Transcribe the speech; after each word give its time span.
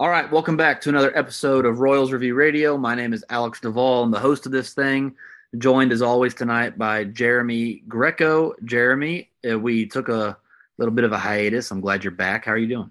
All 0.00 0.08
right, 0.08 0.32
welcome 0.32 0.56
back 0.56 0.80
to 0.80 0.88
another 0.88 1.14
episode 1.14 1.66
of 1.66 1.80
Royals 1.80 2.10
Review 2.10 2.34
Radio. 2.34 2.78
My 2.78 2.94
name 2.94 3.12
is 3.12 3.22
Alex 3.28 3.60
Duvall. 3.60 4.04
I'm 4.04 4.10
the 4.10 4.18
host 4.18 4.46
of 4.46 4.52
this 4.52 4.72
thing, 4.72 5.14
joined 5.58 5.92
as 5.92 6.00
always 6.00 6.32
tonight 6.32 6.78
by 6.78 7.04
Jeremy 7.04 7.82
Greco. 7.86 8.54
Jeremy, 8.64 9.28
uh, 9.46 9.58
we 9.58 9.84
took 9.84 10.08
a 10.08 10.38
little 10.78 10.94
bit 10.94 11.04
of 11.04 11.12
a 11.12 11.18
hiatus. 11.18 11.70
I'm 11.70 11.82
glad 11.82 12.02
you're 12.02 12.12
back. 12.12 12.46
How 12.46 12.52
are 12.52 12.56
you 12.56 12.66
doing? 12.66 12.90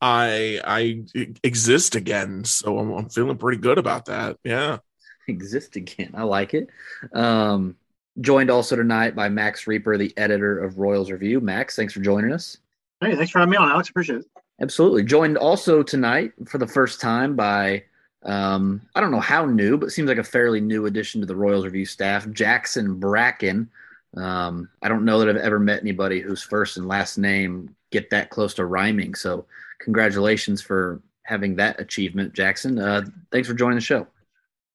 I 0.00 0.58
I 0.64 1.04
exist 1.44 1.96
again, 1.96 2.44
so 2.44 2.78
I'm, 2.78 2.92
I'm 2.92 3.10
feeling 3.10 3.36
pretty 3.36 3.58
good 3.58 3.76
about 3.76 4.06
that. 4.06 4.38
Yeah, 4.42 4.78
exist 5.28 5.76
again. 5.76 6.12
I 6.14 6.22
like 6.22 6.54
it. 6.54 6.68
Um, 7.12 7.76
joined 8.22 8.50
also 8.50 8.74
tonight 8.74 9.14
by 9.14 9.28
Max 9.28 9.66
Rieper, 9.66 9.98
the 9.98 10.16
editor 10.16 10.64
of 10.64 10.78
Royals 10.78 11.10
Review. 11.10 11.42
Max, 11.42 11.76
thanks 11.76 11.92
for 11.92 12.00
joining 12.00 12.32
us. 12.32 12.56
Hey, 13.02 13.14
thanks 13.16 13.32
for 13.32 13.38
having 13.38 13.50
me 13.50 13.58
on, 13.58 13.68
Alex. 13.68 13.90
Appreciate 13.90 14.20
it. 14.20 14.37
Absolutely. 14.60 15.04
Joined 15.04 15.38
also 15.38 15.82
tonight 15.82 16.32
for 16.46 16.58
the 16.58 16.66
first 16.66 17.00
time 17.00 17.36
by 17.36 17.84
um, 18.24 18.82
I 18.94 19.00
don't 19.00 19.12
know 19.12 19.20
how 19.20 19.46
new, 19.46 19.76
but 19.76 19.92
seems 19.92 20.08
like 20.08 20.18
a 20.18 20.24
fairly 20.24 20.60
new 20.60 20.86
addition 20.86 21.20
to 21.20 21.26
the 21.26 21.36
Royals 21.36 21.64
review 21.64 21.86
staff, 21.86 22.28
Jackson 22.30 22.98
Bracken. 22.98 23.70
Um, 24.16 24.68
I 24.82 24.88
don't 24.88 25.04
know 25.04 25.18
that 25.20 25.28
I've 25.28 25.36
ever 25.36 25.58
met 25.58 25.80
anybody 25.80 26.20
whose 26.20 26.42
first 26.42 26.76
and 26.76 26.88
last 26.88 27.18
name 27.18 27.74
get 27.90 28.10
that 28.10 28.30
close 28.30 28.54
to 28.54 28.66
rhyming. 28.66 29.14
So, 29.14 29.46
congratulations 29.80 30.60
for 30.60 31.00
having 31.22 31.56
that 31.56 31.80
achievement, 31.80 32.32
Jackson. 32.32 32.78
Uh, 32.78 33.02
thanks 33.30 33.46
for 33.46 33.54
joining 33.54 33.76
the 33.76 33.82
show. 33.82 34.06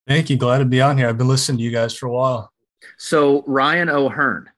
Thank 0.07 0.29
you. 0.29 0.37
Glad 0.37 0.59
to 0.59 0.65
be 0.65 0.81
on 0.81 0.97
here. 0.97 1.09
I've 1.09 1.17
been 1.17 1.27
listening 1.27 1.57
to 1.57 1.63
you 1.63 1.71
guys 1.71 1.95
for 1.95 2.07
a 2.07 2.11
while. 2.11 2.51
So, 2.97 3.43
Ryan 3.47 3.89
O'Hearn. 3.89 4.49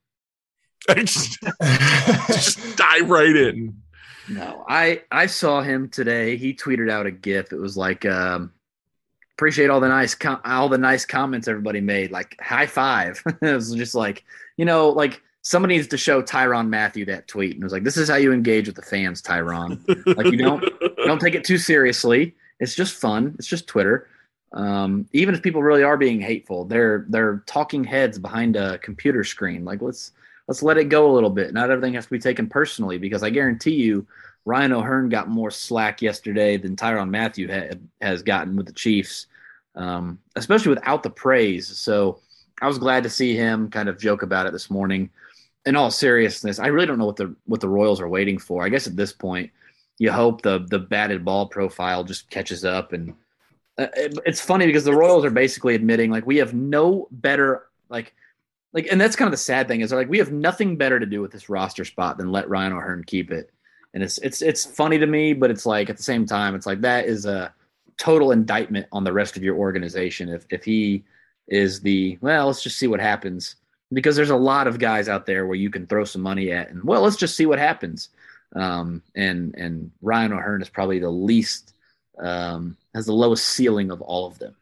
just, 0.94 1.38
just 1.62 2.76
dive 2.76 3.10
right 3.10 3.34
in. 3.34 3.82
No, 4.28 4.64
I 4.68 5.02
I 5.10 5.26
saw 5.26 5.62
him 5.62 5.88
today. 5.88 6.36
He 6.36 6.54
tweeted 6.54 6.90
out 6.90 7.06
a 7.06 7.10
GIF. 7.10 7.52
It 7.52 7.58
was 7.58 7.76
like, 7.76 8.04
um, 8.04 8.52
appreciate 9.34 9.70
all 9.70 9.80
the 9.80 9.88
nice 9.88 10.14
com- 10.14 10.40
all 10.44 10.68
the 10.68 10.78
nice 10.78 11.04
comments 11.04 11.48
everybody 11.48 11.80
made. 11.80 12.10
Like 12.10 12.36
high 12.40 12.66
five. 12.66 13.22
it 13.42 13.54
was 13.54 13.72
just 13.74 13.94
like 13.94 14.24
you 14.56 14.64
know, 14.64 14.90
like 14.90 15.22
somebody 15.42 15.76
needs 15.76 15.86
to 15.88 15.96
show 15.96 16.22
Tyrann 16.22 16.68
Mathieu 16.68 17.04
that 17.04 17.28
tweet. 17.28 17.52
And 17.52 17.62
it 17.62 17.64
was 17.64 17.72
like, 17.72 17.84
this 17.84 17.96
is 17.96 18.08
how 18.08 18.16
you 18.16 18.32
engage 18.32 18.66
with 18.66 18.74
the 18.74 18.82
fans, 18.82 19.22
Tyrann. 19.22 19.78
like 20.16 20.26
you 20.26 20.38
don't 20.38 20.64
don't 20.96 21.20
take 21.20 21.34
it 21.34 21.44
too 21.44 21.58
seriously. 21.58 22.34
It's 22.58 22.74
just 22.74 22.94
fun. 22.94 23.34
It's 23.38 23.46
just 23.46 23.66
Twitter. 23.66 24.08
Um, 24.52 25.08
even 25.12 25.34
if 25.34 25.42
people 25.42 25.62
really 25.62 25.82
are 25.82 25.96
being 25.96 26.20
hateful, 26.20 26.64
they're 26.64 27.06
they're 27.08 27.44
talking 27.46 27.84
heads 27.84 28.18
behind 28.18 28.56
a 28.56 28.78
computer 28.78 29.22
screen. 29.22 29.64
Like 29.64 29.82
let's 29.82 30.12
let's 30.48 30.62
let 30.62 30.78
it 30.78 30.88
go 30.88 31.10
a 31.10 31.14
little 31.14 31.30
bit. 31.30 31.52
Not 31.52 31.70
everything 31.70 31.94
has 31.94 32.04
to 32.04 32.10
be 32.10 32.18
taken 32.18 32.48
personally 32.48 32.98
because 32.98 33.22
I 33.22 33.30
guarantee 33.30 33.74
you, 33.74 34.06
Ryan 34.44 34.72
O'Hearn 34.72 35.08
got 35.08 35.28
more 35.28 35.50
slack 35.50 36.00
yesterday 36.00 36.56
than 36.56 36.76
Tyrann 36.76 37.10
Mathieu 37.10 37.48
ha- 37.48 37.76
has 38.00 38.22
gotten 38.22 38.54
with 38.54 38.66
the 38.66 38.72
Chiefs, 38.72 39.26
um, 39.74 40.20
especially 40.36 40.70
without 40.70 41.02
the 41.02 41.10
praise. 41.10 41.66
So 41.66 42.20
I 42.62 42.68
was 42.68 42.78
glad 42.78 43.02
to 43.02 43.10
see 43.10 43.34
him 43.34 43.68
kind 43.70 43.88
of 43.88 43.98
joke 43.98 44.22
about 44.22 44.46
it 44.46 44.52
this 44.52 44.70
morning. 44.70 45.10
In 45.66 45.74
all 45.74 45.90
seriousness, 45.90 46.60
I 46.60 46.68
really 46.68 46.86
don't 46.86 46.98
know 46.98 47.06
what 47.06 47.16
the 47.16 47.34
what 47.46 47.60
the 47.60 47.68
Royals 47.68 48.00
are 48.00 48.08
waiting 48.08 48.38
for. 48.38 48.64
I 48.64 48.68
guess 48.68 48.86
at 48.86 48.94
this 48.94 49.12
point, 49.12 49.50
you 49.98 50.12
hope 50.12 50.42
the 50.42 50.64
the 50.70 50.78
batted 50.78 51.24
ball 51.24 51.48
profile 51.48 52.04
just 52.04 52.30
catches 52.30 52.64
up. 52.64 52.92
And 52.92 53.14
uh, 53.76 53.88
it, 53.96 54.16
it's 54.24 54.40
funny 54.40 54.66
because 54.66 54.84
the 54.84 54.94
Royals 54.94 55.24
are 55.24 55.30
basically 55.30 55.74
admitting 55.74 56.12
like 56.12 56.24
we 56.24 56.36
have 56.36 56.54
no 56.54 57.08
better 57.10 57.66
like 57.88 58.14
like, 58.72 58.88
and 58.90 59.00
that's 59.00 59.16
kind 59.16 59.26
of 59.26 59.32
the 59.32 59.38
sad 59.38 59.68
thing 59.68 59.80
is 59.80 59.92
like 59.92 60.08
we 60.08 60.18
have 60.18 60.32
nothing 60.32 60.76
better 60.76 61.00
to 61.00 61.06
do 61.06 61.20
with 61.20 61.32
this 61.32 61.48
roster 61.48 61.84
spot 61.84 62.18
than 62.18 62.32
let 62.32 62.48
Ryan 62.48 62.72
O'Hearn 62.72 63.04
keep 63.04 63.30
it. 63.30 63.50
And 63.94 64.02
it's 64.02 64.18
it's 64.18 64.42
it's 64.42 64.66
funny 64.66 64.98
to 64.98 65.06
me, 65.06 65.32
but 65.32 65.50
it's 65.50 65.64
like 65.64 65.88
at 65.88 65.96
the 65.96 66.02
same 66.02 66.26
time, 66.26 66.54
it's 66.54 66.66
like 66.66 66.82
that 66.82 67.06
is 67.06 67.24
a 67.24 67.54
total 67.96 68.32
indictment 68.32 68.86
on 68.92 69.04
the 69.04 69.12
rest 69.12 69.36
of 69.36 69.42
your 69.42 69.56
organization. 69.56 70.28
If 70.28 70.44
if 70.50 70.64
he 70.64 71.04
is 71.48 71.80
the 71.80 72.18
well, 72.20 72.46
let's 72.46 72.62
just 72.62 72.76
see 72.76 72.86
what 72.86 73.00
happens 73.00 73.56
because 73.92 74.16
there's 74.16 74.30
a 74.30 74.36
lot 74.36 74.66
of 74.66 74.78
guys 74.78 75.08
out 75.08 75.24
there 75.24 75.46
where 75.46 75.56
you 75.56 75.70
can 75.70 75.86
throw 75.86 76.04
some 76.04 76.20
money 76.20 76.52
at, 76.52 76.70
and 76.70 76.84
well, 76.84 77.02
let's 77.02 77.16
just 77.16 77.36
see 77.36 77.46
what 77.46 77.58
happens. 77.58 78.10
Um, 78.54 79.02
and 79.14 79.54
and 79.54 79.90
Ryan 80.02 80.34
O'Hearn 80.34 80.60
is 80.60 80.68
probably 80.68 80.98
the 80.98 81.08
least 81.08 81.72
um, 82.18 82.76
has 82.94 83.06
the 83.06 83.12
lowest 83.12 83.46
ceiling 83.46 83.90
of 83.90 84.02
all 84.02 84.26
of 84.26 84.38
them 84.38 84.54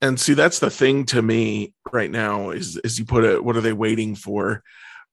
and 0.00 0.18
see 0.18 0.34
that's 0.34 0.58
the 0.58 0.70
thing 0.70 1.04
to 1.06 1.22
me 1.22 1.74
right 1.92 2.10
now 2.10 2.50
is 2.50 2.76
is 2.78 2.98
you 2.98 3.04
put 3.04 3.24
it 3.24 3.44
what 3.44 3.56
are 3.56 3.60
they 3.60 3.72
waiting 3.72 4.14
for? 4.14 4.62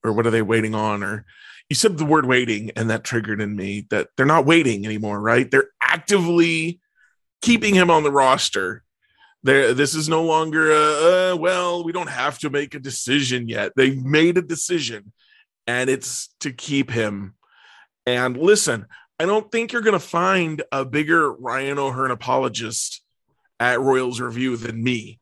Or 0.03 0.13
what 0.13 0.27
are 0.27 0.31
they 0.31 0.41
waiting 0.41 0.75
on? 0.75 1.03
Or 1.03 1.25
you 1.69 1.75
said 1.75 1.97
the 1.97 2.05
word 2.05 2.25
waiting 2.25 2.71
and 2.75 2.89
that 2.89 3.03
triggered 3.03 3.41
in 3.41 3.55
me 3.55 3.87
that 3.89 4.09
they're 4.15 4.25
not 4.25 4.45
waiting 4.45 4.85
anymore 4.85 5.19
right? 5.19 5.49
They're 5.49 5.69
actively 5.81 6.79
keeping 7.41 7.73
him 7.73 7.89
on 7.89 8.03
the 8.03 8.11
roster. 8.11 8.83
There 9.43 9.73
this 9.73 9.93
is 9.95 10.09
no 10.09 10.23
longer 10.23 10.71
a, 10.71 11.33
uh, 11.33 11.35
well 11.37 11.83
we 11.83 11.91
don't 11.91 12.09
have 12.09 12.39
to 12.39 12.49
make 12.49 12.75
a 12.75 12.79
decision 12.79 13.47
yet. 13.47 13.73
They've 13.75 14.03
made 14.03 14.37
a 14.37 14.41
decision 14.41 15.11
and 15.67 15.89
it's 15.89 16.33
to 16.41 16.51
keep 16.51 16.91
him. 16.91 17.35
And 18.05 18.37
listen 18.37 18.85
i 19.19 19.25
don't 19.25 19.51
think 19.51 19.71
you're 19.71 19.81
going 19.81 19.93
to 19.93 19.99
find 19.99 20.61
a 20.71 20.83
bigger 20.83 21.31
ryan 21.31 21.79
o'hearn 21.79 22.11
apologist 22.11 23.01
at 23.59 23.79
Royals 23.79 24.19
Review 24.19 24.57
than 24.57 24.83
me. 24.83 25.19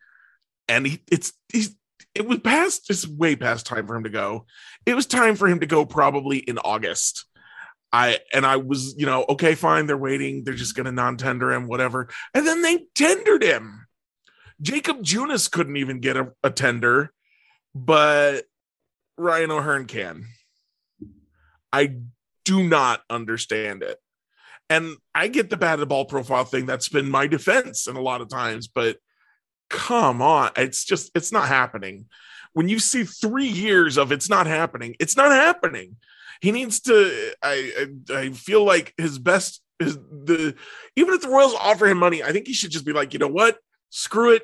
And 0.68 0.86
he, 0.86 1.02
it's 1.12 1.34
he's 1.52 1.76
it 2.16 2.28
was 2.28 2.40
past 2.40 2.90
it's 2.90 3.08
way 3.08 3.36
past 3.36 3.66
time 3.66 3.88
for 3.88 3.96
him 3.96 4.04
to 4.04 4.10
go. 4.10 4.46
It 4.86 4.96
was 4.96 5.06
time 5.06 5.36
for 5.36 5.48
him 5.48 5.60
to 5.60 5.66
go 5.66 5.86
probably 5.86 6.38
in 6.38 6.58
August. 6.58 7.26
I 7.92 8.20
and 8.34 8.46
I 8.46 8.58
was, 8.58 8.96
you 8.98 9.06
know, 9.06 9.26
okay, 9.30 9.56
fine, 9.56 9.86
they're 9.86 9.98
waiting, 9.98 10.44
they're 10.44 10.54
just 10.54 10.76
gonna 10.76 10.92
non-tender 10.92 11.52
him, 11.54 11.68
whatever. 11.68 12.10
And 12.34 12.46
then 12.46 12.62
they 12.62 12.86
tendered 12.96 13.44
him. 13.44 13.88
Jacob 14.62 15.04
Junis 15.04 15.52
couldn't 15.52 15.78
even 15.78 16.00
get 16.00 16.18
a, 16.18 16.32
a 16.44 16.50
tender, 16.50 17.12
but 17.76 18.46
Ryan 19.18 19.52
O'Hearn 19.52 19.86
can. 19.86 20.26
I 21.72 21.98
do 22.46 22.64
not 22.64 23.02
understand 23.10 23.84
it. 23.84 24.00
And 24.74 24.98
I 25.14 25.28
get 25.28 25.52
the 25.52 25.58
batted 25.58 25.88
ball 25.88 26.06
profile 26.06 26.46
thing. 26.46 26.66
That's 26.66 26.90
been 26.90 27.08
my 27.08 27.28
defense 27.28 27.86
in 27.86 27.96
a 27.96 28.02
lot 28.02 28.22
of 28.22 28.30
times, 28.30 28.68
but 28.68 28.98
come 29.70 30.20
on. 30.20 30.50
It's 30.58 30.84
just, 30.84 31.12
it's 31.14 31.32
not 31.32 31.48
happening. 31.48 32.08
When 32.54 32.68
you 32.68 32.80
see 32.80 33.04
three 33.04 33.48
years 33.48 33.98
of 33.98 34.12
it's 34.12 34.32
not 34.32 34.48
happening, 34.48 34.96
it's 35.00 35.16
not 35.16 35.32
happening. 35.32 35.98
He 36.42 36.52
needs 36.52 36.80
to, 36.82 37.34
I, 37.44 37.88
I, 38.10 38.14
I 38.16 38.30
feel 38.32 38.64
like 38.64 38.96
his 38.98 39.20
best 39.20 39.62
is 39.80 39.96
the, 39.96 40.56
even 40.96 41.14
if 41.14 41.22
the 41.22 41.30
Royals 41.30 41.54
offer 41.54 41.86
him 41.86 42.00
money, 42.00 42.24
I 42.24 42.32
think 42.32 42.48
he 42.48 42.54
should 42.54 42.72
just 42.72 42.86
be 42.86 42.94
like, 42.94 43.14
you 43.14 43.20
know 43.20 43.28
what? 43.28 43.60
Screw 43.92 44.32
it 44.32 44.42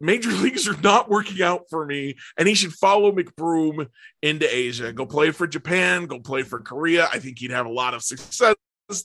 major 0.00 0.30
leagues 0.32 0.68
are 0.68 0.78
not 0.82 1.08
working 1.08 1.40
out 1.40 1.62
for 1.70 1.86
me 1.86 2.16
and 2.36 2.46
he 2.46 2.54
should 2.54 2.72
follow 2.72 3.12
McBroom 3.12 3.86
into 4.20 4.52
Asia 4.52 4.92
go 4.92 5.06
play 5.06 5.30
for 5.30 5.46
Japan 5.46 6.06
go 6.06 6.18
play 6.18 6.42
for 6.42 6.58
Korea 6.58 7.08
I 7.12 7.20
think 7.20 7.38
he'd 7.38 7.52
have 7.52 7.66
a 7.66 7.70
lot 7.70 7.94
of 7.94 8.02
success 8.02 8.56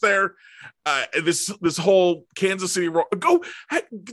there. 0.01 0.35
Uh, 0.85 1.03
this 1.23 1.47
this 1.61 1.77
whole 1.77 2.25
Kansas 2.35 2.73
City 2.73 2.89
go 3.19 3.43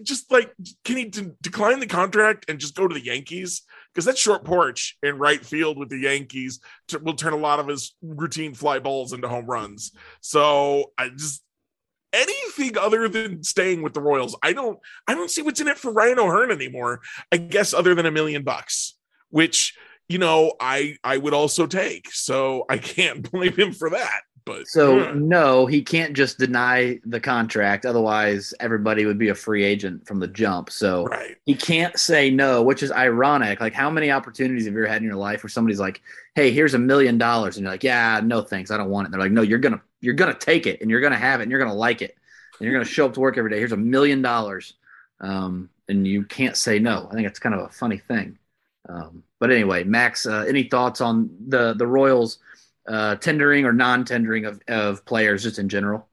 just 0.02 0.30
like 0.30 0.52
can 0.84 0.96
he 0.96 1.04
de- 1.06 1.32
decline 1.42 1.80
the 1.80 1.86
contract 1.86 2.46
and 2.48 2.58
just 2.58 2.74
go 2.74 2.86
to 2.86 2.94
the 2.94 3.04
Yankees 3.04 3.62
because 3.92 4.04
that 4.04 4.18
short 4.18 4.44
porch 4.44 4.96
in 5.02 5.18
right 5.18 5.44
field 5.44 5.78
with 5.78 5.88
the 5.88 5.98
Yankees 5.98 6.60
to, 6.88 6.98
will 6.98 7.14
turn 7.14 7.32
a 7.32 7.36
lot 7.36 7.60
of 7.60 7.68
his 7.68 7.94
routine 8.02 8.54
fly 8.54 8.78
balls 8.78 9.12
into 9.12 9.28
home 9.28 9.46
runs. 9.46 9.92
So 10.20 10.92
I 10.98 11.08
just 11.10 11.42
anything 12.12 12.78
other 12.78 13.08
than 13.08 13.42
staying 13.42 13.82
with 13.82 13.92
the 13.92 14.00
Royals. 14.00 14.36
I 14.42 14.52
don't 14.52 14.78
I 15.06 15.14
don't 15.14 15.30
see 15.30 15.42
what's 15.42 15.60
in 15.60 15.68
it 15.68 15.78
for 15.78 15.92
Ryan 15.92 16.20
O'Hearn 16.20 16.50
anymore. 16.50 17.00
I 17.32 17.36
guess 17.36 17.74
other 17.74 17.94
than 17.94 18.06
a 18.06 18.10
million 18.10 18.44
bucks, 18.44 18.96
which 19.30 19.76
you 20.08 20.18
know 20.18 20.54
I 20.60 20.96
I 21.02 21.18
would 21.18 21.34
also 21.34 21.66
take. 21.66 22.12
So 22.12 22.64
I 22.68 22.78
can't 22.78 23.30
blame 23.30 23.56
him 23.56 23.72
for 23.72 23.90
that. 23.90 24.22
But 24.46 24.68
so 24.68 24.98
yeah. 24.98 25.12
no, 25.14 25.64
he 25.64 25.80
can't 25.80 26.12
just 26.12 26.38
deny 26.38 27.00
the 27.06 27.18
contract. 27.18 27.86
Otherwise, 27.86 28.52
everybody 28.60 29.06
would 29.06 29.16
be 29.16 29.30
a 29.30 29.34
free 29.34 29.64
agent 29.64 30.06
from 30.06 30.20
the 30.20 30.26
jump. 30.26 30.70
So 30.70 31.06
right. 31.06 31.36
he 31.46 31.54
can't 31.54 31.98
say 31.98 32.30
no, 32.30 32.62
which 32.62 32.82
is 32.82 32.92
ironic. 32.92 33.60
Like, 33.60 33.72
how 33.72 33.88
many 33.88 34.10
opportunities 34.10 34.66
have 34.66 34.74
you 34.74 34.80
ever 34.80 34.88
had 34.88 35.00
in 35.00 35.08
your 35.08 35.16
life 35.16 35.42
where 35.42 35.48
somebody's 35.50 35.80
like, 35.80 36.02
"Hey, 36.34 36.50
here's 36.50 36.74
a 36.74 36.78
million 36.78 37.16
dollars," 37.16 37.56
and 37.56 37.64
you're 37.64 37.72
like, 37.72 37.84
"Yeah, 37.84 38.20
no 38.22 38.42
thanks, 38.42 38.70
I 38.70 38.76
don't 38.76 38.90
want 38.90 39.04
it." 39.04 39.06
And 39.06 39.14
they're 39.14 39.20
like, 39.20 39.32
"No, 39.32 39.40
you're 39.42 39.58
gonna 39.58 39.80
you're 40.02 40.14
gonna 40.14 40.34
take 40.34 40.66
it, 40.66 40.82
and 40.82 40.90
you're 40.90 41.00
gonna 41.00 41.16
have 41.16 41.40
it, 41.40 41.44
and 41.44 41.50
you're 41.50 41.60
gonna 41.60 41.72
like 41.72 42.02
it, 42.02 42.14
and 42.58 42.66
you're 42.66 42.74
gonna 42.74 42.84
show 42.84 43.06
up 43.06 43.14
to 43.14 43.20
work 43.20 43.38
every 43.38 43.50
day. 43.50 43.58
Here's 43.58 43.72
a 43.72 43.78
million 43.78 44.20
dollars." 44.20 44.74
Um, 45.20 45.70
and 45.88 46.06
you 46.06 46.24
can't 46.24 46.56
say 46.56 46.78
no. 46.78 47.08
I 47.10 47.14
think 47.14 47.26
it's 47.26 47.38
kind 47.38 47.54
of 47.54 47.62
a 47.62 47.68
funny 47.68 47.98
thing. 47.98 48.38
Um, 48.88 49.22
but 49.38 49.50
anyway, 49.50 49.84
Max, 49.84 50.26
uh, 50.26 50.44
any 50.46 50.64
thoughts 50.64 51.00
on 51.00 51.30
the 51.48 51.72
the 51.74 51.86
Royals? 51.86 52.38
Uh, 52.86 53.16
tendering 53.16 53.64
or 53.64 53.72
non-tendering 53.72 54.44
of, 54.44 54.60
of 54.68 55.04
players 55.06 55.42
just 55.42 55.58
in 55.58 55.70
general? 55.70 56.06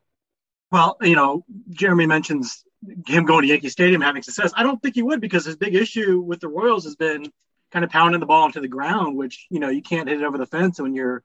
Well, 0.71 0.95
you 1.01 1.15
know, 1.17 1.43
Jeremy 1.69 2.05
mentions 2.05 2.63
him 3.05 3.25
going 3.25 3.41
to 3.41 3.47
Yankee 3.49 3.67
Stadium 3.67 4.01
having 4.01 4.23
success. 4.23 4.53
I 4.55 4.63
don't 4.63 4.81
think 4.81 4.95
he 4.95 5.01
would 5.01 5.19
because 5.19 5.45
his 5.45 5.57
big 5.57 5.75
issue 5.75 6.21
with 6.21 6.39
the 6.39 6.47
Royals 6.47 6.85
has 6.85 6.95
been 6.95 7.31
kind 7.71 7.83
of 7.83 7.91
pounding 7.91 8.19
the 8.19 8.25
ball 8.25 8.45
into 8.45 8.61
the 8.61 8.67
ground, 8.67 9.17
which 9.17 9.47
you 9.49 9.59
know 9.59 9.69
you 9.69 9.81
can't 9.81 10.07
hit 10.07 10.21
it 10.21 10.25
over 10.25 10.37
the 10.37 10.45
fence 10.45 10.79
when 10.79 10.93
you're, 10.93 11.23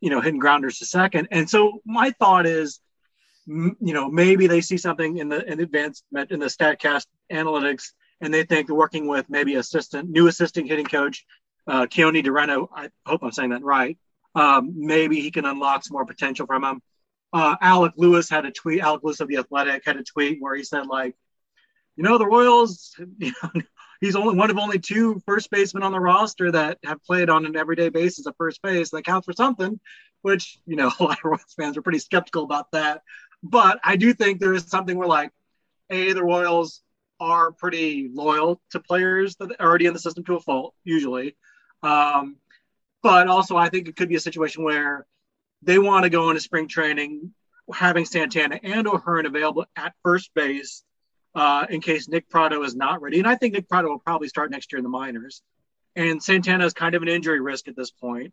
you 0.00 0.10
know, 0.10 0.20
hitting 0.20 0.40
grounders 0.40 0.78
to 0.78 0.86
second. 0.86 1.28
And 1.30 1.48
so 1.48 1.82
my 1.84 2.10
thought 2.12 2.46
is, 2.46 2.80
you 3.46 3.76
know, 3.80 4.10
maybe 4.10 4.46
they 4.46 4.60
see 4.60 4.78
something 4.78 5.18
in 5.18 5.28
the 5.28 5.44
in 5.44 5.60
advanced 5.60 6.04
in 6.30 6.40
the 6.40 6.46
Statcast 6.46 7.06
analytics, 7.30 7.92
and 8.20 8.32
they 8.32 8.44
think 8.44 8.68
working 8.68 9.06
with 9.06 9.28
maybe 9.28 9.56
assistant, 9.56 10.08
new 10.08 10.26
assistant 10.26 10.68
hitting 10.68 10.86
coach, 10.86 11.26
uh, 11.66 11.86
Keoni 11.86 12.24
DeRenne. 12.24 12.66
I 12.74 12.88
hope 13.04 13.22
I'm 13.22 13.32
saying 13.32 13.50
that 13.50 13.62
right. 13.62 13.98
Um, 14.36 14.74
maybe 14.76 15.20
he 15.20 15.30
can 15.30 15.46
unlock 15.46 15.82
some 15.84 15.94
more 15.94 16.04
potential 16.04 16.46
from 16.46 16.62
him. 16.62 16.82
Uh, 17.32 17.56
Alec 17.60 17.94
Lewis 17.96 18.28
had 18.28 18.44
a 18.44 18.52
tweet. 18.52 18.80
Alec 18.80 19.02
Lewis 19.02 19.20
of 19.20 19.28
the 19.28 19.38
Athletic 19.38 19.82
had 19.84 19.96
a 19.96 20.04
tweet 20.04 20.38
where 20.40 20.54
he 20.54 20.62
said 20.62 20.86
like, 20.86 21.16
you 21.96 22.04
know, 22.04 22.18
the 22.18 22.26
Royals, 22.26 22.94
you 23.18 23.32
know, 23.42 23.62
he's 24.00 24.14
only 24.14 24.36
one 24.36 24.50
of 24.50 24.58
only 24.58 24.78
two 24.78 25.20
first 25.26 25.50
basemen 25.50 25.82
on 25.82 25.92
the 25.92 26.00
roster 26.00 26.52
that 26.52 26.78
have 26.84 27.02
played 27.02 27.30
on 27.30 27.46
an 27.46 27.56
everyday 27.56 27.88
basis 27.88 28.26
at 28.26 28.36
first 28.36 28.60
base. 28.62 28.90
That 28.90 29.04
counts 29.04 29.24
for 29.24 29.32
something, 29.32 29.80
which, 30.22 30.58
you 30.66 30.76
know, 30.76 30.92
a 31.00 31.02
lot 31.02 31.18
of 31.18 31.24
Royals 31.24 31.54
fans 31.58 31.76
are 31.76 31.82
pretty 31.82 31.98
skeptical 31.98 32.44
about 32.44 32.70
that. 32.72 33.02
But 33.42 33.80
I 33.82 33.96
do 33.96 34.12
think 34.12 34.38
there 34.38 34.54
is 34.54 34.64
something 34.64 34.96
where, 34.96 35.08
like, 35.08 35.32
A, 35.90 36.12
the 36.12 36.24
Royals 36.24 36.82
are 37.18 37.52
pretty 37.52 38.10
loyal 38.12 38.60
to 38.70 38.80
players 38.80 39.36
that 39.36 39.50
are 39.58 39.66
already 39.66 39.86
in 39.86 39.94
the 39.94 39.98
system 39.98 40.24
to 40.24 40.36
a 40.36 40.40
fault, 40.40 40.74
usually. 40.84 41.36
Um, 41.82 42.36
but 43.02 43.28
also, 43.28 43.56
I 43.56 43.68
think 43.68 43.88
it 43.88 43.96
could 43.96 44.08
be 44.08 44.16
a 44.16 44.20
situation 44.20 44.64
where 44.64 45.06
they 45.62 45.78
want 45.78 46.04
to 46.04 46.10
go 46.10 46.28
into 46.30 46.40
spring 46.40 46.68
training 46.68 47.32
having 47.72 48.04
Santana 48.04 48.60
and 48.62 48.86
O'Hearn 48.86 49.26
available 49.26 49.66
at 49.74 49.94
first 50.02 50.30
base 50.34 50.84
uh, 51.34 51.66
in 51.68 51.80
case 51.80 52.08
Nick 52.08 52.28
Pratto 52.28 52.62
is 52.62 52.74
not 52.74 53.02
ready. 53.02 53.18
And 53.18 53.28
I 53.28 53.34
think 53.34 53.54
Nick 53.54 53.68
Pratto 53.68 53.88
will 53.88 53.98
probably 53.98 54.28
start 54.28 54.50
next 54.50 54.72
year 54.72 54.78
in 54.78 54.84
the 54.84 54.88
minors. 54.88 55.42
And 55.94 56.22
Santana 56.22 56.64
is 56.64 56.72
kind 56.72 56.94
of 56.94 57.02
an 57.02 57.08
injury 57.08 57.40
risk 57.40 57.68
at 57.68 57.76
this 57.76 57.90
point. 57.90 58.32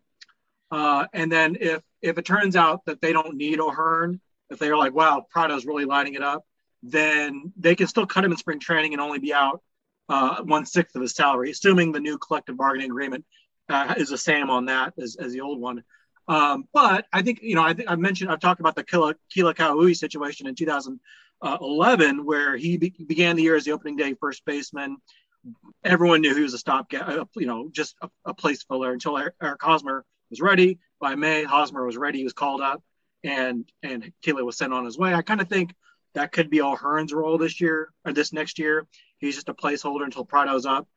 Uh, 0.71 1.05
and 1.13 1.31
then 1.31 1.57
if 1.59 1.81
if 2.01 2.17
it 2.17 2.25
turns 2.25 2.55
out 2.55 2.85
that 2.85 3.01
they 3.01 3.13
don't 3.13 3.35
need 3.35 3.59
O'Hearn, 3.59 4.19
if 4.49 4.59
they're 4.59 4.77
like, 4.77 4.93
wow, 4.93 5.25
Pratto's 5.29 5.65
really 5.65 5.85
lining 5.85 6.15
it 6.15 6.23
up, 6.23 6.43
then 6.81 7.53
they 7.57 7.75
can 7.75 7.87
still 7.87 8.05
cut 8.05 8.25
him 8.25 8.31
in 8.31 8.37
spring 8.37 8.59
training 8.59 8.93
and 8.93 9.01
only 9.01 9.19
be 9.19 9.33
out 9.33 9.61
uh, 10.09 10.41
one 10.41 10.65
sixth 10.65 10.95
of 10.95 11.01
his 11.01 11.13
salary, 11.13 11.51
assuming 11.51 11.91
the 11.91 11.99
new 11.99 12.17
collective 12.17 12.57
bargaining 12.57 12.89
agreement 12.89 13.23
uh, 13.69 13.95
is 13.97 14.09
the 14.09 14.17
same 14.17 14.49
on 14.49 14.65
that 14.65 14.93
as, 15.01 15.15
as 15.15 15.33
the 15.33 15.41
old 15.41 15.59
one. 15.59 15.83
Um, 16.27 16.67
but 16.73 17.05
I 17.11 17.21
think 17.21 17.39
you 17.41 17.55
know 17.55 17.63
I 17.63 17.73
think 17.73 17.89
I 17.89 17.95
mentioned 17.95 18.31
I've 18.31 18.39
talked 18.39 18.61
about 18.61 18.75
the 18.75 18.83
Kila 18.83 19.15
Kila 19.29 19.53
Ka'aihue 19.53 19.95
situation 19.95 20.47
in 20.47 20.55
2000 20.55 20.99
uh, 21.41 21.57
11, 21.59 22.25
where 22.25 22.55
he 22.55 22.77
be- 22.77 22.95
began 23.05 23.35
the 23.35 23.43
year 23.43 23.55
as 23.55 23.65
the 23.65 23.71
opening 23.71 23.97
day 23.97 24.13
first 24.13 24.45
baseman. 24.45 24.97
Everyone 25.83 26.21
knew 26.21 26.33
he 26.33 26.41
was 26.41 26.53
a 26.53 26.57
stopgap, 26.57 27.27
you 27.35 27.45
know, 27.45 27.67
just 27.69 27.97
a, 28.01 28.09
a, 28.23 28.33
place 28.33 28.63
filler 28.63 28.93
until 28.93 29.17
Eric, 29.17 29.61
Hosmer 29.61 30.05
was 30.29 30.39
ready. 30.39 30.79
By 31.01 31.15
May, 31.15 31.43
Hosmer 31.43 31.85
was 31.85 31.97
ready. 31.97 32.19
He 32.19 32.23
was 32.23 32.31
called 32.31 32.61
up, 32.61 32.81
and 33.25 33.69
and 33.83 34.13
Kila 34.21 34.45
was 34.45 34.57
sent 34.57 34.73
on 34.73 34.85
his 34.85 34.97
way. 34.97 35.13
I 35.13 35.21
kind 35.21 35.41
of 35.41 35.49
think 35.49 35.75
that 36.13 36.31
could 36.31 36.49
be 36.49 36.61
all 36.61 36.73
O'Hearn's 36.73 37.11
role 37.11 37.37
this 37.37 37.59
year 37.59 37.91
or 38.05 38.13
this 38.13 38.31
next 38.31 38.57
year. 38.57 38.87
He's 39.17 39.35
just 39.35 39.49
a 39.49 39.53
placeholder 39.53 40.05
until 40.05 40.23
Pratto's 40.23 40.65
up. 40.65 40.87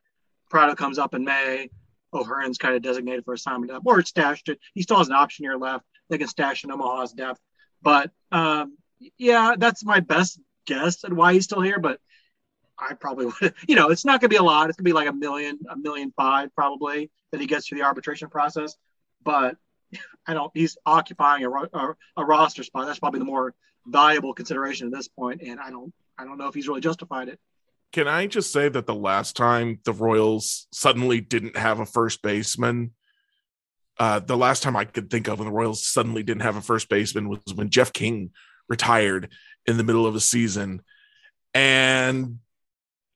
Pratto 0.49 0.75
comes 0.75 0.97
up 0.97 1.13
in 1.13 1.25
May. 1.25 1.69
O'Hearn's 2.13 2.57
kind 2.57 2.75
of 2.75 2.81
designated 2.81 3.25
for 3.25 3.33
assignment 3.33 3.71
up 3.71 3.83
or 3.85 4.01
stashed 4.03 4.49
it. 4.49 4.59
He 4.73 4.81
still 4.81 4.97
has 4.97 5.07
an 5.07 5.15
option 5.15 5.43
year 5.43 5.57
left. 5.57 5.85
They 6.09 6.17
can 6.17 6.27
stash 6.27 6.63
in 6.63 6.71
Omaha's 6.71 7.13
depth. 7.13 7.39
But 7.81 8.11
um, 8.31 8.77
yeah, 9.17 9.55
that's 9.57 9.83
my 9.83 9.99
best 9.99 10.39
guess 10.65 11.03
at 11.03 11.13
why 11.13 11.33
he's 11.33 11.45
still 11.45 11.61
here, 11.61 11.79
but 11.79 11.99
I 12.77 12.93
probably 12.93 13.25
would, 13.41 13.53
you 13.67 13.75
know, 13.75 13.89
it's 13.89 14.05
not 14.05 14.21
going 14.21 14.29
to 14.29 14.33
be 14.33 14.37
a 14.37 14.43
lot. 14.43 14.69
It's 14.69 14.77
going 14.77 14.85
to 14.85 14.89
be 14.89 14.93
like 14.93 15.09
a 15.09 15.13
million, 15.13 15.59
a 15.69 15.77
million 15.77 16.13
five 16.15 16.53
probably 16.55 17.11
that 17.31 17.41
he 17.41 17.47
gets 17.47 17.67
through 17.67 17.79
the 17.79 17.85
arbitration 17.85 18.29
process. 18.29 18.75
But 19.23 19.57
I 20.25 20.33
don't, 20.33 20.51
he's 20.53 20.77
occupying 20.85 21.45
a, 21.45 21.49
a, 21.49 21.95
a, 22.17 22.25
roster 22.25 22.63
spot. 22.63 22.85
That's 22.85 22.99
probably 22.99 23.19
the 23.19 23.25
more 23.25 23.53
valuable 23.85 24.33
consideration 24.33 24.87
at 24.87 24.93
this 24.93 25.07
point, 25.07 25.41
And 25.41 25.59
I 25.59 25.69
don't, 25.69 25.93
I 26.17 26.25
don't 26.25 26.37
know 26.37 26.47
if 26.47 26.53
he's 26.53 26.67
really 26.67 26.81
justified 26.81 27.29
it. 27.29 27.39
Can 27.93 28.07
I 28.07 28.27
just 28.27 28.51
say 28.51 28.69
that 28.69 28.85
the 28.85 28.95
last 28.95 29.35
time 29.35 29.79
the 29.85 29.93
Royals 29.93 30.67
suddenly 30.71 31.21
didn't 31.21 31.57
have 31.57 31.79
a 31.79 31.85
first 31.85 32.21
baseman, 32.21 32.91
uh, 33.99 34.19
the 34.19 34.37
last 34.37 34.61
time 34.61 34.75
I 34.75 34.85
could 34.85 35.09
think 35.09 35.27
of 35.27 35.39
when 35.39 35.47
the 35.47 35.53
Royals 35.53 35.85
suddenly 35.85 36.21
didn't 36.23 36.43
have 36.43 36.57
a 36.57 36.61
first 36.61 36.89
baseman 36.89 37.29
was 37.29 37.39
when 37.55 37.69
Jeff 37.69 37.93
King 37.93 38.31
retired 38.69 39.31
in 39.65 39.77
the 39.77 39.83
middle 39.83 40.05
of 40.05 40.15
a 40.15 40.19
season. 40.19 40.81
And 41.53 42.39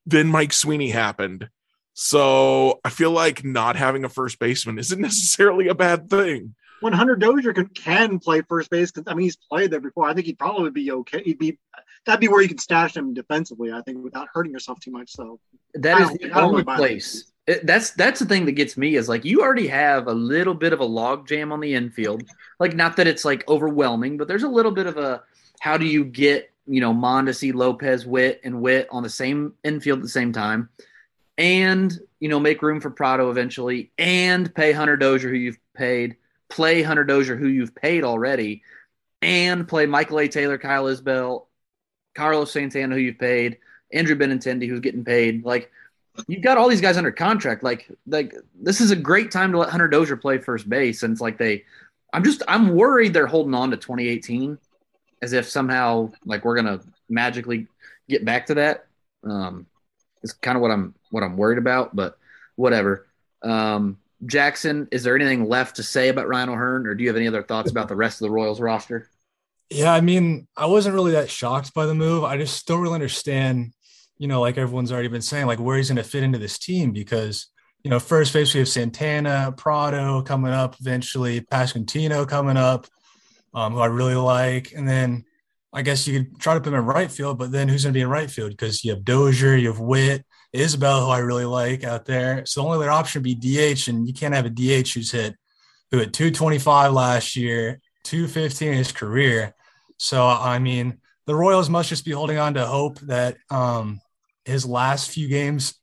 then 0.06 0.27
Mike 0.27 0.53
Sweeney 0.53 0.89
happened. 0.89 1.50
So 1.94 2.79
I 2.83 2.89
feel 2.89 3.12
like 3.12 3.44
not 3.44 3.75
having 3.75 4.06
a 4.06 4.09
first 4.09 4.39
baseman 4.39 4.79
isn't 4.79 5.01
necessarily 5.01 5.68
a 5.68 5.75
bad 5.75 6.09
thing. 6.09 6.56
When 6.79 6.94
Hunter 6.94 7.15
Dozier 7.15 7.53
can, 7.53 7.68
can 7.68 8.18
play 8.18 8.41
first 8.41 8.71
base, 8.71 8.91
I 9.06 9.13
mean, 9.13 9.25
he's 9.25 9.35
played 9.35 9.69
there 9.69 9.79
before. 9.79 10.09
I 10.09 10.15
think 10.15 10.25
he'd 10.25 10.39
probably 10.39 10.71
be 10.71 10.91
okay. 10.91 11.21
He'd 11.21 11.38
be 11.38 11.59
that'd 12.06 12.19
be 12.19 12.27
where 12.27 12.42
you 12.42 12.48
can 12.48 12.57
stash 12.57 12.95
him 12.95 13.13
defensively. 13.13 13.71
I 13.71 13.81
think 13.81 14.03
without 14.03 14.27
hurting 14.33 14.51
yourself 14.51 14.80
too 14.80 14.92
much. 14.92 15.12
So 15.12 15.39
that 15.75 16.01
is 16.01 16.09
the 16.18 16.31
only 16.31 16.63
place. 16.63 17.31
It, 17.48 17.65
that's 17.65 17.92
that's 17.92 18.19
the 18.19 18.25
thing 18.25 18.45
that 18.45 18.51
gets 18.53 18.77
me 18.77 18.95
is 18.95 19.09
like 19.09 19.25
you 19.25 19.42
already 19.42 19.68
have 19.68 20.07
a 20.07 20.13
little 20.13 20.53
bit 20.53 20.74
of 20.74 20.80
a 20.80 20.86
log 20.86 21.27
jam 21.27 21.51
on 21.51 21.59
the 21.59 21.74
infield. 21.74 22.24
Like 22.59 22.75
not 22.75 22.95
that 22.98 23.07
it's 23.07 23.25
like 23.25 23.48
overwhelming, 23.48 24.18
but 24.18 24.27
there's 24.27 24.44
a 24.44 24.50
little 24.50 24.71
bit 24.71 24.86
of 24.86 24.98
a 24.98 25.24
how 25.59 25.77
do 25.77 25.86
you 25.86 26.03
get 26.03 26.51
you 26.68 26.81
know 26.81 26.94
Mondesi, 26.94 27.53
Lopez, 27.53 28.06
Witt, 28.06 28.42
and 28.44 28.62
Witt 28.62 28.88
on 28.92 29.04
the 29.04 29.09
same 29.09 29.54
infield 29.63 30.00
at 30.00 30.04
the 30.04 30.09
same 30.09 30.31
time, 30.31 30.69
and 31.38 31.97
you 32.19 32.30
know 32.30 32.39
make 32.39 32.62
room 32.62 32.80
for 32.80 32.92
Pratto 32.92 33.31
eventually, 33.31 33.92
and 33.97 34.54
pay 34.54 34.71
Hunter 34.71 34.97
Dozier 34.97 35.30
who 35.30 35.36
you've 35.36 35.59
paid, 35.74 36.18
play 36.50 36.83
Hunter 36.83 37.04
Dozier 37.04 37.36
who 37.36 37.47
you've 37.47 37.74
paid 37.74 38.04
already, 38.04 38.62
and 39.21 39.68
play 39.68 39.88
Michael 39.88 40.19
A. 40.19 40.27
Taylor, 40.27 40.57
Kyle 40.59 40.86
Isbel, 40.86 41.47
Carlos 42.13 42.52
Santana 42.52 42.96
who 42.96 43.02
you've 43.02 43.19
paid, 43.19 43.58
Andrew 43.94 44.16
Benintendi 44.16 44.68
who's 44.68 44.80
getting 44.80 45.04
paid. 45.04 45.46
Like 45.46 45.72
you've 46.28 46.44
got 46.44 46.58
all 46.58 46.69
these 46.69 46.81
guys 46.81 46.98
under 46.98 47.12
contract. 47.12 47.63
Like 47.63 47.88
like 48.08 48.36
this 48.60 48.81
is 48.81 48.92
a 48.92 48.96
great 48.96 49.31
time 49.31 49.52
to 49.52 49.58
let 49.58 49.69
Hunter 49.69 49.88
Dozier 49.88 50.18
play 50.18 50.38
first 50.38 50.69
base, 50.69 51.04
and 51.04 51.12
it's 51.12 51.22
like 51.22 51.38
they. 51.38 51.63
I'm 52.13 52.24
just 52.24 52.44
I'm 52.48 52.75
worried 52.75 53.13
they're 53.13 53.28
holding 53.28 53.54
on 53.54 53.72
to 53.72 53.78
2018 53.78 54.58
as 55.22 55.34
if 55.34 55.48
somehow 55.48 56.12
like 56.25 56.44
we're 56.44 56.56
gonna 56.56 56.81
magically 57.10 57.68
get 58.10 58.25
back 58.25 58.48
to 58.48 58.56
that. 58.56 58.88
Um, 59.24 59.68
it's 60.24 60.34
kind 60.34 60.56
of 60.56 60.62
what 60.62 60.72
I'm 60.72 60.96
what 61.10 61.24
I'm 61.24 61.38
worried 61.38 61.57
about, 61.57 61.96
but 61.96 62.18
whatever. 62.56 63.07
Um, 63.44 63.98
Jackson, 64.25 64.88
is 64.92 65.04
there 65.04 65.16
anything 65.16 65.48
left 65.48 65.78
to 65.78 65.84
say 65.84 66.10
about 66.10 66.28
Ryan 66.28 66.50
O'Hearn, 66.50 66.86
or 66.86 66.94
do 66.94 67.04
you 67.04 67.10
have 67.10 67.18
any 67.18 67.28
other 67.28 67.44
thoughts 67.44 67.72
about 67.72 67.88
the 67.88 67.96
rest 67.96 68.22
of 68.22 68.25
the 68.25 68.31
Royals 68.31 68.62
roster? 68.62 69.10
Yeah, 69.71 69.94
I 69.94 70.01
mean, 70.01 70.47
I 70.57 70.65
wasn't 70.65 70.95
really 70.95 71.13
that 71.13 71.29
shocked 71.29 71.73
by 71.73 71.85
the 71.85 71.95
move. 71.95 72.25
I 72.25 72.38
just 72.38 72.68
don't 72.68 72.81
really 72.81 72.95
understand, 72.95 73.71
you 74.18 74.27
know, 74.27 74.42
like 74.42 74.57
everyone's 74.57 74.92
already 74.92 75.07
been 75.07 75.21
saying, 75.21 75.47
like 75.47 75.61
where 75.61 75.78
he's 75.78 75.87
going 75.87 75.95
to 75.95 76.04
fit 76.04 76.23
into 76.23 76.37
this 76.37 76.59
team 76.59 76.92
because, 76.92 77.47
you 77.81 77.90
know, 77.90 77.97
first 77.97 78.33
base 78.33 78.54
we 78.54 78.59
have 78.59 78.68
Santana, 78.68 79.54
Pratto 79.56 80.23
coming 80.23 80.51
up 80.51 80.75
eventually, 80.81 81.40
Pasquantino 81.40 82.28
coming 82.28 82.57
up 82.57 82.85
um, 83.54 83.71
who 83.73 83.80
I 83.80 83.85
really 83.85 84.16
like. 84.16 84.73
And 84.73 84.85
then 84.85 85.23
I 85.71 85.83
guess 85.83 86.06
you 86.06 86.19
could 86.19 86.40
try 86.40 86.54
to 86.54 86.59
put 86.59 86.73
him 86.73 86.80
in 86.80 86.85
right 86.85 87.09
field, 87.09 87.40
but 87.40 87.51
then 87.51 87.69
who's 87.69 87.83
going 87.83 87.94
to 87.94 87.97
be 87.97 88.01
in 88.01 88.09
right 88.09 88.30
field? 88.30 88.51
Because 88.51 88.83
you 88.83 88.92
have 88.92 89.06
Dozier, 89.06 89.56
you 89.56 89.69
have 89.69 89.80
Witt, 89.80 90.25
Isbel, 90.54 91.06
who 91.06 91.11
I 91.11 91.19
really 91.19 91.45
like 91.45 91.85
out 91.85 92.04
there. 92.04 92.45
So 92.45 92.59
the 92.59 92.68
only 92.68 92.78
other 92.80 92.92
option 92.92 93.21
would 93.21 93.40
be 93.40 93.73
DH, 93.73 93.87
and 93.87 94.06
you 94.06 94.13
can't 94.13 94.33
have 94.33 94.45
a 94.45 94.49
DH 94.49 94.90
who's 94.94 95.11
hit 95.11 95.35
who 95.92 95.99
hit 95.99 96.13
225 96.13 96.94
last 96.94 97.37
year, 97.37 97.80
215 98.04 98.68
in 98.68 98.73
his 98.78 98.92
career. 98.92 99.54
So 100.02 100.26
I 100.26 100.58
mean, 100.58 100.98
the 101.28 101.36
Royals 101.36 101.70
must 101.70 101.90
just 101.90 102.06
be 102.06 102.12
holding 102.12 102.40
on 102.40 102.56
to 102.56 102.66
hope 102.66 103.00
that 103.02 103.38
um, 103.52 104.02
his 104.46 104.66
last 104.66 105.12
few 105.12 105.28
games 105.28 105.76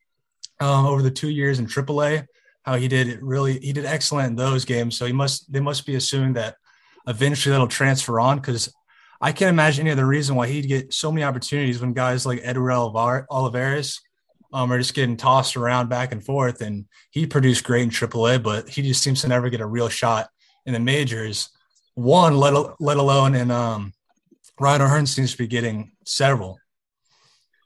um, 0.58 0.86
over 0.86 1.02
the 1.02 1.10
two 1.10 1.28
years 1.28 1.60
in 1.60 1.66
AAA, 1.66 2.26
how 2.62 2.74
he 2.74 2.88
did 2.88 3.22
really, 3.22 3.60
he 3.60 3.72
did 3.72 3.84
excellent 3.84 4.30
in 4.30 4.34
those 4.34 4.64
games. 4.64 4.98
So 4.98 5.06
he 5.06 5.12
must, 5.12 5.52
they 5.52 5.60
must 5.60 5.86
be 5.86 5.94
assuming 5.94 6.32
that 6.32 6.56
eventually 7.06 7.52
that'll 7.52 7.68
transfer 7.68 8.18
on 8.18 8.38
because 8.38 8.74
I 9.20 9.30
can't 9.30 9.50
imagine 9.50 9.86
any 9.86 9.92
other 9.92 10.04
reason 10.04 10.34
why 10.34 10.48
he'd 10.48 10.66
get 10.66 10.92
so 10.92 11.12
many 11.12 11.22
opportunities 11.22 11.80
when 11.80 11.92
guys 11.92 12.26
like 12.26 12.40
Edward 12.42 12.72
Olivares 13.30 14.00
um, 14.52 14.72
are 14.72 14.78
just 14.78 14.94
getting 14.94 15.16
tossed 15.16 15.56
around 15.56 15.88
back 15.90 16.10
and 16.10 16.24
forth. 16.24 16.60
And 16.60 16.86
he 17.12 17.24
produced 17.24 17.62
great 17.62 17.84
in 17.84 17.90
AAA, 17.90 18.42
but 18.42 18.68
he 18.68 18.82
just 18.82 19.00
seems 19.00 19.20
to 19.20 19.28
never 19.28 19.48
get 19.48 19.60
a 19.60 19.66
real 19.66 19.88
shot 19.88 20.28
in 20.66 20.72
the 20.72 20.80
majors. 20.80 21.50
One, 21.94 22.36
let, 22.36 22.52
let 22.80 22.96
alone 22.96 23.36
in 23.36 23.52
um, 23.52 23.92
Ryan 24.60 24.82
O'Hearn 24.82 25.06
seems 25.06 25.32
to 25.32 25.38
be 25.38 25.46
getting 25.46 25.92
several. 26.04 26.58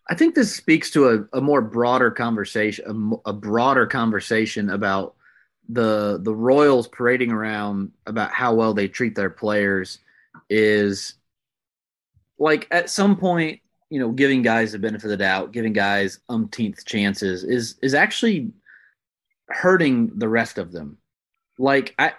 I 0.09 0.15
think 0.15 0.35
this 0.35 0.55
speaks 0.55 0.91
to 0.91 1.09
a, 1.09 1.39
a 1.39 1.41
more 1.41 1.63
broader 1.63 2.11
conversation, 2.11 3.13
a, 3.25 3.31
a 3.31 3.33
broader 3.33 3.87
conversation 3.87 4.71
about 4.71 5.15
the 5.69 6.19
the 6.21 6.35
Royals 6.35 6.89
parading 6.89 7.31
around 7.31 7.93
about 8.07 8.33
how 8.33 8.55
well 8.55 8.75
they 8.75 8.89
treat 8.89 9.15
their 9.15 9.31
players 9.31 10.01
is 10.51 11.15
like 12.39 12.67
at 12.71 12.91
some 12.91 13.17
point, 13.17 13.61
you 13.89 14.01
know, 14.01 14.11
giving 14.11 14.43
guys 14.43 14.73
the 14.73 14.79
benefit 14.79 15.05
of 15.05 15.11
the 15.11 15.17
doubt, 15.17 15.53
giving 15.53 15.73
guys 15.73 16.19
umpteenth 16.29 16.85
chances 16.85 17.45
is 17.45 17.77
is 17.81 17.95
actually 17.95 18.51
hurting 19.49 20.11
the 20.19 20.29
rest 20.29 20.59
of 20.59 20.73
them. 20.73 20.99
Like 21.59 21.95
I 21.99 22.13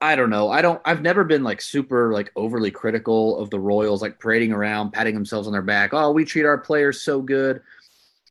I 0.00 0.14
don't 0.14 0.30
know. 0.30 0.48
I 0.50 0.62
don't. 0.62 0.80
I've 0.84 1.02
never 1.02 1.24
been 1.24 1.42
like 1.42 1.60
super 1.60 2.12
like 2.12 2.30
overly 2.36 2.70
critical 2.70 3.38
of 3.38 3.50
the 3.50 3.58
Royals, 3.58 4.00
like 4.00 4.20
parading 4.20 4.52
around, 4.52 4.92
patting 4.92 5.14
themselves 5.14 5.48
on 5.48 5.52
their 5.52 5.62
back. 5.62 5.90
Oh, 5.92 6.12
we 6.12 6.24
treat 6.24 6.44
our 6.44 6.58
players 6.58 7.02
so 7.02 7.20
good. 7.20 7.60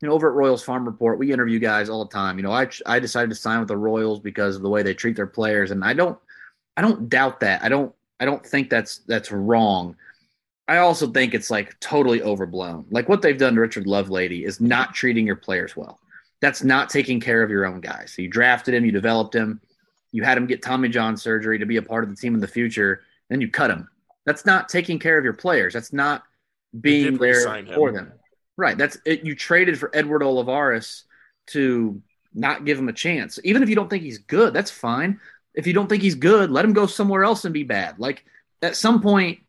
You 0.00 0.08
know, 0.08 0.14
over 0.14 0.30
at 0.30 0.36
Royals 0.36 0.62
Farm 0.62 0.86
Report, 0.86 1.18
we 1.18 1.32
interview 1.32 1.58
guys 1.58 1.90
all 1.90 2.04
the 2.04 2.10
time. 2.10 2.38
You 2.38 2.44
know, 2.44 2.52
I 2.52 2.68
I 2.86 2.98
decided 2.98 3.28
to 3.30 3.36
sign 3.36 3.58
with 3.58 3.68
the 3.68 3.76
Royals 3.76 4.20
because 4.20 4.56
of 4.56 4.62
the 4.62 4.70
way 4.70 4.82
they 4.82 4.94
treat 4.94 5.16
their 5.16 5.26
players, 5.26 5.70
and 5.70 5.84
I 5.84 5.92
don't 5.92 6.18
I 6.76 6.82
don't 6.82 7.08
doubt 7.10 7.40
that. 7.40 7.62
I 7.62 7.68
don't 7.68 7.94
I 8.18 8.24
don't 8.24 8.44
think 8.44 8.70
that's 8.70 8.98
that's 9.06 9.30
wrong. 9.30 9.94
I 10.68 10.78
also 10.78 11.06
think 11.06 11.34
it's 11.34 11.50
like 11.50 11.78
totally 11.80 12.22
overblown. 12.22 12.86
Like 12.90 13.10
what 13.10 13.20
they've 13.20 13.38
done 13.38 13.54
to 13.56 13.60
Richard 13.60 13.84
Lovelady 13.86 14.46
is 14.46 14.60
not 14.60 14.94
treating 14.94 15.26
your 15.26 15.36
players 15.36 15.76
well. 15.76 15.98
That's 16.40 16.62
not 16.62 16.88
taking 16.88 17.20
care 17.20 17.42
of 17.42 17.50
your 17.50 17.66
own 17.66 17.80
guys. 17.80 18.12
So 18.14 18.22
you 18.22 18.28
drafted 18.28 18.74
him, 18.74 18.84
you 18.84 18.92
developed 18.92 19.34
him 19.34 19.60
you 20.12 20.22
had 20.22 20.38
him 20.38 20.46
get 20.46 20.62
Tommy 20.62 20.88
John 20.88 21.16
surgery 21.16 21.58
to 21.58 21.66
be 21.66 21.76
a 21.76 21.82
part 21.82 22.04
of 22.04 22.10
the 22.10 22.16
team 22.16 22.34
in 22.34 22.40
the 22.40 22.48
future, 22.48 23.02
then 23.28 23.40
you 23.40 23.50
cut 23.50 23.70
him. 23.70 23.88
That's 24.24 24.46
not 24.46 24.68
taking 24.68 24.98
care 24.98 25.18
of 25.18 25.24
your 25.24 25.34
players. 25.34 25.74
That's 25.74 25.92
not 25.92 26.22
being 26.80 27.16
there 27.16 27.64
for 27.74 27.92
them. 27.92 28.12
Right. 28.56 28.76
That's 28.76 28.98
it. 29.04 29.24
You 29.24 29.34
traded 29.34 29.78
for 29.78 29.90
Edward 29.94 30.22
Olivares 30.22 31.04
to 31.48 32.02
not 32.34 32.64
give 32.64 32.78
him 32.78 32.88
a 32.88 32.92
chance. 32.92 33.38
Even 33.44 33.62
if 33.62 33.68
you 33.68 33.74
don't 33.74 33.88
think 33.88 34.02
he's 34.02 34.18
good, 34.18 34.52
that's 34.52 34.70
fine. 34.70 35.20
If 35.54 35.66
you 35.66 35.72
don't 35.72 35.88
think 35.88 36.02
he's 36.02 36.14
good, 36.14 36.50
let 36.50 36.64
him 36.64 36.72
go 36.72 36.86
somewhere 36.86 37.24
else 37.24 37.44
and 37.44 37.54
be 37.54 37.64
bad. 37.64 37.98
Like 37.98 38.24
at 38.62 38.76
some 38.76 39.00
point, 39.00 39.40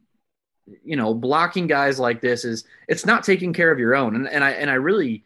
you 0.84 0.96
know, 0.96 1.14
blocking 1.14 1.68
guys 1.68 2.00
like 2.00 2.22
this 2.22 2.46
is 2.46 2.64
it's 2.88 3.06
not 3.06 3.24
taking 3.24 3.54
care 3.54 3.72
of 3.72 3.80
your 3.80 3.96
own. 3.96 4.16
And, 4.16 4.28
and 4.28 4.44
I 4.44 4.52
and 4.52 4.70
I 4.70 4.76
really 4.76 5.24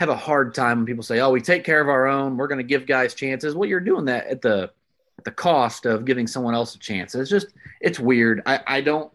have 0.00 0.08
a 0.08 0.16
hard 0.16 0.54
time 0.54 0.78
when 0.78 0.86
people 0.86 1.02
say, 1.02 1.20
"Oh, 1.20 1.30
we 1.30 1.40
take 1.40 1.64
care 1.64 1.80
of 1.80 1.88
our 1.88 2.06
own. 2.06 2.36
We're 2.36 2.48
going 2.48 2.58
to 2.58 2.64
give 2.64 2.86
guys 2.86 3.14
chances." 3.14 3.54
Well, 3.54 3.68
you're 3.68 3.80
doing 3.80 4.06
that 4.06 4.26
at 4.26 4.42
the 4.42 4.70
at 5.18 5.24
the 5.24 5.30
cost 5.30 5.86
of 5.86 6.04
giving 6.04 6.26
someone 6.26 6.54
else 6.54 6.74
a 6.74 6.78
chance. 6.78 7.14
It's 7.14 7.30
just 7.30 7.48
it's 7.80 8.00
weird. 8.00 8.42
I 8.46 8.60
I 8.66 8.80
don't 8.80 9.10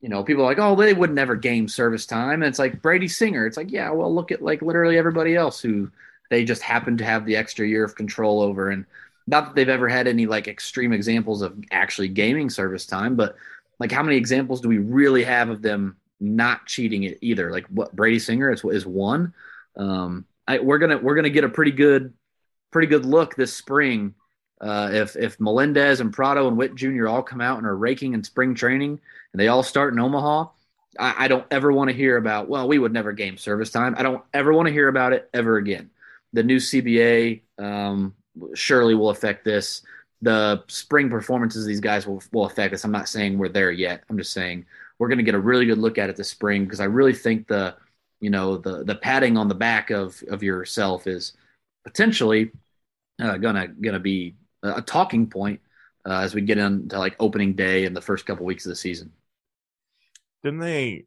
you 0.00 0.10
know, 0.10 0.22
people 0.22 0.42
are 0.42 0.46
like, 0.46 0.58
"Oh, 0.58 0.76
they 0.76 0.94
would 0.94 1.12
never 1.12 1.34
game 1.36 1.68
service 1.68 2.06
time." 2.06 2.42
And 2.42 2.44
it's 2.44 2.58
like 2.58 2.82
Brady 2.82 3.08
Singer. 3.08 3.46
It's 3.46 3.56
like, 3.56 3.72
"Yeah, 3.72 3.90
well, 3.90 4.14
look 4.14 4.30
at 4.30 4.42
like 4.42 4.62
literally 4.62 4.98
everybody 4.98 5.34
else 5.34 5.60
who 5.60 5.90
they 6.30 6.44
just 6.44 6.62
happen 6.62 6.96
to 6.98 7.04
have 7.04 7.24
the 7.24 7.36
extra 7.36 7.66
year 7.66 7.84
of 7.84 7.94
control 7.94 8.40
over 8.40 8.70
and 8.70 8.84
not 9.26 9.46
that 9.46 9.54
they've 9.54 9.68
ever 9.68 9.88
had 9.88 10.06
any 10.06 10.26
like 10.26 10.48
extreme 10.48 10.92
examples 10.92 11.42
of 11.42 11.56
actually 11.70 12.08
gaming 12.08 12.50
service 12.50 12.86
time, 12.86 13.16
but 13.16 13.36
like 13.78 13.92
how 13.92 14.02
many 14.02 14.16
examples 14.16 14.60
do 14.60 14.68
we 14.68 14.78
really 14.78 15.24
have 15.24 15.48
of 15.48 15.62
them 15.62 15.96
not 16.20 16.66
cheating 16.66 17.02
it 17.02 17.18
either? 17.20 17.50
Like 17.50 17.66
what 17.66 17.94
Brady 17.94 18.18
Singer 18.18 18.52
is, 18.52 18.64
is 18.64 18.86
one 18.86 19.34
um, 19.76 20.24
I, 20.46 20.58
we're 20.58 20.78
gonna 20.78 20.98
we're 20.98 21.14
gonna 21.16 21.30
get 21.30 21.44
a 21.44 21.48
pretty 21.48 21.72
good 21.72 22.14
pretty 22.70 22.88
good 22.88 23.04
look 23.04 23.34
this 23.34 23.54
spring 23.54 24.14
uh, 24.60 24.90
if 24.92 25.16
if 25.16 25.40
Melendez 25.40 26.00
and 26.00 26.12
Pratto 26.12 26.48
and 26.48 26.56
Witt 26.56 26.74
Jr. 26.74 27.08
all 27.08 27.22
come 27.22 27.40
out 27.40 27.58
and 27.58 27.66
are 27.66 27.76
raking 27.76 28.14
in 28.14 28.24
spring 28.24 28.54
training 28.54 29.00
and 29.32 29.40
they 29.40 29.48
all 29.48 29.62
start 29.62 29.92
in 29.92 29.98
Omaha. 29.98 30.46
I, 30.98 31.24
I 31.24 31.28
don't 31.28 31.46
ever 31.50 31.72
want 31.72 31.90
to 31.90 31.96
hear 31.96 32.16
about. 32.16 32.48
Well, 32.48 32.68
we 32.68 32.78
would 32.78 32.92
never 32.92 33.12
game 33.12 33.36
service 33.36 33.70
time. 33.70 33.94
I 33.98 34.02
don't 34.02 34.22
ever 34.32 34.52
want 34.52 34.66
to 34.66 34.72
hear 34.72 34.88
about 34.88 35.12
it 35.12 35.28
ever 35.34 35.58
again. 35.58 35.90
The 36.32 36.42
new 36.42 36.56
CBA 36.56 37.42
um, 37.58 38.14
surely 38.54 38.94
will 38.94 39.10
affect 39.10 39.44
this. 39.44 39.82
The 40.22 40.64
spring 40.68 41.10
performances 41.10 41.64
of 41.64 41.68
these 41.68 41.80
guys 41.80 42.06
will 42.06 42.22
will 42.32 42.46
affect 42.46 42.72
us. 42.72 42.84
I'm 42.84 42.92
not 42.92 43.08
saying 43.08 43.36
we're 43.36 43.50
there 43.50 43.70
yet. 43.70 44.04
I'm 44.08 44.16
just 44.16 44.32
saying 44.32 44.64
we're 44.98 45.08
going 45.08 45.18
to 45.18 45.24
get 45.24 45.34
a 45.34 45.38
really 45.38 45.66
good 45.66 45.78
look 45.78 45.98
at 45.98 46.08
it 46.08 46.16
this 46.16 46.30
spring 46.30 46.64
because 46.64 46.80
I 46.80 46.84
really 46.84 47.12
think 47.12 47.46
the 47.46 47.74
you 48.20 48.30
know 48.30 48.56
the 48.56 48.84
the 48.84 48.94
patting 48.94 49.36
on 49.36 49.48
the 49.48 49.54
back 49.54 49.90
of 49.90 50.22
of 50.28 50.42
yourself 50.42 51.06
is 51.06 51.32
potentially 51.84 52.50
uh, 53.20 53.36
gonna 53.36 53.68
gonna 53.68 54.00
be 54.00 54.34
a 54.62 54.82
talking 54.82 55.28
point 55.28 55.60
uh, 56.06 56.20
as 56.20 56.34
we 56.34 56.40
get 56.40 56.58
into 56.58 56.98
like 56.98 57.16
opening 57.20 57.54
day 57.54 57.84
and 57.84 57.96
the 57.96 58.00
first 58.00 58.26
couple 58.26 58.46
weeks 58.46 58.64
of 58.64 58.70
the 58.70 58.76
season. 58.76 59.12
Didn't 60.42 60.60
they 60.60 61.04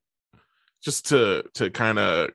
just 0.83 1.07
to 1.07 1.43
to 1.55 1.69
kind 1.69 1.99
of 1.99 2.29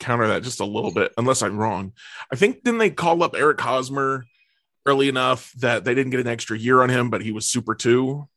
counter 0.00 0.28
that 0.28 0.42
just 0.42 0.60
a 0.60 0.64
little 0.64 0.92
bit, 0.92 1.12
unless 1.16 1.42
I'm 1.42 1.58
wrong? 1.58 1.92
I 2.32 2.36
think 2.36 2.62
didn't 2.64 2.78
they 2.78 2.90
call 2.90 3.22
up 3.22 3.34
Eric 3.36 3.60
Hosmer 3.60 4.24
early 4.86 5.08
enough 5.08 5.52
that 5.58 5.84
they 5.84 5.94
didn't 5.94 6.10
get 6.10 6.20
an 6.20 6.26
extra 6.26 6.58
year 6.58 6.82
on 6.82 6.90
him, 6.90 7.10
but 7.10 7.22
he 7.22 7.32
was 7.32 7.48
super 7.48 7.74
two. 7.74 8.28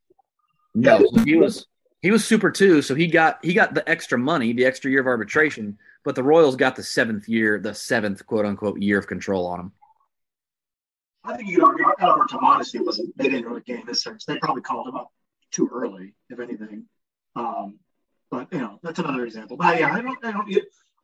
No, 0.74 1.10
he 1.26 1.36
was 1.36 1.66
he 2.02 2.12
was 2.12 2.24
super 2.24 2.52
two, 2.52 2.82
so 2.82 2.96
he 2.96 3.08
got 3.08 3.44
he 3.44 3.54
got 3.54 3.74
the 3.74 3.88
extra 3.90 4.18
money, 4.18 4.54
the 4.54 4.66
extra 4.66 4.92
year 4.92 5.02
of 5.02 5.08
arbitration, 5.08 5.78
but 6.04 6.16
the 6.16 6.24
Royals 6.24 6.56
got 6.56 6.76
the 6.76 6.84
seventh 6.84 7.28
year, 7.28 7.60
the 7.60 7.74
seventh 7.74 8.26
quote 8.26 8.46
unquote 8.46 8.82
year 8.82 9.00
of 9.00 9.08
control 9.08 9.48
on 9.48 9.60
him. 9.60 9.72
I 11.24 11.36
think 11.36 11.50
you 11.50 11.58
could 11.58 11.66
argue 11.66 11.86
Albert 12.00 12.30
Tomatis 12.30 12.86
wasn't 12.86 13.18
they 13.18 13.26
didn't 13.26 13.46
really 13.46 13.62
gain 13.62 13.84
this 13.86 14.04
search. 14.04 14.26
They 14.26 14.38
probably 14.38 14.62
called 14.62 14.88
him 14.88 14.96
up 14.96 15.12
too 15.52 15.70
early, 15.74 16.14
if 16.30 16.40
anything. 16.40 16.86
Um, 17.36 17.80
but 18.30 18.48
you 18.52 18.60
know, 18.60 18.80
that's 18.84 19.00
another 19.00 19.26
example. 19.26 19.58
But 19.58 19.80
yeah, 19.80 19.94
I 19.94 20.02
don't 20.02 20.24
I 20.24 20.32
don't 20.32 20.50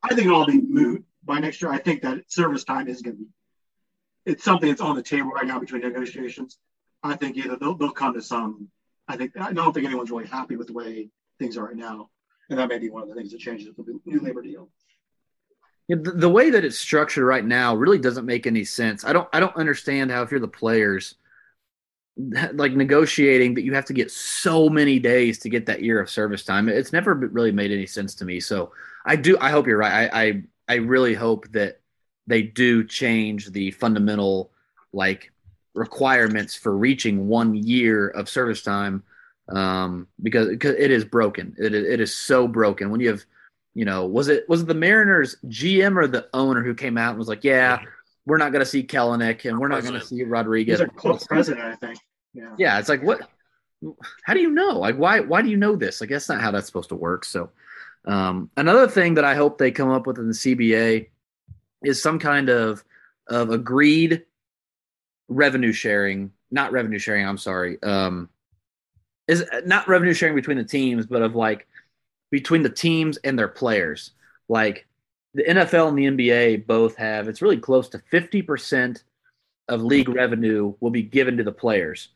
I 0.03 0.09
think 0.09 0.27
it'll 0.27 0.39
all 0.39 0.45
be 0.45 0.61
moot 0.61 1.03
by 1.23 1.39
next 1.39 1.61
year. 1.61 1.71
I 1.71 1.79
think 1.79 2.03
that 2.03 2.31
service 2.31 2.63
time 2.63 2.87
is 2.87 3.01
gonna 3.01 3.15
be 3.15 3.27
it's 4.25 4.43
something 4.43 4.69
that's 4.69 4.81
on 4.81 4.95
the 4.95 5.03
table 5.03 5.31
right 5.31 5.45
now 5.45 5.59
between 5.59 5.81
negotiations. 5.81 6.57
I 7.01 7.15
think 7.15 7.35
either 7.35 7.57
they'll, 7.57 7.75
they'll 7.75 7.91
come 7.91 8.13
to 8.13 8.21
some 8.21 8.69
I 9.07 9.17
think 9.17 9.33
I 9.39 9.51
don't 9.51 9.73
think 9.73 9.85
anyone's 9.85 10.11
really 10.11 10.27
happy 10.27 10.55
with 10.55 10.67
the 10.67 10.73
way 10.73 11.09
things 11.39 11.57
are 11.57 11.65
right 11.65 11.75
now, 11.75 12.09
and 12.49 12.59
that 12.59 12.69
may 12.69 12.79
be 12.79 12.89
one 12.89 13.03
of 13.03 13.09
the 13.09 13.15
things 13.15 13.31
that 13.31 13.39
changes 13.39 13.67
with 13.75 13.85
the 13.85 13.99
new 14.05 14.19
labor 14.19 14.41
deal. 14.41 14.69
Yeah, 15.87 15.97
the, 16.01 16.11
the, 16.11 16.29
way 16.29 16.49
that 16.49 16.63
it's 16.63 16.79
structured 16.79 17.25
right 17.25 17.43
now 17.43 17.75
really 17.75 17.97
doesn't 17.97 18.25
make 18.25 18.47
any 18.47 18.63
sense. 18.63 19.03
I 19.03 19.11
don't 19.11 19.27
I 19.33 19.41
don't 19.41 19.55
understand 19.57 20.11
how 20.11 20.21
if 20.21 20.31
you're 20.31 20.39
the 20.39 20.47
players 20.47 21.15
like 22.53 22.73
negotiating 22.73 23.55
that 23.55 23.63
you 23.63 23.73
have 23.73 23.85
to 23.85 23.93
get 23.93 24.09
so 24.09 24.69
many 24.69 24.99
days 24.99 25.39
to 25.39 25.49
get 25.49 25.65
that 25.65 25.83
year 25.83 25.99
of 25.99 26.09
service 26.09 26.45
time. 26.45 26.69
It's 26.69 26.93
never 26.93 27.13
really 27.13 27.51
made 27.51 27.71
any 27.71 27.85
sense 27.85 28.15
to 28.15 28.25
me. 28.25 28.39
So 28.39 28.71
I 29.05 29.17
do 29.17 29.37
I 29.41 29.49
hope 29.49 29.67
you're 29.67 29.77
right. 29.77 30.09
I 30.13 30.23
I, 30.23 30.43
I 30.69 30.75
really 30.75 31.13
hope 31.13 31.51
that 31.51 31.81
they 32.27 32.41
do 32.41 32.85
change 32.85 33.51
the 33.51 33.71
fundamental 33.71 34.53
like 34.93 35.32
requirements 35.73 36.55
for 36.55 36.75
reaching 36.75 37.27
one 37.27 37.55
year 37.55 38.07
of 38.09 38.29
service 38.29 38.61
time 38.61 39.03
um, 39.49 40.07
because, 40.21 40.49
because 40.49 40.75
it 40.75 40.91
is 40.91 41.05
broken. 41.05 41.55
It, 41.57 41.73
it 41.73 41.99
is 41.99 42.13
so 42.13 42.47
broken. 42.47 42.91
When 42.91 43.01
you 43.01 43.09
have, 43.09 43.23
you 43.73 43.85
know, 43.85 44.05
was 44.05 44.27
it 44.27 44.47
was 44.47 44.61
it 44.61 44.67
the 44.67 44.75
Mariners 44.75 45.35
GM 45.47 45.97
or 45.97 46.07
the 46.07 46.27
owner 46.33 46.63
who 46.63 46.75
came 46.75 46.97
out 46.97 47.09
and 47.09 47.19
was 47.19 47.27
like, 47.27 47.43
yeah, 47.43 47.79
we're 48.25 48.37
not 48.37 48.51
going 48.51 48.63
to 48.63 48.69
see 48.69 48.83
Kelenic 48.83 49.49
and 49.49 49.59
we're 49.59 49.67
not 49.67 49.81
going 49.81 49.99
to 49.99 50.05
see 50.05 50.23
Rodriguez. 50.23 50.79
He's 50.79 50.87
a 50.87 50.91
close 50.91 51.25
president, 51.25 51.65
I 51.65 51.75
think. 51.75 51.99
Yeah. 52.33 52.55
Yeah. 52.57 52.79
It's 52.79 52.89
like, 52.89 53.03
what, 53.03 53.21
how 54.23 54.33
do 54.33 54.39
you 54.39 54.51
know? 54.51 54.79
Like, 54.79 54.95
why, 54.95 55.19
why 55.19 55.41
do 55.41 55.49
you 55.49 55.57
know 55.57 55.75
this? 55.75 56.01
Like, 56.01 56.09
that's 56.09 56.29
not 56.29 56.41
how 56.41 56.51
that's 56.51 56.67
supposed 56.67 56.89
to 56.89 56.95
work. 56.95 57.25
So, 57.25 57.49
um, 58.05 58.49
another 58.57 58.87
thing 58.87 59.15
that 59.15 59.25
I 59.25 59.35
hope 59.35 59.57
they 59.57 59.71
come 59.71 59.89
up 59.89 60.07
with 60.07 60.17
in 60.17 60.27
the 60.27 60.33
CBA 60.33 61.09
is 61.83 62.01
some 62.01 62.19
kind 62.19 62.49
of, 62.49 62.83
of 63.27 63.49
agreed 63.49 64.23
revenue 65.27 65.73
sharing, 65.73 66.31
not 66.51 66.71
revenue 66.71 66.99
sharing. 66.99 67.25
I'm 67.25 67.37
sorry. 67.37 67.81
Um, 67.83 68.29
is 69.27 69.45
not 69.65 69.87
revenue 69.87 70.13
sharing 70.13 70.35
between 70.35 70.57
the 70.57 70.63
teams, 70.63 71.05
but 71.05 71.21
of 71.21 71.35
like 71.35 71.67
between 72.31 72.63
the 72.63 72.69
teams 72.69 73.17
and 73.17 73.37
their 73.37 73.47
players. 73.47 74.11
Like 74.49 74.85
the 75.33 75.43
NFL 75.43 75.89
and 75.89 75.97
the 75.97 76.05
NBA 76.05 76.67
both 76.67 76.95
have, 76.97 77.27
it's 77.27 77.41
really 77.41 77.57
close 77.57 77.89
to 77.89 77.99
50% 78.11 79.03
of 79.69 79.81
league 79.81 80.09
revenue 80.09 80.73
will 80.79 80.91
be 80.91 81.03
given 81.03 81.37
to 81.37 81.43
the 81.43 81.51
players. 81.51 82.09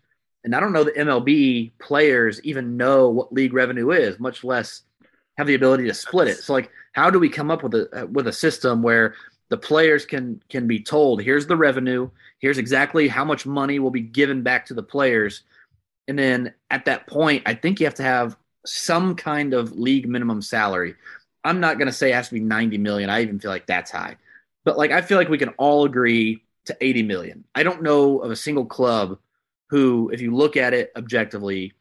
And 0.44 0.56
I 0.56 0.60
don't 0.60 0.74
know 0.74 0.84
that 0.84 0.96
MLB 0.96 1.72
players 1.80 2.42
even 2.44 2.78
know 2.78 3.10
what 3.10 3.34
league 3.34 3.54
revenue 3.54 3.92
is, 3.92 4.20
much 4.20 4.44
less 4.44 4.84
have 5.38 5.48
the 5.48 5.56
ability 5.56 5.86
to 5.86 5.94
split 5.94 6.28
it. 6.28 6.38
So 6.38 6.54
like 6.54 6.72
how 6.94 7.10
do 7.10 7.20
we 7.20 7.30
come 7.30 7.52
up 7.52 7.64
with 7.64 7.74
a 7.74 8.08
with 8.12 8.28
a 8.28 8.34
system 8.34 8.82
where 8.82 9.16
the 9.50 9.58
players 9.58 10.06
can 10.06 10.42
can 10.50 10.68
be 10.68 10.80
told 10.80 11.22
here's 11.22 11.48
the 11.48 11.56
revenue. 11.56 12.10
Here's 12.40 12.58
exactly 12.58 13.08
how 13.08 13.26
much 13.26 13.46
money 13.46 13.80
will 13.80 13.92
be 13.92 14.02
given 14.02 14.44
back 14.44 14.66
to 14.68 14.74
the 14.74 14.84
players. 14.84 15.44
And 16.08 16.18
then 16.18 16.54
at 16.70 16.86
that 16.86 17.08
point 17.08 17.44
i 17.46 17.54
think 17.54 17.80
you 17.80 17.86
have 17.86 17.96
to 17.96 18.04
have 18.04 18.38
some 18.66 19.16
kind 19.16 19.54
of 19.54 19.78
league 19.78 20.08
minimum 20.08 20.42
salary. 20.42 20.96
I'm 21.44 21.62
not 21.62 21.78
going 21.78 21.88
to 21.88 21.94
say 21.94 22.12
it 22.12 22.16
has 22.16 22.28
to 22.28 22.34
be 22.34 22.42
90 22.42 22.78
million. 22.80 23.10
I 23.10 23.22
even 23.22 23.40
feel 23.40 23.52
like 23.52 23.66
that's 23.66 23.92
high. 23.92 24.18
But 24.66 24.78
like 24.78 24.92
i 24.92 25.02
feel 25.02 25.18
like 25.18 25.30
we 25.30 25.38
can 25.38 25.50
all 25.58 25.86
agree 25.86 26.44
to 26.66 26.78
80 26.82 27.04
million. 27.04 27.44
I 27.56 27.64
don't 27.64 27.82
know 27.82 28.20
of 28.20 28.32
a 28.32 28.36
single 28.36 28.66
club 28.66 29.18
who 29.70 30.10
if 30.14 30.22
you 30.22 30.36
look 30.36 30.58
at 30.58 30.74
it 30.74 30.92
objectively 30.96 31.74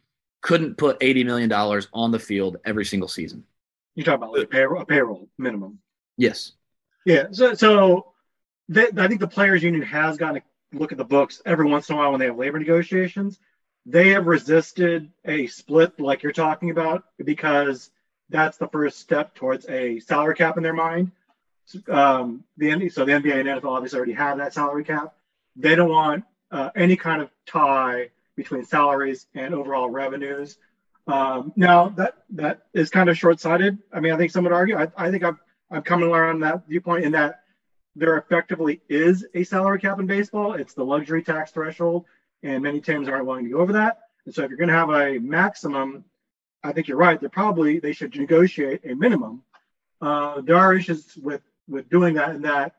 couldn't 0.43 0.77
put 0.77 0.97
80 1.01 1.25
million 1.25 1.49
dollars 1.49 1.89
on 1.93 2.13
the 2.13 2.21
field 2.21 2.59
every 2.65 2.85
single 2.85 3.09
season. 3.09 3.45
You 3.97 4.05
talk 4.05 4.17
about 4.17 4.33
like 4.33 4.45
a 4.45 4.47
payroll, 4.47 4.83
a 4.83 4.87
payroll 4.87 5.29
minimum. 5.39 5.79
Yes 6.17 6.53
yeah. 7.07 7.29
So, 7.31 7.55
so 7.55 8.13
I 8.75 9.09
think 9.09 9.21
the 9.21 9.29
players 9.29 9.63
union 9.63 9.83
has 9.83 10.17
gotten 10.17 10.43
to 10.43 10.79
look 10.79 10.91
at 10.93 10.99
the 10.99 11.05
books 11.05 11.41
every 11.47 11.65
once 11.65 11.89
in 11.89 11.95
a 11.95 11.99
while 11.99 12.11
when 12.11 12.21
they 12.21 12.27
have 12.27 12.37
labor 12.37 12.59
negotiations. 12.59 13.39
They 13.87 14.09
have 14.11 14.27
resisted 14.27 15.13
a 15.25 15.47
split 15.47 16.01
like 16.01 16.25
you're 16.25 16.33
talking 16.33 16.71
about 16.71 17.05
because 17.25 17.91
that's 18.29 18.59
the 18.59 18.67
first 18.67 18.99
step 18.99 19.37
towards 19.37 19.69
a 19.69 20.01
salary 20.01 20.35
cap 20.35 20.57
in 20.57 20.65
their 20.65 20.75
mind. 20.75 21.13
Um, 21.89 22.43
the 22.57 22.89
so 22.89 23.05
the 23.05 23.13
NBA 23.13 23.39
and 23.39 23.49
NFL 23.49 23.71
obviously 23.71 23.99
already 23.99 24.13
have 24.15 24.39
that 24.39 24.53
salary 24.53 24.83
cap. 24.83 25.15
They 25.55 25.77
don't 25.77 25.89
want 25.89 26.25
uh, 26.51 26.71
any 26.75 26.97
kind 26.97 27.23
of 27.23 27.31
tie 27.47 28.11
between 28.35 28.65
salaries 28.65 29.27
and 29.35 29.55
overall 29.55 29.89
revenues. 29.89 30.59
Um, 31.07 31.53
now 31.55 31.91
that 31.91 32.15
that 32.31 32.67
is 32.75 32.91
kind 32.91 33.09
of 33.09 33.17
short-sighted. 33.17 33.79
I 33.93 34.01
mean, 34.01 34.13
I 34.13 34.17
think 34.17 34.33
some 34.33 34.43
would 34.43 34.53
argue. 34.53 34.77
I, 34.77 34.89
I 34.97 35.13
think 35.13 35.23
I'm 35.23 35.39
I'm 35.71 35.83
coming 35.83 36.11
around 36.11 36.41
that 36.41 36.69
viewpoint 36.69 37.05
in 37.05 37.13
that 37.13 37.41
there 37.95 38.19
effectively 38.19 38.83
is 38.89 39.27
a 39.35 39.43
salary 39.43 39.81
cap 39.81 39.99
in 39.99 40.07
baseball. 40.07 40.53
It's 40.53 40.75
the 40.75 40.85
luxury 40.85 41.23
tax 41.23 41.51
threshold, 41.51 42.05
and 42.43 42.63
many 42.63 42.81
teams 42.81 43.09
aren't 43.09 43.27
willing 43.27 43.45
to 43.45 43.51
go 43.51 43.59
over 43.59 43.73
that. 43.73 44.01
And 44.27 44.35
so, 44.35 44.43
if 44.43 44.51
you're 44.51 44.59
going 44.59 44.69
to 44.69 44.75
have 44.75 44.91
a 44.91 45.19
maximum, 45.19 46.05
I 46.63 46.73
think 46.73 46.89
you're 46.89 46.97
right. 46.97 47.19
They're 47.19 47.29
probably 47.29 47.79
they 47.79 47.93
should 47.93 48.15
negotiate 48.17 48.83
a 48.85 48.95
minimum. 48.95 49.43
Uh, 50.01 50.43
there 50.43 50.57
are 50.57 50.75
issues 50.75 51.17
with 51.17 51.43
with 51.69 51.89
doing 51.89 52.15
that, 52.15 52.31
and 52.31 52.45
that 52.45 52.75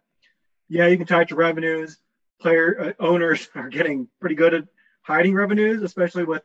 yeah, 0.69 0.87
you 0.87 0.97
can 0.97 1.07
tie 1.07 1.21
it 1.21 1.29
to 1.29 1.35
revenues. 1.35 1.97
Player 2.39 2.95
uh, 2.99 3.03
owners 3.03 3.49
are 3.55 3.69
getting 3.69 4.07
pretty 4.19 4.35
good 4.35 4.53
at 4.53 4.65
hiding 5.01 5.33
revenues, 5.33 5.81
especially 5.81 6.25
with 6.25 6.43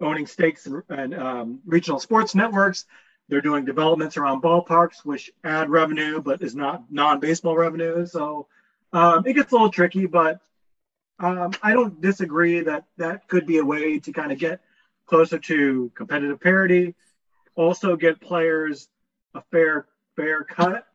owning 0.00 0.26
stakes 0.26 0.66
and, 0.66 0.82
and 0.88 1.14
um, 1.14 1.60
regional 1.66 2.00
sports 2.00 2.34
networks. 2.34 2.84
They're 3.28 3.42
doing 3.42 3.64
developments 3.64 4.16
around 4.16 4.42
ballparks, 4.42 5.04
which 5.04 5.30
add 5.44 5.68
revenue, 5.68 6.20
but 6.20 6.42
is 6.42 6.54
not 6.54 6.84
non-baseball 6.90 7.56
revenue. 7.56 8.06
So 8.06 8.46
um, 8.92 9.26
it 9.26 9.34
gets 9.34 9.52
a 9.52 9.54
little 9.54 9.70
tricky, 9.70 10.06
but 10.06 10.40
um, 11.18 11.52
I 11.62 11.72
don't 11.72 12.00
disagree 12.00 12.60
that 12.60 12.84
that 12.96 13.28
could 13.28 13.46
be 13.46 13.58
a 13.58 13.64
way 13.64 13.98
to 13.98 14.12
kind 14.12 14.32
of 14.32 14.38
get 14.38 14.60
closer 15.06 15.38
to 15.38 15.90
competitive 15.94 16.40
parity. 16.40 16.94
Also, 17.54 17.96
get 17.96 18.20
players 18.20 18.88
a 19.34 19.42
fair 19.50 19.86
fair 20.16 20.44
cut, 20.44 20.86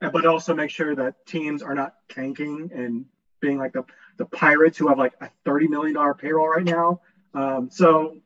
but 0.00 0.26
also 0.26 0.54
make 0.54 0.70
sure 0.70 0.94
that 0.94 1.26
teams 1.26 1.62
are 1.62 1.74
not 1.74 1.94
tanking 2.08 2.70
and 2.74 3.04
being 3.40 3.58
like 3.58 3.72
the 3.72 3.84
the 4.16 4.24
Pirates 4.24 4.78
who 4.78 4.88
have 4.88 4.98
like 4.98 5.12
a 5.20 5.28
thirty 5.44 5.68
million 5.68 5.94
dollar 5.94 6.14
payroll 6.14 6.48
right 6.48 6.64
now. 6.64 7.00
Um, 7.34 7.70
so, 7.70 8.16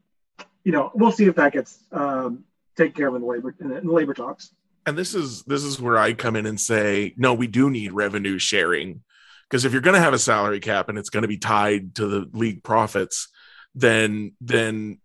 you 0.65 0.73
know, 0.73 0.91
we'll 0.95 1.13
see 1.13 1.27
if 1.27 1.37
that 1.37 1.53
gets 1.53 1.79
um, 1.93 2.45
taken 2.77 2.95
care 2.95 3.09
of 3.09 3.15
in 3.15 3.23
the 3.23 3.27
labor 3.27 3.55
in 3.61 3.89
labor 3.89 4.15
talks. 4.15 4.53
And 4.87 4.97
this 4.97 5.15
is 5.15 5.43
this 5.45 5.65
is 5.65 5.81
where 5.81 5.99
I 5.99 6.13
come 6.13 6.37
in 6.37 6.47
and 6.47 6.61
say, 6.61 7.15
no, 7.17 7.35
we 7.35 7.47
do 7.47 7.71
need 7.71 7.93
revenue 7.93 8.39
sharing 8.39 9.03
because 9.49 9.65
if 9.65 9.73
you're 9.73 9.83
going 9.83 9.95
to 9.95 10.01
have 10.01 10.15
a 10.15 10.19
salary 10.19 10.61
cap 10.61 10.89
and 10.89 10.99
it's 10.99 11.11
going 11.11 11.23
to 11.23 11.29
be 11.29 11.39
tied 11.39 11.95
to 11.97 12.07
the 12.07 12.31
league 12.33 12.63
profits, 12.63 13.29
then 13.75 14.33
then 14.41 14.99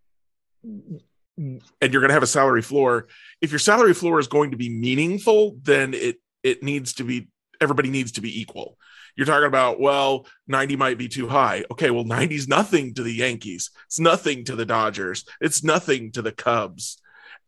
and 0.64 1.62
you're 1.82 2.02
going 2.02 2.10
to 2.10 2.14
have 2.14 2.24
a 2.24 2.28
salary 2.28 2.62
floor. 2.62 3.08
If 3.42 3.52
your 3.52 3.60
salary 3.60 3.94
floor 3.94 4.20
is 4.20 4.28
going 4.28 4.52
to 4.52 4.58
be 4.58 4.70
meaningful, 4.70 5.58
then 5.62 5.94
it 5.94 6.18
it 6.44 6.64
needs 6.64 6.94
to 6.96 7.04
be 7.04 7.30
everybody 7.60 7.90
needs 7.90 8.14
to 8.14 8.22
be 8.22 8.42
equal. 8.42 8.78
You're 9.16 9.28
talking 9.28 9.48
about, 9.48 9.80
well, 9.80 10.26
90 10.48 10.78
might 10.78 10.98
be 10.98 11.10
too 11.10 11.28
high. 11.28 11.66
Okay, 11.70 11.92
well, 11.92 12.06
90 12.06 12.36
is 12.36 12.48
nothing 12.48 12.94
to 12.94 13.04
the 13.04 13.14
Yankees. 13.14 13.70
It's 13.86 14.00
nothing 14.00 14.46
to 14.46 14.56
the 14.56 14.66
Dodgers. 14.66 15.26
It's 15.42 15.64
nothing 15.64 16.12
to 16.14 16.22
the 16.22 16.32
Cubs. 16.32 17.01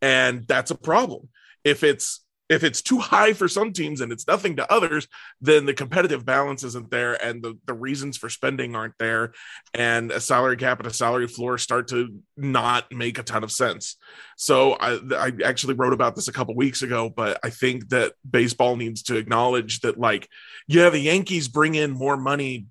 And 0.03 0.45
that's 0.45 0.69
a 0.69 0.75
problem. 0.75 1.29
If 1.63 1.81
it's 1.83 2.19
if 2.49 2.63
it's 2.63 2.81
too 2.81 2.99
high 2.99 3.31
for 3.31 3.47
some 3.47 3.71
teams 3.71 4.01
and 4.01 4.11
it's 4.11 4.27
nothing 4.27 4.57
to 4.57 4.71
others, 4.71 5.07
then 5.39 5.65
the 5.65 5.73
competitive 5.73 6.25
balance 6.25 6.63
isn't 6.63 6.91
there 6.91 7.13
and 7.25 7.41
the, 7.41 7.57
the 7.65 7.73
reasons 7.73 8.17
for 8.17 8.29
spending 8.29 8.75
aren't 8.75 8.97
there. 8.99 9.31
And 9.73 10.11
a 10.11 10.19
salary 10.19 10.57
cap 10.57 10.79
and 10.79 10.87
a 10.87 10.93
salary 10.93 11.27
floor 11.27 11.57
start 11.57 11.87
to 11.87 12.13
not 12.35 12.91
make 12.91 13.17
a 13.17 13.23
ton 13.23 13.45
of 13.45 13.51
sense. 13.51 13.95
So 14.37 14.73
I, 14.73 14.99
I 15.15 15.31
actually 15.45 15.75
wrote 15.75 15.93
about 15.93 16.15
this 16.15 16.27
a 16.27 16.33
couple 16.33 16.53
weeks 16.53 16.81
ago, 16.81 17.09
but 17.09 17.39
I 17.45 17.49
think 17.49 17.89
that 17.89 18.11
baseball 18.29 18.75
needs 18.75 19.03
to 19.03 19.15
acknowledge 19.15 19.79
that, 19.79 19.97
like, 19.97 20.27
yeah, 20.67 20.89
the 20.89 20.99
Yankees 20.99 21.47
bring 21.47 21.75
in 21.75 21.91
more 21.91 22.17
money 22.17 22.67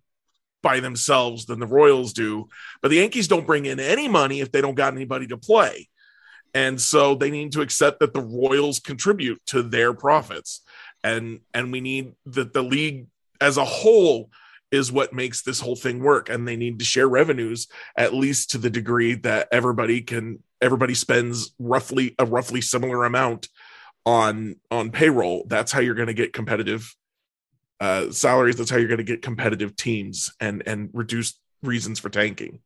by 0.62 0.81
themselves 0.81 1.47
than 1.47 1.59
the 1.59 1.67
Royals 1.67 2.12
do, 2.12 2.49
but 2.83 2.89
the 2.89 2.99
Yankees 2.99 3.27
don't 3.27 3.47
bring 3.47 3.67
in 3.67 3.81
any 3.81 4.07
money 4.07 4.41
if 4.41 4.53
they 4.53 4.61
don't 4.61 4.77
got 4.77 4.95
anybody 4.95 5.27
to 5.29 5.37
play. 5.37 5.89
And 6.55 6.81
so 6.81 7.15
they 7.15 7.31
need 7.31 7.53
to 7.53 7.63
accept 7.63 8.01
that 8.01 8.13
the 8.13 8.21
Royals 8.21 8.79
contribute 8.79 9.41
to 9.47 9.63
their 9.63 9.95
profits. 9.95 10.63
And 11.03 11.41
and 11.55 11.73
we 11.73 11.81
need 11.81 12.13
that 12.27 12.53
the 12.53 12.63
league 12.63 13.07
as 13.41 13.57
a 13.57 13.65
whole 13.65 14.31
is 14.71 14.91
what 14.91 15.12
makes 15.12 15.43
this 15.43 15.61
whole 15.61 15.77
thing 15.77 16.03
work. 16.03 16.29
And 16.29 16.47
they 16.47 16.57
need 16.57 16.79
to 16.79 16.85
share 16.85 17.09
revenues 17.09 17.69
at 17.97 18.15
least 18.15 18.51
to 18.51 18.59
the 18.59 18.71
degree 18.71 19.15
that 19.17 19.49
everybody 19.53 20.01
can 20.01 20.43
everybody 20.61 20.95
spends 20.95 21.53
roughly 21.59 22.15
a 22.19 22.25
roughly 22.25 22.61
similar 22.61 23.05
amount 23.05 23.49
on 24.07 24.57
on 24.71 24.91
payroll. 24.91 25.45
That's 25.49 25.73
how 25.73 25.81
you're 25.81 25.95
going 25.95 26.07
to 26.09 26.15
get 26.15 26.33
competitive 26.33 26.95
uh, 27.81 28.11
salaries. 28.11 28.57
That's 28.57 28.71
how 28.71 28.77
you're 28.77 28.88
going 28.88 28.99
to 28.99 29.05
get 29.05 29.23
competitive 29.23 29.77
teams 29.77 30.33
and 30.41 30.62
and 30.67 30.91
reduce 30.93 31.38
reasons 31.62 31.99
for 31.99 32.09
tanking 32.09 32.61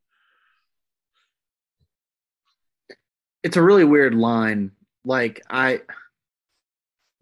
it's 3.46 3.56
a 3.56 3.62
really 3.62 3.84
weird 3.84 4.12
line. 4.12 4.72
Like 5.04 5.40
I, 5.48 5.82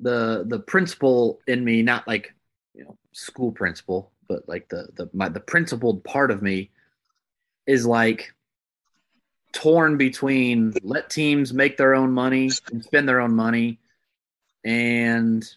the 0.01 0.45
the 0.49 0.59
principal 0.59 1.41
in 1.47 1.63
me, 1.63 1.83
not 1.83 2.09
like 2.09 2.33
you 2.75 2.85
know 2.85 2.97
school 3.13 3.53
principal, 3.53 4.11
but 4.27 4.49
like 4.49 4.71
the 4.71 4.89
the 4.97 5.11
my 5.13 5.29
the 5.29 5.41
principled 5.41 6.03
part 6.03 6.31
of 6.31 6.41
me 6.41 6.71
is 7.67 7.85
like 7.85 8.33
torn 9.53 9.99
between 9.99 10.73
let 10.83 11.11
teams 11.11 11.53
make 11.53 11.77
their 11.77 11.95
own 11.95 12.11
money 12.11 12.51
and 12.73 12.83
spend 12.83 13.07
their 13.07 13.21
own 13.21 13.37
money 13.37 13.79
and 14.65 15.49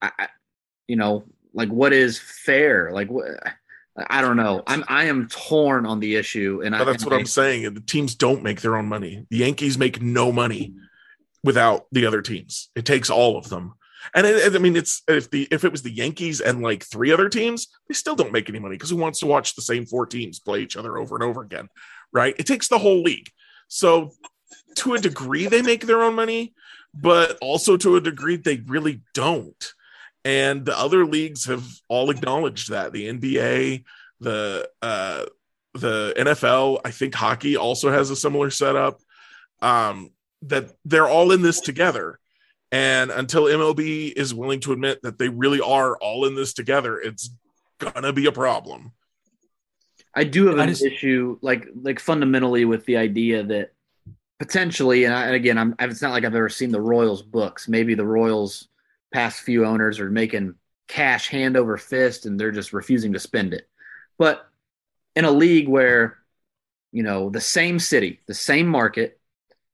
I, 0.00 0.28
you 0.88 0.96
know 0.96 1.24
like 1.52 1.68
what 1.68 1.92
is 1.92 2.18
fair 2.18 2.90
like 2.90 3.10
what 3.10 3.26
I 3.96 4.20
don't 4.20 4.36
know. 4.36 4.62
I'm 4.66 4.84
I 4.88 5.04
am 5.04 5.28
torn 5.28 5.86
on 5.86 6.00
the 6.00 6.16
issue, 6.16 6.62
and 6.64 6.72
but 6.76 6.84
that's 6.84 7.04
what 7.04 7.14
I, 7.14 7.18
am 7.18 7.26
saying. 7.26 7.74
The 7.74 7.80
teams 7.80 8.14
don't 8.14 8.42
make 8.42 8.60
their 8.60 8.76
own 8.76 8.86
money. 8.86 9.24
The 9.30 9.38
Yankees 9.38 9.78
make 9.78 10.02
no 10.02 10.32
money 10.32 10.74
without 11.44 11.86
the 11.92 12.06
other 12.06 12.20
teams. 12.20 12.70
It 12.74 12.86
takes 12.86 13.08
all 13.08 13.36
of 13.36 13.48
them. 13.48 13.74
And 14.14 14.26
it, 14.26 14.54
I 14.54 14.58
mean, 14.58 14.76
it's 14.76 15.02
if 15.06 15.30
the 15.30 15.46
if 15.50 15.64
it 15.64 15.70
was 15.70 15.82
the 15.82 15.92
Yankees 15.92 16.40
and 16.40 16.60
like 16.60 16.84
three 16.84 17.12
other 17.12 17.28
teams, 17.28 17.68
they 17.88 17.94
still 17.94 18.16
don't 18.16 18.32
make 18.32 18.48
any 18.48 18.58
money 18.58 18.74
because 18.74 18.90
who 18.90 18.96
wants 18.96 19.20
to 19.20 19.26
watch 19.26 19.54
the 19.54 19.62
same 19.62 19.86
four 19.86 20.06
teams 20.06 20.40
play 20.40 20.60
each 20.60 20.76
other 20.76 20.98
over 20.98 21.14
and 21.14 21.22
over 21.22 21.42
again, 21.42 21.68
right? 22.12 22.34
It 22.38 22.46
takes 22.46 22.68
the 22.68 22.78
whole 22.78 23.02
league. 23.02 23.30
So, 23.68 24.10
to 24.76 24.94
a 24.94 24.98
degree, 24.98 25.46
they 25.46 25.62
make 25.62 25.86
their 25.86 26.02
own 26.02 26.14
money, 26.14 26.52
but 26.92 27.38
also 27.40 27.76
to 27.76 27.96
a 27.96 28.00
degree, 28.00 28.36
they 28.36 28.56
really 28.66 29.02
don't 29.14 29.72
and 30.24 30.64
the 30.64 30.78
other 30.78 31.04
leagues 31.04 31.44
have 31.46 31.64
all 31.88 32.10
acknowledged 32.10 32.70
that 32.70 32.92
the 32.92 33.08
NBA, 33.08 33.84
the 34.20 34.68
uh, 34.80 35.24
the 35.74 36.14
NFL, 36.16 36.80
I 36.84 36.90
think 36.90 37.14
hockey 37.14 37.56
also 37.56 37.90
has 37.90 38.10
a 38.10 38.16
similar 38.16 38.50
setup. 38.50 39.00
Um, 39.60 40.10
that 40.42 40.70
they're 40.84 41.08
all 41.08 41.32
in 41.32 41.42
this 41.42 41.60
together, 41.60 42.18
and 42.70 43.10
until 43.10 43.44
MLB 43.44 44.12
is 44.12 44.34
willing 44.34 44.60
to 44.60 44.72
admit 44.72 45.00
that 45.02 45.18
they 45.18 45.28
really 45.28 45.60
are 45.60 45.96
all 45.96 46.26
in 46.26 46.34
this 46.34 46.52
together, 46.52 46.98
it's 46.98 47.30
gonna 47.78 48.12
be 48.12 48.26
a 48.26 48.32
problem. 48.32 48.92
I 50.14 50.24
do 50.24 50.46
have 50.46 50.58
an 50.58 50.68
just, 50.68 50.84
issue, 50.84 51.38
like 51.42 51.68
like 51.74 52.00
fundamentally, 52.00 52.64
with 52.64 52.84
the 52.86 52.96
idea 52.96 53.42
that 53.42 53.72
potentially, 54.38 55.04
and, 55.04 55.14
I, 55.14 55.26
and 55.26 55.34
again, 55.34 55.58
I'm, 55.58 55.74
it's 55.80 56.02
not 56.02 56.12
like 56.12 56.24
I've 56.24 56.34
ever 56.34 56.48
seen 56.48 56.70
the 56.70 56.80
Royals 56.80 57.22
books. 57.22 57.68
Maybe 57.68 57.94
the 57.94 58.06
Royals 58.06 58.68
past 59.14 59.42
few 59.42 59.64
owners 59.64 60.00
are 60.00 60.10
making 60.10 60.56
cash 60.88 61.28
hand 61.28 61.56
over 61.56 61.76
fist 61.76 62.26
and 62.26 62.38
they're 62.38 62.50
just 62.50 62.72
refusing 62.72 63.12
to 63.12 63.20
spend 63.20 63.54
it. 63.54 63.68
But 64.18 64.44
in 65.14 65.24
a 65.24 65.30
league 65.30 65.68
where, 65.68 66.18
you 66.90 67.04
know, 67.04 67.30
the 67.30 67.40
same 67.40 67.78
city, 67.78 68.18
the 68.26 68.34
same 68.34 68.66
market 68.66 69.20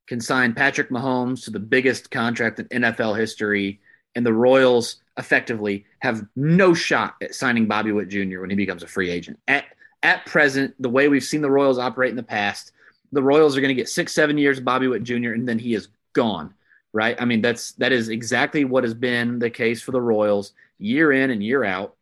can 0.05 0.21
sign 0.21 0.53
Patrick 0.53 0.91
Mahomes 0.91 1.45
to 1.45 1.51
the 1.51 1.59
biggest 1.59 2.11
contract 2.11 2.59
in 2.59 2.67
NFL 2.83 3.17
history, 3.17 3.81
and 4.13 4.23
the 4.23 4.31
Royals 4.31 4.97
effectively 5.17 5.85
have 5.99 6.23
no 6.35 6.75
shot 6.75 7.15
at 7.19 7.33
signing 7.33 7.65
Bobby 7.65 7.91
Witt 7.91 8.09
Jr. 8.09 8.41
when 8.41 8.51
he 8.51 8.55
becomes 8.55 8.83
a 8.83 8.87
free 8.87 9.09
agent. 9.09 9.39
At 9.47 9.65
at 10.03 10.25
present, 10.27 10.75
the 10.79 10.89
way 10.89 11.07
we've 11.07 11.23
seen 11.23 11.41
the 11.41 11.49
Royals 11.49 11.79
operate 11.79 12.11
in 12.11 12.15
the 12.15 12.23
past, 12.23 12.73
the 13.11 13.23
Royals 13.23 13.57
are 13.57 13.61
going 13.61 13.75
to 13.75 13.81
get 13.81 13.89
six, 13.89 14.13
seven 14.13 14.37
years 14.37 14.59
of 14.59 14.65
Bobby 14.65 14.87
Witt 14.87 15.03
Jr., 15.03 15.33
and 15.33 15.47
then 15.47 15.57
he 15.57 15.73
is 15.73 15.87
gone 16.13 16.53
right? 16.93 17.15
I 17.19 17.25
mean, 17.25 17.41
that's 17.41 17.73
that 17.73 17.91
is 17.91 18.09
exactly 18.09 18.65
what 18.65 18.83
has 18.83 18.93
been 18.93 19.39
the 19.39 19.49
case 19.49 19.81
for 19.81 19.91
the 19.91 20.01
Royals 20.01 20.53
year 20.77 21.11
in 21.11 21.29
and 21.29 21.43
year 21.43 21.63
out 21.63 21.95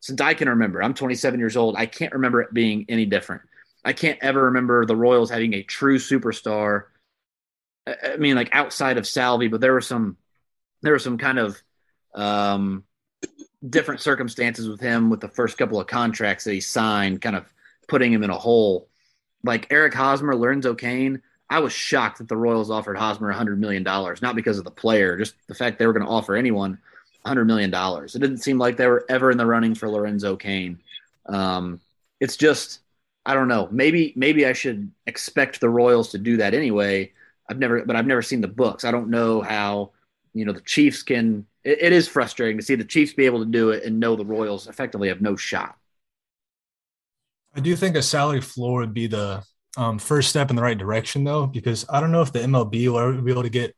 since 0.00 0.20
I 0.20 0.34
can 0.34 0.48
remember. 0.48 0.82
I'm 0.82 0.94
27 0.94 1.38
years 1.38 1.56
old. 1.56 1.76
I 1.76 1.86
can't 1.86 2.12
remember 2.12 2.40
it 2.42 2.52
being 2.52 2.86
any 2.88 3.06
different. 3.06 3.42
I 3.84 3.92
can't 3.92 4.18
ever 4.22 4.44
remember 4.44 4.84
the 4.86 4.96
Royals 4.96 5.30
having 5.30 5.54
a 5.54 5.62
true 5.62 5.98
superstar. 5.98 6.84
I 7.86 8.16
mean, 8.16 8.36
like 8.36 8.50
outside 8.52 8.98
of 8.98 9.06
Salvy, 9.06 9.48
but 9.48 9.60
there 9.60 9.72
were 9.72 9.80
some 9.80 10.16
there 10.82 10.92
were 10.92 10.98
some 10.98 11.18
kind 11.18 11.38
of 11.38 11.62
um, 12.14 12.84
different 13.68 14.00
circumstances 14.00 14.68
with 14.68 14.80
him 14.80 15.10
with 15.10 15.20
the 15.20 15.28
first 15.28 15.56
couple 15.56 15.80
of 15.80 15.86
contracts 15.86 16.44
that 16.44 16.52
he 16.52 16.60
signed, 16.60 17.20
kind 17.20 17.36
of 17.36 17.52
putting 17.88 18.12
him 18.12 18.22
in 18.22 18.30
a 18.30 18.38
hole. 18.38 18.88
Like 19.44 19.68
Eric 19.70 19.94
Hosmer, 19.94 20.36
Lorenzo 20.36 20.74
Cain, 20.74 21.22
I 21.52 21.58
was 21.58 21.72
shocked 21.72 22.16
that 22.18 22.28
the 22.28 22.36
Royals 22.36 22.70
offered 22.70 22.96
Hosmer 22.96 23.30
$100 23.30 23.58
million, 23.58 23.82
not 23.82 24.34
because 24.34 24.56
of 24.56 24.64
the 24.64 24.70
player, 24.70 25.18
just 25.18 25.34
the 25.48 25.54
fact 25.54 25.78
they 25.78 25.86
were 25.86 25.92
going 25.92 26.04
to 26.04 26.10
offer 26.10 26.34
anyone 26.34 26.78
$100 27.26 27.44
million. 27.44 27.70
It 27.74 28.12
didn't 28.12 28.38
seem 28.38 28.58
like 28.58 28.78
they 28.78 28.86
were 28.86 29.04
ever 29.10 29.30
in 29.30 29.36
the 29.36 29.44
running 29.44 29.74
for 29.74 29.86
Lorenzo 29.90 30.34
Cain. 30.34 30.80
Um, 31.26 31.78
it's 32.20 32.38
just, 32.38 32.80
I 33.26 33.34
don't 33.34 33.48
know. 33.48 33.68
Maybe 33.70 34.14
maybe 34.16 34.46
I 34.46 34.54
should 34.54 34.90
expect 35.06 35.60
the 35.60 35.68
Royals 35.68 36.10
to 36.12 36.18
do 36.18 36.38
that 36.38 36.54
anyway. 36.54 37.12
I've 37.50 37.58
never, 37.58 37.84
but 37.84 37.96
I've 37.96 38.06
never 38.06 38.22
seen 38.22 38.40
the 38.40 38.48
books. 38.48 38.84
I 38.84 38.90
don't 38.90 39.10
know 39.10 39.42
how 39.42 39.90
you 40.32 40.46
know 40.46 40.52
the 40.52 40.62
Chiefs 40.62 41.02
can. 41.02 41.46
it, 41.64 41.82
it 41.82 41.92
is 41.92 42.08
frustrating 42.08 42.56
to 42.56 42.64
see 42.64 42.76
the 42.76 42.84
Chiefs 42.84 43.12
be 43.12 43.26
able 43.26 43.40
to 43.40 43.50
do 43.50 43.70
it 43.70 43.84
and 43.84 44.00
know 44.00 44.16
the 44.16 44.24
Royals 44.24 44.68
effectively 44.68 45.08
have 45.08 45.20
no 45.20 45.36
shot. 45.36 45.76
I 47.54 47.60
do 47.60 47.76
think 47.76 47.94
a 47.94 48.02
salary 48.02 48.40
floor 48.40 48.80
would 48.80 48.94
be 48.94 49.06
the 49.06 49.44
um, 49.76 49.98
first 49.98 50.28
step 50.28 50.50
in 50.50 50.56
the 50.56 50.62
right 50.62 50.76
direction, 50.76 51.24
though, 51.24 51.46
because 51.46 51.86
I 51.88 52.00
don't 52.00 52.12
know 52.12 52.22
if 52.22 52.32
the 52.32 52.40
MLB 52.40 52.88
will 52.88 52.98
ever 52.98 53.12
be 53.12 53.30
able 53.30 53.42
to 53.42 53.48
get 53.48 53.74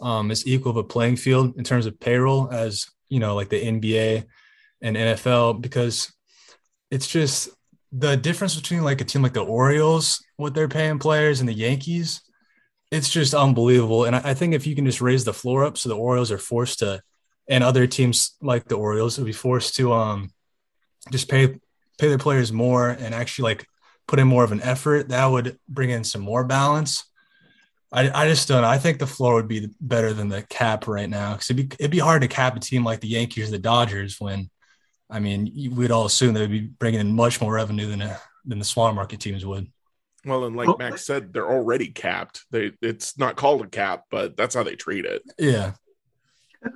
um, 0.00 0.30
as 0.30 0.46
equal 0.46 0.70
of 0.70 0.76
a 0.76 0.84
playing 0.84 1.16
field 1.16 1.56
in 1.56 1.64
terms 1.64 1.86
of 1.86 1.98
payroll 1.98 2.50
as 2.50 2.86
you 3.08 3.20
know, 3.20 3.34
like 3.34 3.50
the 3.50 3.62
NBA 3.62 4.24
and 4.80 4.96
NFL, 4.96 5.60
because 5.60 6.10
it's 6.90 7.06
just 7.06 7.50
the 7.92 8.16
difference 8.16 8.56
between 8.56 8.82
like 8.82 9.02
a 9.02 9.04
team 9.04 9.22
like 9.22 9.34
the 9.34 9.44
Orioles, 9.44 10.24
what 10.36 10.54
they're 10.54 10.66
paying 10.66 10.98
players, 10.98 11.40
and 11.40 11.48
the 11.48 11.52
Yankees. 11.52 12.22
It's 12.90 13.10
just 13.10 13.34
unbelievable. 13.34 14.06
And 14.06 14.16
I, 14.16 14.30
I 14.30 14.34
think 14.34 14.54
if 14.54 14.66
you 14.66 14.74
can 14.74 14.86
just 14.86 15.02
raise 15.02 15.24
the 15.24 15.34
floor 15.34 15.64
up 15.64 15.76
so 15.76 15.90
the 15.90 15.96
Orioles 15.96 16.32
are 16.32 16.38
forced 16.38 16.78
to, 16.78 17.02
and 17.48 17.62
other 17.62 17.86
teams 17.86 18.34
like 18.40 18.64
the 18.64 18.76
Orioles 18.76 19.18
will 19.18 19.26
be 19.26 19.32
forced 19.32 19.76
to 19.76 19.92
um 19.92 20.30
just 21.10 21.28
pay 21.28 21.48
pay 21.98 22.08
their 22.08 22.18
players 22.18 22.50
more 22.50 22.88
and 22.88 23.14
actually 23.14 23.50
like 23.50 23.66
put 24.06 24.18
in 24.18 24.28
more 24.28 24.44
of 24.44 24.52
an 24.52 24.62
effort, 24.62 25.08
that 25.08 25.26
would 25.26 25.58
bring 25.68 25.90
in 25.90 26.04
some 26.04 26.22
more 26.22 26.44
balance. 26.44 27.04
I, 27.92 28.10
I 28.10 28.28
just 28.28 28.48
don't 28.48 28.62
know. 28.62 28.68
I 28.68 28.78
think 28.78 28.98
the 28.98 29.06
floor 29.06 29.34
would 29.34 29.48
be 29.48 29.68
better 29.80 30.12
than 30.12 30.28
the 30.28 30.42
cap 30.42 30.86
right 30.86 31.08
now 31.08 31.32
because 31.32 31.50
it'd 31.50 31.68
be, 31.68 31.76
it'd 31.78 31.90
be 31.90 31.98
hard 31.98 32.22
to 32.22 32.28
cap 32.28 32.56
a 32.56 32.60
team 32.60 32.84
like 32.84 33.00
the 33.00 33.08
Yankees 33.08 33.48
or 33.48 33.50
the 33.52 33.58
Dodgers 33.58 34.18
when, 34.18 34.48
I 35.10 35.20
mean, 35.20 35.72
we'd 35.74 35.90
all 35.90 36.06
assume 36.06 36.32
they'd 36.32 36.50
be 36.50 36.60
bringing 36.60 37.00
in 37.00 37.14
much 37.14 37.40
more 37.40 37.52
revenue 37.52 37.86
than 37.86 38.00
a, 38.00 38.18
than 38.46 38.58
the 38.58 38.64
smaller 38.64 38.94
market 38.94 39.20
teams 39.20 39.44
would. 39.44 39.70
Well, 40.24 40.44
and 40.44 40.56
like 40.56 40.68
oh. 40.68 40.76
Max 40.78 41.04
said, 41.04 41.32
they're 41.32 41.50
already 41.50 41.88
capped. 41.88 42.44
They 42.50 42.72
it's 42.80 43.18
not 43.18 43.36
called 43.36 43.62
a 43.62 43.66
cap, 43.66 44.04
but 44.10 44.36
that's 44.36 44.54
how 44.54 44.62
they 44.62 44.76
treat 44.76 45.04
it. 45.04 45.22
Yeah. 45.38 45.72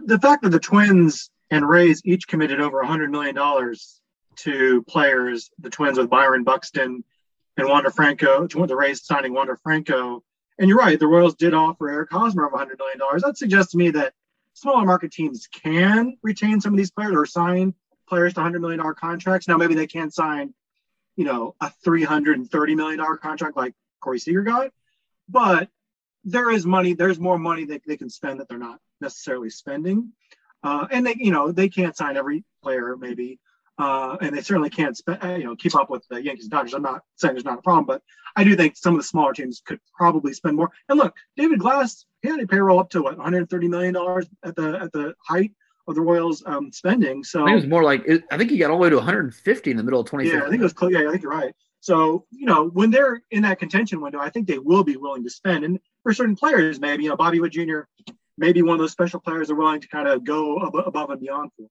The 0.04 0.18
fact 0.18 0.42
that 0.42 0.50
the 0.50 0.58
Twins 0.58 1.30
and 1.50 1.66
Rays 1.66 2.02
each 2.04 2.26
committed 2.26 2.60
over 2.60 2.80
a 2.80 2.86
hundred 2.86 3.10
million 3.10 3.34
dollars 3.34 4.00
to 4.36 4.82
players, 4.82 5.50
the 5.60 5.70
Twins 5.70 5.96
with 5.96 6.10
Byron 6.10 6.44
Buxton 6.44 7.04
and 7.57 7.69
Wander 7.69 7.90
Franco, 7.90 8.47
the 8.47 8.77
Rays 8.77 9.05
signing 9.05 9.33
Wander 9.33 9.57
Franco 9.57 10.23
and 10.59 10.69
you're 10.69 10.79
right, 10.79 10.99
the 10.99 11.07
Royals 11.07 11.35
did 11.35 11.55
offer 11.55 11.90
Eric 11.90 12.11
Hosmer 12.11 12.47
of 12.47 12.53
$100 12.53 12.79
million. 12.79 12.99
That 13.19 13.37
suggests 13.37 13.73
to 13.73 13.79
me 13.79 13.90
that 13.90 14.14
smaller 14.55 14.87
market 14.87 15.12
teams 15.12 15.47
can 15.49 16.16
retain 16.23 16.61
some 16.61 16.73
of 16.73 16.79
these 16.79 16.90
players 16.90 17.14
or 17.14 17.27
sign 17.27 17.75
players 18.09 18.35
to 18.35 18.40
$100 18.40 18.61
million 18.61 18.81
contracts. 18.95 19.49
Now, 19.49 19.59
maybe 19.59 19.75
they 19.75 19.87
can't 19.87 20.14
sign, 20.14 20.55
you 21.16 21.25
know, 21.25 21.55
a 21.61 21.71
$330 21.85 22.77
million 22.77 23.05
contract 23.19 23.57
like 23.57 23.75
Corey 24.01 24.19
Seager 24.19 24.42
got, 24.42 24.71
but 25.29 25.69
there 26.25 26.51
is 26.51 26.64
money, 26.64 26.95
there's 26.95 27.21
more 27.21 27.38
money 27.38 27.64
that 27.66 27.83
they 27.87 27.97
can 27.97 28.09
spend 28.09 28.40
that 28.40 28.49
they're 28.49 28.59
not 28.59 28.81
necessarily 29.01 29.51
spending. 29.51 30.12
Uh, 30.62 30.87
and 30.90 31.07
they, 31.07 31.16
you 31.19 31.31
know, 31.31 31.53
they 31.53 31.69
can't 31.69 31.97
sign 31.97 32.16
every 32.16 32.45
player 32.62 32.97
maybe, 32.97 33.38
uh, 33.78 34.16
and 34.20 34.36
they 34.36 34.42
certainly 34.42 34.70
can't 34.70 34.96
spend, 34.96 35.22
uh, 35.22 35.34
you 35.34 35.44
know, 35.44 35.56
keep 35.56 35.74
up 35.74 35.90
with 35.90 36.04
the 36.08 36.22
Yankees 36.22 36.44
and 36.44 36.50
Dodgers. 36.50 36.74
I'm 36.74 36.82
not 36.82 37.02
saying 37.16 37.34
there's 37.34 37.44
not 37.44 37.58
a 37.58 37.62
problem, 37.62 37.84
but 37.84 38.02
I 38.34 38.44
do 38.44 38.56
think 38.56 38.76
some 38.76 38.94
of 38.94 39.00
the 39.00 39.04
smaller 39.04 39.32
teams 39.32 39.62
could 39.64 39.80
probably 39.96 40.32
spend 40.32 40.56
more. 40.56 40.70
And 40.88 40.98
look, 40.98 41.14
David 41.36 41.58
Glass, 41.58 42.06
he 42.22 42.28
had 42.28 42.40
a 42.40 42.46
payroll 42.46 42.78
up 42.78 42.90
to 42.90 43.02
what 43.02 43.16
130 43.16 43.68
million 43.68 43.94
dollars 43.94 44.26
at 44.44 44.56
the 44.56 44.78
at 44.80 44.92
the 44.92 45.14
height 45.26 45.52
of 45.88 45.94
the 45.94 46.00
Royals' 46.00 46.42
um, 46.46 46.72
spending. 46.72 47.22
So 47.22 47.42
I 47.42 47.46
think 47.46 47.52
it 47.52 47.56
was 47.56 47.66
more 47.66 47.84
like 47.84 48.08
I 48.30 48.38
think 48.38 48.50
he 48.50 48.58
got 48.58 48.70
all 48.70 48.78
the 48.78 48.82
way 48.82 48.90
to 48.90 48.96
150 48.96 49.70
in 49.70 49.76
the 49.76 49.82
middle 49.82 50.00
of 50.00 50.06
20. 50.06 50.28
Yeah, 50.28 50.42
I 50.44 50.48
think 50.48 50.60
it 50.60 50.64
was 50.64 50.72
close. 50.72 50.92
Yeah, 50.92 51.08
I 51.08 51.10
think 51.10 51.22
you're 51.22 51.30
right. 51.30 51.54
So 51.80 52.24
you 52.30 52.46
know, 52.46 52.68
when 52.68 52.90
they're 52.90 53.22
in 53.30 53.42
that 53.42 53.58
contention 53.58 54.00
window, 54.00 54.18
I 54.18 54.30
think 54.30 54.48
they 54.48 54.58
will 54.58 54.84
be 54.84 54.96
willing 54.96 55.22
to 55.24 55.30
spend. 55.30 55.64
And 55.64 55.78
for 56.02 56.12
certain 56.14 56.36
players, 56.36 56.80
maybe 56.80 57.04
you 57.04 57.10
know, 57.10 57.16
Bobby 57.16 57.40
Witt 57.40 57.52
Jr. 57.52 57.80
maybe 58.38 58.62
one 58.62 58.74
of 58.74 58.80
those 58.80 58.92
special 58.92 59.20
players 59.20 59.50
are 59.50 59.54
willing 59.54 59.80
to 59.80 59.88
kind 59.88 60.08
of 60.08 60.24
go 60.24 60.56
above 60.56 61.10
and 61.10 61.20
beyond 61.20 61.50
for. 61.56 61.66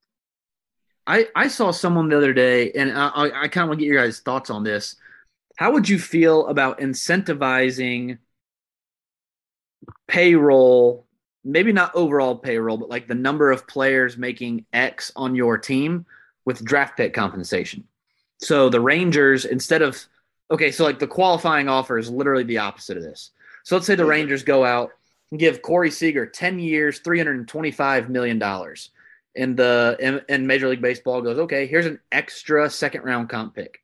I, 1.08 1.28
I 1.36 1.48
saw 1.48 1.72
someone 1.72 2.10
the 2.10 2.18
other 2.18 2.34
day, 2.34 2.72
and 2.72 2.92
I, 2.92 3.08
I, 3.08 3.42
I 3.44 3.48
kind 3.48 3.64
of 3.64 3.70
want 3.70 3.80
to 3.80 3.86
get 3.86 3.92
your 3.92 4.04
guys' 4.04 4.20
thoughts 4.20 4.50
on 4.50 4.64
this. 4.64 4.96
How 5.58 5.72
would 5.72 5.88
you 5.88 6.00
feel 6.00 6.48
about 6.48 6.80
incentivizing 6.80 8.18
payroll, 10.08 11.06
maybe 11.44 11.72
not 11.72 11.96
overall 11.96 12.36
payroll, 12.36 12.78
but 12.78 12.90
like 12.90 13.08
the 13.08 13.16
number 13.16 13.52
of 13.52 13.68
players 13.68 14.18
making 14.18 14.66
X 14.74 15.12
on 15.16 15.36
your 15.36 15.58
team 15.58 16.06
with 16.44 16.64
draft 16.64 16.98
pick 16.98 17.14
compensation? 17.14 17.84
So 18.40 18.70
the 18.70 18.82
Rangers, 18.82 19.46
instead 19.46 19.82
of, 19.82 20.04
okay, 20.52 20.72
so 20.72 20.84
like 20.84 21.00
the 21.00 21.08
qualifying 21.08 21.70
offer 21.70 21.98
is 21.98 22.10
literally 22.10 22.44
the 22.44 22.58
opposite 22.58 22.98
of 22.98 23.04
this. 23.04 23.32
So 23.64 23.76
let's 23.76 23.88
say 23.88 23.96
the 23.96 24.04
mm-hmm. 24.04 24.10
Rangers 24.10 24.44
go 24.44 24.66
out 24.66 24.92
and 25.32 25.40
give 25.40 25.62
Corey 25.62 25.92
Seager 25.92 26.26
10 26.26 26.60
years, 26.60 27.00
$325 27.02 28.10
million 28.10 28.40
and 29.36 29.58
the 29.58 30.24
and, 30.30 30.48
Major 30.48 30.70
League 30.70 30.82
Baseball 30.82 31.22
goes, 31.22 31.38
okay, 31.40 31.68
here's 31.68 31.86
an 31.86 32.00
extra 32.12 32.70
second 32.70 33.04
round 33.04 33.30
comp 33.30 33.56
pick. 33.56 33.82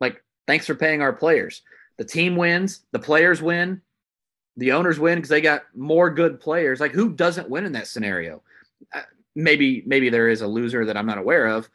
Like, 0.00 0.22
thanks 0.46 0.66
for 0.66 0.74
paying 0.74 1.02
our 1.02 1.12
players. 1.12 1.62
The 1.98 2.04
team 2.04 2.36
wins, 2.36 2.80
the 2.90 2.98
players 2.98 3.40
win, 3.40 3.80
the 4.56 4.72
owners 4.72 4.98
win 4.98 5.16
because 5.16 5.28
they 5.28 5.40
got 5.40 5.62
more 5.74 6.10
good 6.10 6.40
players. 6.40 6.80
Like, 6.80 6.92
who 6.92 7.12
doesn't 7.12 7.48
win 7.48 7.64
in 7.64 7.72
that 7.72 7.86
scenario? 7.86 8.42
Uh, 8.92 9.02
maybe 9.36 9.82
maybe 9.86 10.10
there 10.10 10.28
is 10.28 10.42
a 10.42 10.46
loser 10.46 10.84
that 10.84 10.96
I'm 10.96 11.06
not 11.06 11.18
aware 11.18 11.46
of, 11.46 11.68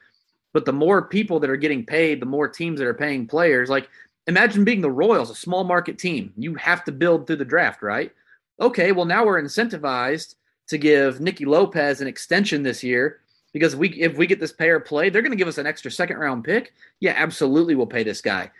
but 0.53 0.65
the 0.65 0.73
more 0.73 1.07
people 1.07 1.39
that 1.39 1.49
are 1.49 1.57
getting 1.57 1.85
paid, 1.85 2.21
the 2.21 2.25
more 2.25 2.47
teams 2.47 2.79
that 2.79 2.87
are 2.87 2.93
paying 2.93 3.27
players. 3.27 3.69
Like, 3.69 3.89
imagine 4.27 4.65
being 4.65 4.81
the 4.81 4.91
Royals, 4.91 5.29
a 5.29 5.35
small 5.35 5.63
market 5.63 5.97
team. 5.97 6.33
You 6.37 6.55
have 6.55 6.83
to 6.85 6.91
build 6.91 7.25
through 7.25 7.37
the 7.37 7.45
draft, 7.45 7.81
right? 7.81 8.11
Okay, 8.59 8.91
well 8.91 9.05
now 9.05 9.25
we're 9.25 9.41
incentivized 9.41 10.35
to 10.67 10.77
give 10.77 11.19
Nicky 11.19 11.45
Lopez 11.45 12.01
an 12.01 12.07
extension 12.07 12.63
this 12.63 12.83
year 12.83 13.19
because 13.53 13.75
we 13.75 13.89
if 13.89 14.17
we 14.17 14.27
get 14.27 14.39
this 14.39 14.51
pair 14.53 14.79
play, 14.79 15.09
they're 15.09 15.21
going 15.21 15.31
to 15.31 15.37
give 15.37 15.47
us 15.47 15.57
an 15.57 15.67
extra 15.67 15.89
second 15.89 16.17
round 16.17 16.43
pick. 16.43 16.73
Yeah, 16.99 17.13
absolutely, 17.15 17.75
we'll 17.75 17.87
pay 17.87 18.03
this 18.03 18.21
guy. 18.21 18.51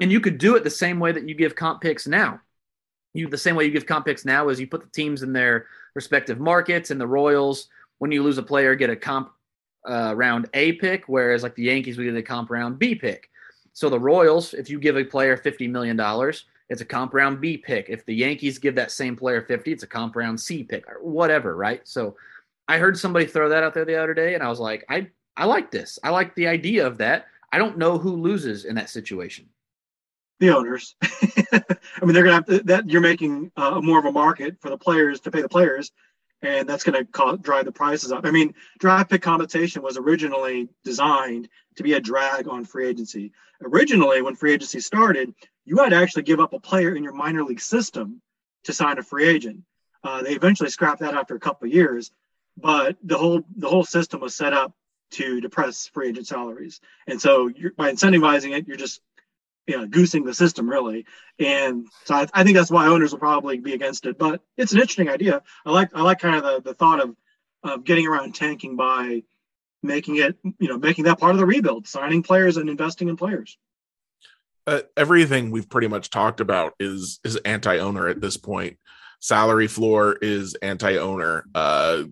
And 0.00 0.10
you 0.10 0.20
could 0.20 0.38
do 0.38 0.56
it 0.56 0.64
the 0.64 0.70
same 0.70 0.98
way 0.98 1.12
that 1.12 1.28
you 1.28 1.34
give 1.34 1.54
comp 1.54 1.80
picks 1.80 2.06
now. 2.06 2.40
You 3.14 3.28
the 3.28 3.38
same 3.38 3.56
way 3.56 3.64
you 3.64 3.70
give 3.70 3.86
comp 3.86 4.06
picks 4.06 4.24
now 4.24 4.48
is 4.48 4.60
you 4.60 4.66
put 4.66 4.82
the 4.82 4.90
teams 4.90 5.22
in 5.22 5.32
their 5.32 5.66
respective 5.94 6.40
markets, 6.40 6.90
and 6.90 7.00
the 7.00 7.06
Royals, 7.06 7.68
when 7.98 8.10
you 8.10 8.22
lose 8.22 8.38
a 8.38 8.42
player, 8.42 8.74
get 8.74 8.90
a 8.90 8.96
comp 8.96 9.30
uh, 9.88 10.14
round 10.16 10.48
A 10.54 10.72
pick, 10.72 11.04
whereas 11.06 11.42
like 11.42 11.54
the 11.54 11.62
Yankees, 11.62 11.96
we 11.96 12.04
get 12.04 12.16
a 12.16 12.22
comp 12.22 12.50
round 12.50 12.78
B 12.78 12.94
pick. 12.94 13.30
So 13.72 13.88
the 13.88 14.00
Royals, 14.00 14.54
if 14.54 14.68
you 14.68 14.78
give 14.78 14.96
a 14.96 15.04
player 15.04 15.36
fifty 15.36 15.68
million 15.68 15.96
dollars, 15.96 16.44
it's 16.68 16.80
a 16.80 16.84
comp 16.84 17.14
round 17.14 17.40
B 17.40 17.56
pick. 17.56 17.86
If 17.88 18.06
the 18.06 18.14
Yankees 18.14 18.58
give 18.58 18.74
that 18.76 18.90
same 18.90 19.16
player 19.16 19.42
50, 19.42 19.72
it's 19.72 19.82
a 19.82 19.86
comp 19.86 20.16
round 20.16 20.40
C 20.40 20.62
pick 20.62 20.88
or 20.88 21.02
whatever, 21.02 21.56
right? 21.56 21.80
So 21.84 22.16
I 22.68 22.78
heard 22.78 22.98
somebody 22.98 23.26
throw 23.26 23.48
that 23.50 23.62
out 23.62 23.74
there 23.74 23.84
the 23.84 24.00
other 24.00 24.14
day 24.14 24.34
and 24.34 24.42
I 24.42 24.48
was 24.48 24.60
like, 24.60 24.84
I 24.88 25.08
I 25.36 25.46
like 25.46 25.70
this. 25.70 25.98
I 26.02 26.10
like 26.10 26.34
the 26.34 26.46
idea 26.46 26.86
of 26.86 26.98
that. 26.98 27.26
I 27.52 27.58
don't 27.58 27.78
know 27.78 27.98
who 27.98 28.16
loses 28.16 28.64
in 28.64 28.76
that 28.76 28.90
situation. 28.90 29.48
The 30.40 30.50
owners. 30.50 30.96
I 31.02 31.62
mean, 32.02 32.12
they're 32.12 32.24
gonna 32.24 32.34
have 32.34 32.46
to, 32.46 32.58
that. 32.64 32.88
You're 32.88 33.00
making 33.00 33.52
uh, 33.56 33.80
more 33.80 33.98
of 33.98 34.04
a 34.04 34.12
market 34.12 34.56
for 34.60 34.70
the 34.70 34.78
players 34.78 35.20
to 35.20 35.30
pay 35.30 35.42
the 35.42 35.48
players, 35.48 35.92
and 36.42 36.68
that's 36.68 36.84
going 36.84 37.04
to 37.04 37.38
drive 37.38 37.64
the 37.64 37.72
prices 37.72 38.12
up. 38.12 38.26
I 38.26 38.30
mean, 38.30 38.54
draft 38.78 39.10
pick 39.10 39.22
compensation 39.22 39.82
was 39.82 39.96
originally 39.96 40.68
designed 40.84 41.48
to 41.76 41.82
be 41.82 41.94
a 41.94 42.00
drag 42.00 42.48
on 42.48 42.64
free 42.64 42.86
agency. 42.86 43.32
Originally, 43.62 44.22
when 44.22 44.34
free 44.34 44.52
agency 44.52 44.80
started, 44.80 45.34
you 45.64 45.78
had 45.78 45.90
to 45.90 45.96
actually 45.96 46.24
give 46.24 46.40
up 46.40 46.52
a 46.52 46.60
player 46.60 46.94
in 46.94 47.02
your 47.02 47.14
minor 47.14 47.42
league 47.42 47.60
system 47.60 48.20
to 48.64 48.72
sign 48.72 48.98
a 48.98 49.02
free 49.02 49.26
agent. 49.26 49.62
Uh, 50.02 50.22
they 50.22 50.34
eventually 50.34 50.68
scrapped 50.68 51.00
that 51.00 51.14
after 51.14 51.34
a 51.34 51.40
couple 51.40 51.66
years, 51.66 52.10
but 52.56 52.96
the 53.02 53.16
whole 53.16 53.42
the 53.56 53.68
whole 53.68 53.84
system 53.84 54.20
was 54.20 54.34
set 54.34 54.52
up 54.52 54.72
to 55.12 55.40
depress 55.40 55.86
free 55.88 56.10
agent 56.10 56.26
salaries, 56.26 56.80
and 57.06 57.20
so 57.20 57.50
by 57.76 57.90
incentivizing 57.90 58.56
it, 58.56 58.66
you're 58.66 58.76
just 58.76 59.00
you 59.66 59.76
know, 59.76 59.86
goosing 59.86 60.24
the 60.24 60.34
system 60.34 60.68
really. 60.68 61.06
And 61.38 61.86
so 62.04 62.14
I, 62.14 62.26
I, 62.34 62.44
think 62.44 62.56
that's 62.56 62.70
why 62.70 62.86
owners 62.86 63.12
will 63.12 63.18
probably 63.18 63.58
be 63.58 63.72
against 63.72 64.06
it. 64.06 64.18
But 64.18 64.42
it's 64.56 64.72
an 64.72 64.78
interesting 64.78 65.08
idea. 65.08 65.42
I 65.64 65.70
like 65.70 65.90
I 65.94 66.02
like 66.02 66.18
kind 66.18 66.36
of 66.36 66.42
the, 66.42 66.70
the 66.70 66.74
thought 66.74 67.00
of 67.00 67.16
of 67.62 67.84
getting 67.84 68.06
around 68.06 68.34
tanking 68.34 68.76
by 68.76 69.22
making 69.82 70.16
it 70.16 70.36
you 70.58 70.68
know 70.68 70.78
making 70.78 71.04
that 71.04 71.18
part 71.18 71.32
of 71.32 71.38
the 71.38 71.46
rebuild, 71.46 71.86
signing 71.86 72.22
players 72.22 72.56
and 72.56 72.68
investing 72.68 73.08
in 73.08 73.16
players 73.16 73.56
uh, 74.66 74.80
everything 74.96 75.50
we've 75.50 75.68
pretty 75.68 75.88
much 75.88 76.10
talked 76.10 76.40
about 76.40 76.74
is 76.80 77.20
is 77.24 77.36
anti-owner 77.36 78.08
at 78.08 78.20
this 78.20 78.36
point. 78.36 78.78
Salary 79.20 79.68
floor 79.68 80.16
is 80.20 80.54
anti-owner. 80.56 81.46
Uh, 81.54 82.04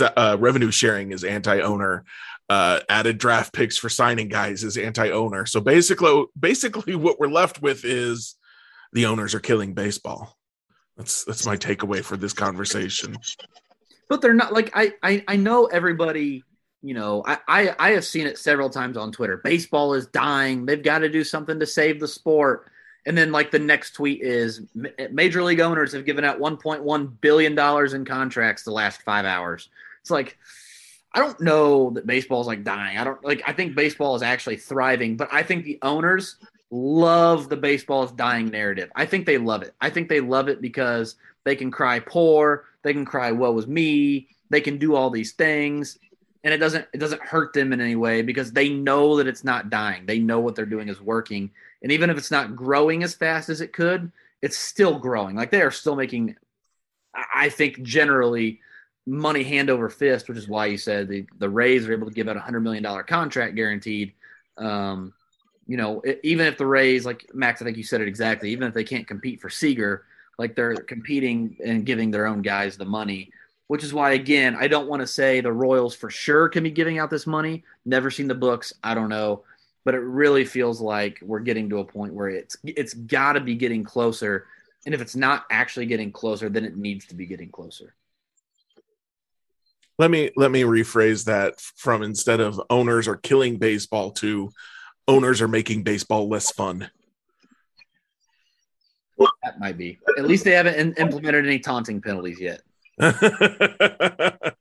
uh, 0.00 0.36
revenue 0.38 0.70
sharing 0.70 1.12
is 1.12 1.24
anti-owner. 1.24 2.04
Uh, 2.48 2.80
added 2.88 3.18
draft 3.18 3.52
picks 3.52 3.76
for 3.76 3.90
signing 3.90 4.28
guys 4.28 4.64
as 4.64 4.78
anti-owner. 4.78 5.44
So 5.44 5.60
basically, 5.60 6.24
basically, 6.38 6.94
what 6.94 7.20
we're 7.20 7.28
left 7.28 7.60
with 7.60 7.84
is 7.84 8.36
the 8.94 9.04
owners 9.04 9.34
are 9.34 9.40
killing 9.40 9.74
baseball. 9.74 10.34
That's 10.96 11.24
that's 11.24 11.46
my 11.46 11.56
takeaway 11.56 12.02
for 12.02 12.16
this 12.16 12.32
conversation. 12.32 13.18
But 14.08 14.22
they're 14.22 14.32
not 14.32 14.54
like 14.54 14.70
I 14.74 14.94
I, 15.02 15.24
I 15.28 15.36
know 15.36 15.66
everybody 15.66 16.42
you 16.82 16.94
know, 16.94 17.24
I, 17.26 17.38
I, 17.48 17.74
I 17.78 17.90
have 17.90 18.04
seen 18.04 18.26
it 18.26 18.38
several 18.38 18.70
times 18.70 18.96
on 18.96 19.10
Twitter. 19.10 19.38
Baseball 19.38 19.94
is 19.94 20.06
dying. 20.06 20.64
They've 20.64 20.82
got 20.82 20.98
to 21.00 21.08
do 21.08 21.24
something 21.24 21.58
to 21.58 21.66
save 21.66 21.98
the 21.98 22.08
sport. 22.08 22.70
And 23.06 23.16
then 23.16 23.32
like 23.32 23.50
the 23.50 23.58
next 23.58 23.92
tweet 23.92 24.22
is 24.22 24.62
major 25.10 25.42
league 25.42 25.60
owners 25.60 25.92
have 25.92 26.04
given 26.04 26.24
out 26.24 26.38
1.1 26.38 27.20
billion 27.20 27.54
dollars 27.54 27.94
in 27.94 28.04
contracts 28.04 28.62
the 28.62 28.70
last 28.70 29.02
5 29.02 29.24
hours. 29.24 29.70
It's 30.02 30.10
like 30.10 30.38
I 31.14 31.20
don't 31.20 31.40
know 31.40 31.90
that 31.90 32.06
baseball 32.06 32.40
is 32.40 32.46
like 32.46 32.64
dying. 32.64 32.98
I 32.98 33.04
don't 33.04 33.22
like 33.24 33.42
I 33.46 33.52
think 33.52 33.74
baseball 33.74 34.14
is 34.14 34.22
actually 34.22 34.56
thriving, 34.56 35.16
but 35.16 35.28
I 35.32 35.42
think 35.42 35.64
the 35.64 35.78
owners 35.82 36.36
love 36.70 37.48
the 37.48 37.56
baseball 37.56 38.04
is 38.04 38.12
dying 38.12 38.48
narrative. 38.48 38.90
I 38.94 39.06
think 39.06 39.26
they 39.26 39.38
love 39.38 39.62
it. 39.62 39.74
I 39.80 39.90
think 39.90 40.08
they 40.08 40.20
love 40.20 40.48
it 40.48 40.60
because 40.60 41.16
they 41.44 41.56
can 41.56 41.70
cry 41.70 42.00
poor, 42.00 42.64
they 42.82 42.92
can 42.92 43.04
cry 43.04 43.32
woe 43.32 43.52
was 43.52 43.66
me, 43.66 44.28
they 44.50 44.60
can 44.60 44.78
do 44.78 44.94
all 44.94 45.10
these 45.10 45.32
things 45.32 45.98
and 46.44 46.54
it 46.54 46.58
doesn't 46.58 46.86
it 46.92 46.98
doesn't 46.98 47.22
hurt 47.22 47.52
them 47.52 47.72
in 47.72 47.80
any 47.80 47.96
way 47.96 48.22
because 48.22 48.52
they 48.52 48.68
know 48.68 49.16
that 49.16 49.26
it's 49.26 49.44
not 49.44 49.70
dying. 49.70 50.06
They 50.06 50.18
know 50.18 50.40
what 50.40 50.54
they're 50.54 50.66
doing 50.66 50.88
is 50.88 51.00
working. 51.00 51.50
And 51.82 51.92
even 51.92 52.10
if 52.10 52.18
it's 52.18 52.30
not 52.30 52.56
growing 52.56 53.02
as 53.02 53.14
fast 53.14 53.48
as 53.48 53.60
it 53.60 53.72
could, 53.72 54.12
it's 54.42 54.56
still 54.56 54.98
growing. 54.98 55.36
Like 55.36 55.50
they 55.50 55.62
are 55.62 55.70
still 55.70 55.96
making 55.96 56.36
I 57.34 57.48
think 57.48 57.82
generally 57.82 58.60
money 59.08 59.42
hand 59.42 59.70
over 59.70 59.88
fist, 59.88 60.28
which 60.28 60.38
is 60.38 60.48
why 60.48 60.66
you 60.66 60.78
said 60.78 61.08
the 61.08 61.26
the 61.38 61.48
Rays 61.48 61.86
are 61.88 61.92
able 61.92 62.06
to 62.06 62.14
give 62.14 62.28
out 62.28 62.36
a 62.36 62.40
hundred 62.40 62.60
million 62.60 62.82
dollar 62.82 63.02
contract 63.02 63.54
guaranteed. 63.54 64.12
Um, 64.56 65.12
you 65.66 65.76
know, 65.76 66.00
it, 66.00 66.20
even 66.22 66.46
if 66.46 66.58
the 66.58 66.66
Rays, 66.66 67.04
like 67.04 67.30
Max, 67.34 67.60
I 67.60 67.64
think 67.64 67.76
you 67.76 67.84
said 67.84 68.00
it 68.00 68.08
exactly. 68.08 68.50
Even 68.50 68.68
if 68.68 68.74
they 68.74 68.84
can't 68.84 69.06
compete 69.06 69.40
for 69.40 69.50
Seager, 69.50 70.04
like 70.38 70.54
they're 70.54 70.76
competing 70.76 71.56
and 71.64 71.84
giving 71.84 72.10
their 72.10 72.26
own 72.26 72.42
guys 72.42 72.76
the 72.76 72.84
money 72.84 73.30
which 73.68 73.84
is 73.84 73.94
why 73.94 74.12
again 74.12 74.56
I 74.56 74.66
don't 74.66 74.88
want 74.88 75.00
to 75.00 75.06
say 75.06 75.40
the 75.40 75.52
Royals 75.52 75.94
for 75.94 76.10
sure 76.10 76.48
can 76.48 76.64
be 76.64 76.70
giving 76.70 76.98
out 76.98 77.10
this 77.10 77.26
money. 77.26 77.62
Never 77.84 78.10
seen 78.10 78.26
the 78.26 78.34
books, 78.34 78.72
I 78.82 78.94
don't 78.94 79.08
know, 79.08 79.44
but 79.84 79.94
it 79.94 80.00
really 80.00 80.44
feels 80.44 80.80
like 80.80 81.20
we're 81.22 81.40
getting 81.40 81.70
to 81.70 81.78
a 81.78 81.84
point 81.84 82.12
where 82.12 82.28
it's 82.28 82.56
it's 82.64 82.94
got 82.94 83.34
to 83.34 83.40
be 83.40 83.54
getting 83.54 83.84
closer, 83.84 84.46
and 84.84 84.94
if 84.94 85.00
it's 85.00 85.14
not 85.14 85.44
actually 85.50 85.86
getting 85.86 86.10
closer, 86.10 86.48
then 86.48 86.64
it 86.64 86.76
needs 86.76 87.06
to 87.06 87.14
be 87.14 87.26
getting 87.26 87.50
closer. 87.50 87.94
Let 89.98 90.10
me 90.10 90.30
let 90.36 90.50
me 90.50 90.62
rephrase 90.62 91.24
that 91.24 91.60
from 91.60 92.02
instead 92.02 92.40
of 92.40 92.60
owners 92.70 93.08
are 93.08 93.16
killing 93.16 93.58
baseball 93.58 94.12
to 94.12 94.50
owners 95.08 95.42
are 95.42 95.48
making 95.48 95.82
baseball 95.82 96.28
less 96.28 96.52
fun. 96.52 96.90
That 99.42 99.58
might 99.58 99.76
be. 99.76 99.98
At 100.16 100.26
least 100.26 100.44
they 100.44 100.52
haven't 100.52 100.98
implemented 100.98 101.46
any 101.46 101.58
taunting 101.58 102.00
penalties 102.00 102.40
yet. 102.40 102.62
I 103.00 104.52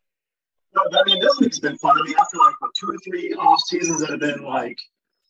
mean, 1.05 1.19
this 1.19 1.39
week's 1.39 1.59
been 1.59 1.77
fun. 1.77 1.99
I 1.99 2.03
mean, 2.03 2.15
after 2.19 2.37
like 2.37 2.59
what, 2.59 2.73
two 2.73 2.87
or 2.87 2.97
three 2.97 3.33
off 3.33 3.61
seasons 3.63 4.01
that 4.01 4.09
have 4.09 4.19
been 4.19 4.43
like 4.43 4.79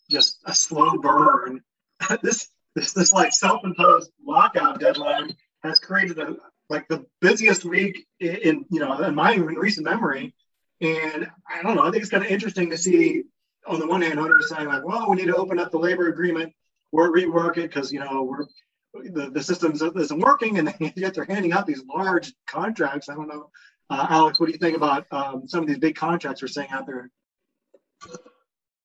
just 0.09 0.39
a 0.45 0.53
slow 0.53 0.97
burn, 0.97 1.61
this 2.21 2.49
this 2.75 2.93
this 2.93 3.11
like 3.11 3.33
self-imposed 3.33 4.11
lockout 4.25 4.79
deadline 4.79 5.35
has 5.63 5.79
created 5.79 6.19
a 6.19 6.37
like 6.69 6.87
the 6.87 7.05
busiest 7.21 7.65
week 7.65 8.05
in, 8.19 8.65
you 8.69 8.79
know 8.79 9.01
in 9.01 9.15
my 9.15 9.35
recent 9.35 9.85
memory. 9.85 10.33
And 10.79 11.27
I 11.49 11.63
don't 11.63 11.75
know. 11.75 11.83
I 11.83 11.91
think 11.91 12.03
it's 12.03 12.11
kind 12.11 12.23
of 12.23 12.29
interesting 12.29 12.69
to 12.69 12.77
see 12.77 13.23
on 13.65 13.79
the 13.79 13.87
one 13.87 14.01
hand 14.01 14.19
owners 14.19 14.49
saying 14.49 14.67
like, 14.67 14.85
well, 14.85 15.09
we 15.09 15.17
need 15.17 15.25
to 15.25 15.35
open 15.35 15.59
up 15.59 15.71
the 15.71 15.79
labor 15.79 16.07
agreement 16.07 16.53
or 16.91 17.11
rework 17.11 17.57
it 17.57 17.73
because 17.73 17.91
you 17.91 17.99
know 17.99 18.23
we're 18.23 18.45
the, 18.93 19.29
the 19.29 19.43
system 19.43 19.73
isn't 19.73 20.19
working 20.19 20.59
and 20.59 20.73
yet 20.95 21.13
they're 21.13 21.25
handing 21.25 21.51
out 21.51 21.65
these 21.65 21.83
large 21.93 22.33
contracts. 22.47 23.09
I 23.09 23.15
don't 23.15 23.27
know. 23.27 23.49
Uh, 23.89 24.07
Alex, 24.09 24.39
what 24.39 24.47
do 24.47 24.51
you 24.51 24.57
think 24.57 24.75
about 24.75 25.05
um, 25.11 25.47
some 25.47 25.61
of 25.61 25.67
these 25.67 25.79
big 25.79 25.95
contracts 25.95 26.41
we're 26.41 26.47
seeing 26.47 26.69
out 26.69 26.85
there? 26.85 27.09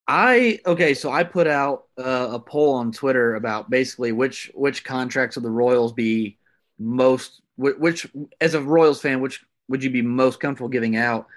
I 0.07 0.59
okay, 0.65 0.93
so 0.93 1.11
I 1.11 1.23
put 1.23 1.47
out 1.47 1.85
uh, 1.97 2.29
a 2.31 2.39
poll 2.39 2.75
on 2.75 2.91
Twitter 2.91 3.35
about 3.35 3.69
basically 3.69 4.11
which 4.11 4.51
which 4.53 4.83
contracts 4.83 5.37
of 5.37 5.43
the 5.43 5.49
Royals 5.49 5.93
be 5.93 6.37
most 6.77 7.41
which 7.57 8.07
as 8.41 8.53
a 8.53 8.61
Royals 8.61 9.01
fan 9.01 9.21
which 9.21 9.43
would 9.67 9.83
you 9.83 9.89
be 9.89 10.01
most 10.01 10.39
comfortable 10.39 10.69
giving 10.69 10.95
out? 10.95 11.27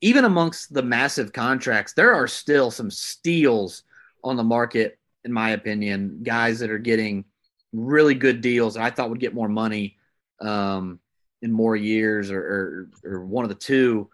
Even 0.00 0.24
amongst 0.24 0.74
the 0.74 0.82
massive 0.82 1.32
contracts, 1.32 1.94
there 1.94 2.14
are 2.14 2.28
still 2.28 2.70
some 2.70 2.90
steals 2.90 3.82
on 4.22 4.36
the 4.36 4.44
market, 4.44 4.98
in 5.24 5.32
my 5.32 5.50
opinion. 5.50 6.20
Guys 6.22 6.58
that 6.58 6.70
are 6.70 6.78
getting 6.78 7.24
really 7.72 8.14
good 8.14 8.40
deals 8.40 8.76
I 8.76 8.90
thought 8.90 9.10
would 9.10 9.20
get 9.20 9.34
more 9.34 9.48
money 9.48 9.96
um, 10.40 10.98
in 11.42 11.52
more 11.52 11.76
years 11.76 12.30
or, 12.30 12.88
or, 13.04 13.10
or 13.12 13.24
one 13.24 13.44
of 13.44 13.48
the 13.48 13.54
two. 13.54 14.08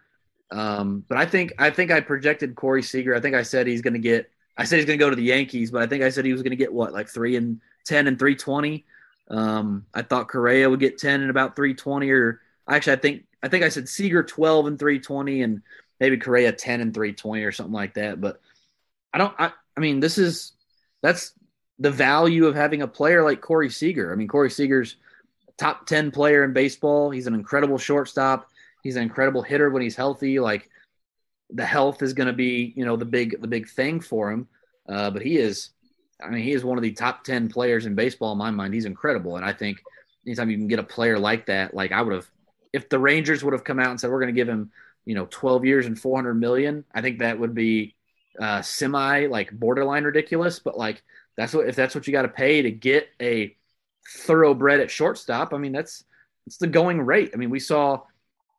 Um, 0.50 1.04
but 1.08 1.16
I 1.16 1.24
think 1.24 1.52
I 1.58 1.70
think 1.70 1.90
I 1.90 2.00
projected 2.00 2.54
Corey 2.54 2.82
Seager. 2.82 3.14
I 3.14 3.20
think 3.20 3.34
I 3.34 3.42
said 3.42 3.66
he's 3.66 3.82
going 3.82 3.94
to 3.94 3.98
get. 3.98 4.30
I 4.56 4.64
said 4.64 4.76
he's 4.76 4.84
going 4.84 4.98
to 4.98 5.04
go 5.04 5.08
to 5.08 5.16
the 5.16 5.22
Yankees, 5.22 5.70
but 5.70 5.80
I 5.80 5.86
think 5.86 6.02
I 6.02 6.10
said 6.10 6.26
he 6.26 6.32
was 6.32 6.42
going 6.42 6.50
to 6.50 6.56
get 6.56 6.72
what 6.72 6.92
like 6.92 7.08
three 7.08 7.36
and 7.36 7.60
ten 7.86 8.06
and 8.06 8.18
three 8.18 8.36
twenty. 8.36 8.84
Um, 9.32 9.86
I 9.94 10.02
thought 10.02 10.28
Correa 10.28 10.70
would 10.70 10.80
get 10.80 10.98
ten 10.98 11.22
and 11.22 11.30
about 11.30 11.56
three 11.56 11.74
twenty, 11.74 12.10
or 12.10 12.40
actually 12.68 12.92
I 12.92 12.96
think 12.96 13.24
I 13.42 13.48
think 13.48 13.64
I 13.64 13.70
said 13.70 13.88
Seager 13.88 14.22
twelve 14.22 14.66
and 14.66 14.78
three 14.78 15.00
twenty, 15.00 15.42
and 15.42 15.62
maybe 15.98 16.18
Correa 16.18 16.52
ten 16.52 16.80
and 16.80 16.94
three 16.94 17.12
twenty 17.12 17.42
or 17.42 17.52
something 17.52 17.72
like 17.72 17.94
that. 17.94 18.20
But 18.20 18.40
I 19.12 19.18
don't. 19.18 19.34
I, 19.38 19.52
I 19.76 19.80
mean, 19.80 20.00
this 20.00 20.18
is 20.18 20.52
that's 21.02 21.32
the 21.78 21.90
value 21.90 22.46
of 22.46 22.54
having 22.54 22.82
a 22.82 22.86
player 22.86 23.24
like 23.24 23.40
Corey 23.40 23.70
Seager. 23.70 24.12
I 24.12 24.16
mean, 24.16 24.28
Corey 24.28 24.50
Seager's 24.50 24.96
top 25.56 25.86
10 25.86 26.10
player 26.10 26.44
in 26.44 26.52
baseball. 26.52 27.10
He's 27.10 27.26
an 27.26 27.34
incredible 27.34 27.78
shortstop. 27.78 28.48
He's 28.82 28.96
an 28.96 29.02
incredible 29.02 29.42
hitter 29.42 29.70
when 29.70 29.82
he's 29.82 29.96
healthy. 29.96 30.38
Like 30.38 30.68
the 31.50 31.64
health 31.64 32.02
is 32.02 32.14
going 32.14 32.28
to 32.28 32.32
be, 32.32 32.72
you 32.76 32.84
know, 32.84 32.96
the 32.96 33.04
big, 33.04 33.40
the 33.40 33.48
big 33.48 33.68
thing 33.68 34.00
for 34.00 34.30
him. 34.30 34.48
Uh, 34.88 35.10
but 35.10 35.22
he 35.22 35.38
is, 35.38 35.70
I 36.24 36.30
mean, 36.30 36.42
he 36.42 36.52
is 36.52 36.64
one 36.64 36.78
of 36.78 36.82
the 36.82 36.92
top 36.92 37.24
10 37.24 37.48
players 37.48 37.86
in 37.86 37.94
baseball 37.94 38.32
in 38.32 38.38
my 38.38 38.50
mind. 38.50 38.74
He's 38.74 38.84
incredible. 38.84 39.36
And 39.36 39.44
I 39.44 39.52
think 39.52 39.82
anytime 40.26 40.50
you 40.50 40.56
can 40.56 40.68
get 40.68 40.78
a 40.78 40.84
player 40.84 41.18
like 41.18 41.46
that, 41.46 41.74
like 41.74 41.92
I 41.92 42.02
would 42.02 42.14
have, 42.14 42.30
if 42.72 42.88
the 42.88 42.98
Rangers 42.98 43.44
would 43.44 43.52
have 43.52 43.64
come 43.64 43.78
out 43.78 43.90
and 43.90 44.00
said, 44.00 44.10
we're 44.10 44.20
going 44.20 44.34
to 44.34 44.38
give 44.40 44.48
him, 44.48 44.70
you 45.04 45.14
know, 45.14 45.26
12 45.30 45.64
years 45.64 45.86
and 45.86 45.98
400 45.98 46.34
million, 46.34 46.84
I 46.94 47.00
think 47.00 47.18
that 47.18 47.38
would 47.38 47.54
be 47.54 47.94
uh, 48.40 48.62
semi 48.62 49.26
like 49.26 49.50
borderline 49.52 50.04
ridiculous. 50.04 50.58
But 50.58 50.78
like, 50.78 51.02
that's 51.36 51.54
what 51.54 51.68
if 51.68 51.76
that's 51.76 51.94
what 51.94 52.06
you 52.06 52.12
got 52.12 52.22
to 52.22 52.28
pay 52.28 52.62
to 52.62 52.70
get 52.70 53.08
a 53.20 53.56
thoroughbred 54.18 54.80
at 54.80 54.90
shortstop. 54.90 55.52
I 55.52 55.58
mean, 55.58 55.72
that's 55.72 56.04
it's 56.46 56.58
the 56.58 56.66
going 56.66 57.00
rate. 57.00 57.30
I 57.34 57.36
mean, 57.36 57.50
we 57.50 57.60
saw 57.60 58.02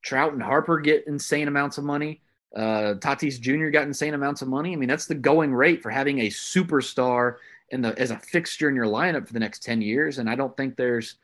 Trout 0.04 0.34
and 0.34 0.42
Harper 0.42 0.80
get 0.80 1.08
insane 1.08 1.48
amounts 1.48 1.78
of 1.78 1.84
money. 1.84 2.22
Uh, 2.56 2.96
Tatis 3.00 3.40
Jr. 3.40 3.70
got 3.70 3.88
insane 3.88 4.14
amounts 4.14 4.42
of 4.42 4.48
money. 4.48 4.74
I 4.74 4.76
mean, 4.76 4.90
that's 4.90 5.08
the 5.08 5.16
going 5.16 5.54
rate 5.54 5.82
for 5.82 5.90
having 5.90 6.20
a 6.20 6.28
superstar 6.28 7.38
in 7.74 7.82
the 7.82 8.00
as 8.00 8.12
a 8.12 8.20
fixture 8.20 8.70
in 8.70 8.76
your 8.76 8.86
lineup 8.86 9.28
for 9.28 9.34
the 9.34 9.40
next 9.40 9.64
ten 9.64 9.82
years. 9.82 10.20
And 10.20 10.30
I 10.30 10.36
don't 10.36 10.56
think 10.56 10.78
there's 10.78 11.16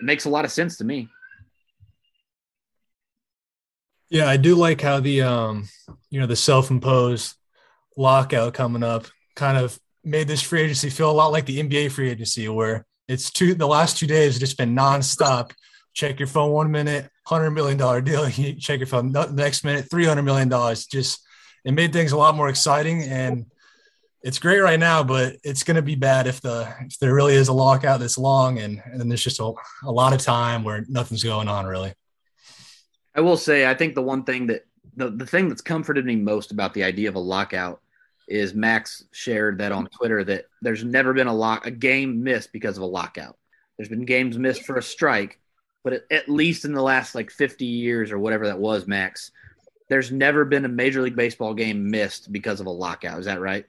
makes 0.00 0.26
a 0.26 0.30
lot 0.30 0.44
of 0.44 0.52
sense 0.52 0.76
to 0.78 0.84
me. 0.84 1.08
Yeah, 4.08 4.28
I 4.28 4.36
do 4.36 4.54
like 4.54 4.80
how 4.80 5.00
the 5.00 5.22
um, 5.22 5.68
you 6.10 6.20
know, 6.20 6.26
the 6.26 6.36
self-imposed 6.36 7.34
lockout 7.96 8.54
coming 8.54 8.82
up 8.82 9.06
kind 9.36 9.56
of 9.56 9.78
made 10.04 10.28
this 10.28 10.42
free 10.42 10.62
agency 10.62 10.90
feel 10.90 11.10
a 11.10 11.12
lot 11.12 11.32
like 11.32 11.46
the 11.46 11.60
NBA 11.60 11.92
free 11.92 12.10
agency, 12.10 12.48
where 12.48 12.86
it's 13.08 13.30
two 13.30 13.54
the 13.54 13.66
last 13.66 13.98
two 13.98 14.06
days 14.06 14.38
just 14.38 14.58
been 14.58 14.74
nonstop. 14.74 15.52
Check 15.92 16.18
your 16.20 16.28
phone 16.28 16.52
one 16.52 16.70
minute, 16.70 17.08
hundred 17.26 17.50
million 17.50 17.78
dollar 17.78 18.00
deal. 18.00 18.28
You 18.30 18.54
check 18.54 18.80
your 18.80 18.86
phone 18.86 19.12
the 19.12 19.30
next 19.32 19.64
minute, 19.64 19.88
three 19.90 20.04
hundred 20.04 20.22
million 20.22 20.48
dollars. 20.48 20.86
Just 20.86 21.20
it 21.64 21.72
made 21.72 21.92
things 21.92 22.12
a 22.12 22.16
lot 22.16 22.34
more 22.34 22.48
exciting, 22.48 23.02
and 23.04 23.46
it's 24.22 24.38
great 24.38 24.60
right 24.60 24.78
now. 24.78 25.02
But 25.02 25.36
it's 25.42 25.62
going 25.62 25.76
to 25.76 25.82
be 25.82 25.94
bad 25.94 26.26
if 26.26 26.40
the 26.40 26.72
if 26.80 26.98
there 26.98 27.14
really 27.14 27.34
is 27.34 27.48
a 27.48 27.52
lockout 27.52 28.00
this 28.00 28.18
long, 28.18 28.58
and 28.58 28.82
and 28.84 29.10
there's 29.10 29.24
just 29.24 29.40
a, 29.40 29.52
a 29.84 29.92
lot 29.92 30.12
of 30.12 30.20
time 30.20 30.64
where 30.64 30.84
nothing's 30.88 31.24
going 31.24 31.48
on 31.48 31.66
really. 31.66 31.92
I 33.14 33.20
will 33.20 33.36
say, 33.36 33.68
I 33.68 33.74
think 33.74 33.94
the 33.94 34.02
one 34.02 34.24
thing 34.24 34.46
that 34.48 34.64
the, 34.96 35.10
the 35.10 35.26
thing 35.26 35.48
that's 35.48 35.62
comforted 35.62 36.04
me 36.04 36.16
most 36.16 36.52
about 36.52 36.74
the 36.74 36.84
idea 36.84 37.08
of 37.08 37.16
a 37.16 37.20
lockout 37.20 37.80
is 38.28 38.54
Max 38.54 39.04
shared 39.10 39.58
that 39.58 39.72
on 39.72 39.88
Twitter 39.88 40.22
that 40.24 40.44
there's 40.62 40.84
never 40.84 41.12
been 41.12 41.26
a 41.26 41.34
lock 41.34 41.66
a 41.66 41.70
game 41.70 42.22
missed 42.22 42.52
because 42.52 42.76
of 42.76 42.84
a 42.84 42.86
lockout. 42.86 43.36
There's 43.76 43.88
been 43.88 44.04
games 44.04 44.38
missed 44.38 44.64
for 44.64 44.76
a 44.76 44.82
strike, 44.82 45.40
but 45.82 45.94
at, 45.94 46.02
at 46.10 46.28
least 46.28 46.64
in 46.64 46.72
the 46.72 46.82
last 46.82 47.14
like 47.14 47.30
50 47.30 47.64
years 47.64 48.12
or 48.12 48.18
whatever 48.18 48.46
that 48.46 48.58
was, 48.58 48.86
Max, 48.86 49.32
there's 49.88 50.12
never 50.12 50.44
been 50.44 50.64
a 50.64 50.68
Major 50.68 51.02
League 51.02 51.16
Baseball 51.16 51.54
game 51.54 51.90
missed 51.90 52.30
because 52.30 52.60
of 52.60 52.66
a 52.66 52.70
lockout. 52.70 53.18
Is 53.18 53.26
that 53.26 53.40
right? 53.40 53.66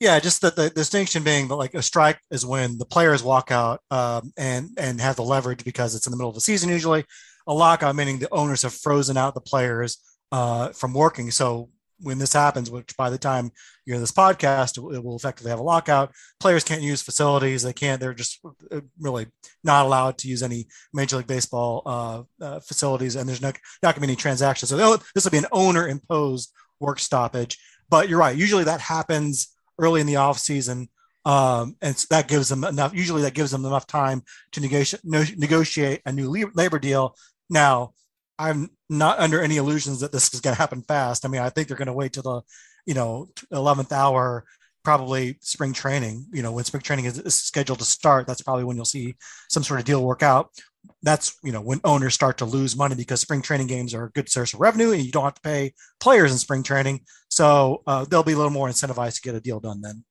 Yeah, 0.00 0.20
just 0.20 0.42
that 0.42 0.54
the 0.54 0.70
distinction 0.70 1.24
being 1.24 1.48
that 1.48 1.56
like 1.56 1.74
a 1.74 1.82
strike 1.82 2.20
is 2.30 2.46
when 2.46 2.78
the 2.78 2.84
players 2.84 3.22
walk 3.22 3.50
out 3.50 3.80
um, 3.90 4.32
and 4.36 4.70
and 4.78 5.00
have 5.00 5.16
the 5.16 5.24
leverage 5.24 5.64
because 5.64 5.94
it's 5.96 6.06
in 6.06 6.12
the 6.12 6.16
middle 6.16 6.28
of 6.28 6.36
the 6.36 6.40
season 6.40 6.70
usually. 6.70 7.04
A 7.48 7.54
lockout 7.54 7.96
meaning 7.96 8.18
the 8.18 8.32
owners 8.32 8.62
have 8.62 8.74
frozen 8.74 9.16
out 9.16 9.34
the 9.34 9.40
players 9.40 9.98
uh, 10.30 10.68
from 10.70 10.94
working. 10.94 11.30
So 11.30 11.70
when 12.00 12.18
this 12.18 12.32
happens, 12.32 12.70
which 12.70 12.96
by 12.96 13.10
the 13.10 13.18
time 13.18 13.50
you 13.84 13.94
hear 13.94 14.00
this 14.00 14.12
podcast, 14.12 14.76
it 14.94 15.02
will 15.02 15.16
effectively 15.16 15.50
have 15.50 15.58
a 15.58 15.64
lockout. 15.64 16.12
Players 16.38 16.62
can't 16.62 16.82
use 16.82 17.02
facilities. 17.02 17.62
They 17.62 17.72
can't. 17.72 18.00
They're 18.00 18.14
just 18.14 18.38
uh, 18.70 18.80
really 19.00 19.26
not 19.64 19.86
allowed 19.86 20.18
to 20.18 20.28
use 20.28 20.42
any 20.42 20.68
Major 20.92 21.16
League 21.16 21.26
Baseball 21.26 21.82
uh, 21.86 22.22
uh, 22.40 22.60
facilities, 22.60 23.16
and 23.16 23.28
there's 23.28 23.42
no, 23.42 23.48
not 23.82 23.94
going 23.94 23.94
to 23.94 24.00
be 24.00 24.06
any 24.06 24.16
transactions. 24.16 24.70
So 24.70 24.96
this 25.14 25.24
will 25.24 25.30
be 25.32 25.38
an 25.38 25.46
owner 25.50 25.88
imposed 25.88 26.52
work 26.78 27.00
stoppage. 27.00 27.58
But 27.90 28.08
you're 28.08 28.18
right. 28.20 28.36
Usually 28.36 28.64
that 28.64 28.80
happens 28.80 29.48
early 29.78 30.00
in 30.00 30.06
the 30.06 30.16
off 30.16 30.38
season. 30.38 30.88
Um, 31.24 31.76
and 31.82 31.96
so 31.96 32.06
that 32.10 32.28
gives 32.28 32.48
them 32.48 32.64
enough. 32.64 32.94
Usually, 32.94 33.22
that 33.22 33.34
gives 33.34 33.50
them 33.50 33.64
enough 33.64 33.86
time 33.86 34.22
to 34.52 34.60
negotiate 34.60 35.04
negotiate 35.04 36.00
a 36.06 36.12
new 36.12 36.30
labor 36.54 36.78
deal. 36.78 37.16
Now, 37.50 37.92
I'm 38.38 38.70
not 38.88 39.18
under 39.18 39.42
any 39.42 39.56
illusions 39.56 40.00
that 40.00 40.12
this 40.12 40.32
is 40.32 40.40
going 40.40 40.54
to 40.54 40.60
happen 40.60 40.82
fast. 40.82 41.24
I 41.24 41.28
mean, 41.28 41.40
I 41.40 41.50
think 41.50 41.68
they're 41.68 41.76
going 41.76 41.86
to 41.86 41.92
wait 41.92 42.12
till 42.12 42.22
the, 42.22 42.42
you 42.86 42.94
know, 42.94 43.28
11th 43.52 43.92
hour, 43.92 44.44
probably 44.84 45.36
spring 45.40 45.72
training. 45.72 46.26
You 46.32 46.42
know, 46.42 46.52
when 46.52 46.64
spring 46.64 46.82
training 46.82 47.06
is, 47.06 47.18
is 47.18 47.34
scheduled 47.34 47.80
to 47.80 47.84
start, 47.84 48.26
that's 48.26 48.42
probably 48.42 48.64
when 48.64 48.76
you'll 48.76 48.84
see 48.84 49.16
some 49.50 49.64
sort 49.64 49.80
of 49.80 49.86
deal 49.86 50.04
work 50.04 50.22
out. 50.22 50.50
That's 51.02 51.36
you 51.44 51.52
know 51.52 51.60
when 51.60 51.80
owners 51.84 52.14
start 52.14 52.38
to 52.38 52.44
lose 52.44 52.76
money 52.76 52.94
because 52.94 53.20
spring 53.20 53.42
training 53.42 53.66
games 53.66 53.94
are 53.94 54.04
a 54.04 54.10
good 54.10 54.28
source 54.28 54.54
of 54.54 54.60
revenue, 54.60 54.92
and 54.92 55.04
you 55.04 55.12
don't 55.12 55.24
have 55.24 55.34
to 55.34 55.40
pay 55.40 55.74
players 56.00 56.32
in 56.32 56.38
spring 56.38 56.62
training. 56.62 57.02
So 57.38 57.82
uh, 57.86 58.04
they'll 58.04 58.24
be 58.24 58.32
a 58.32 58.36
little 58.36 58.50
more 58.50 58.68
incentivized 58.68 59.14
to 59.14 59.22
get 59.22 59.36
a 59.36 59.40
deal 59.40 59.60
done 59.60 59.80
then 59.80 60.04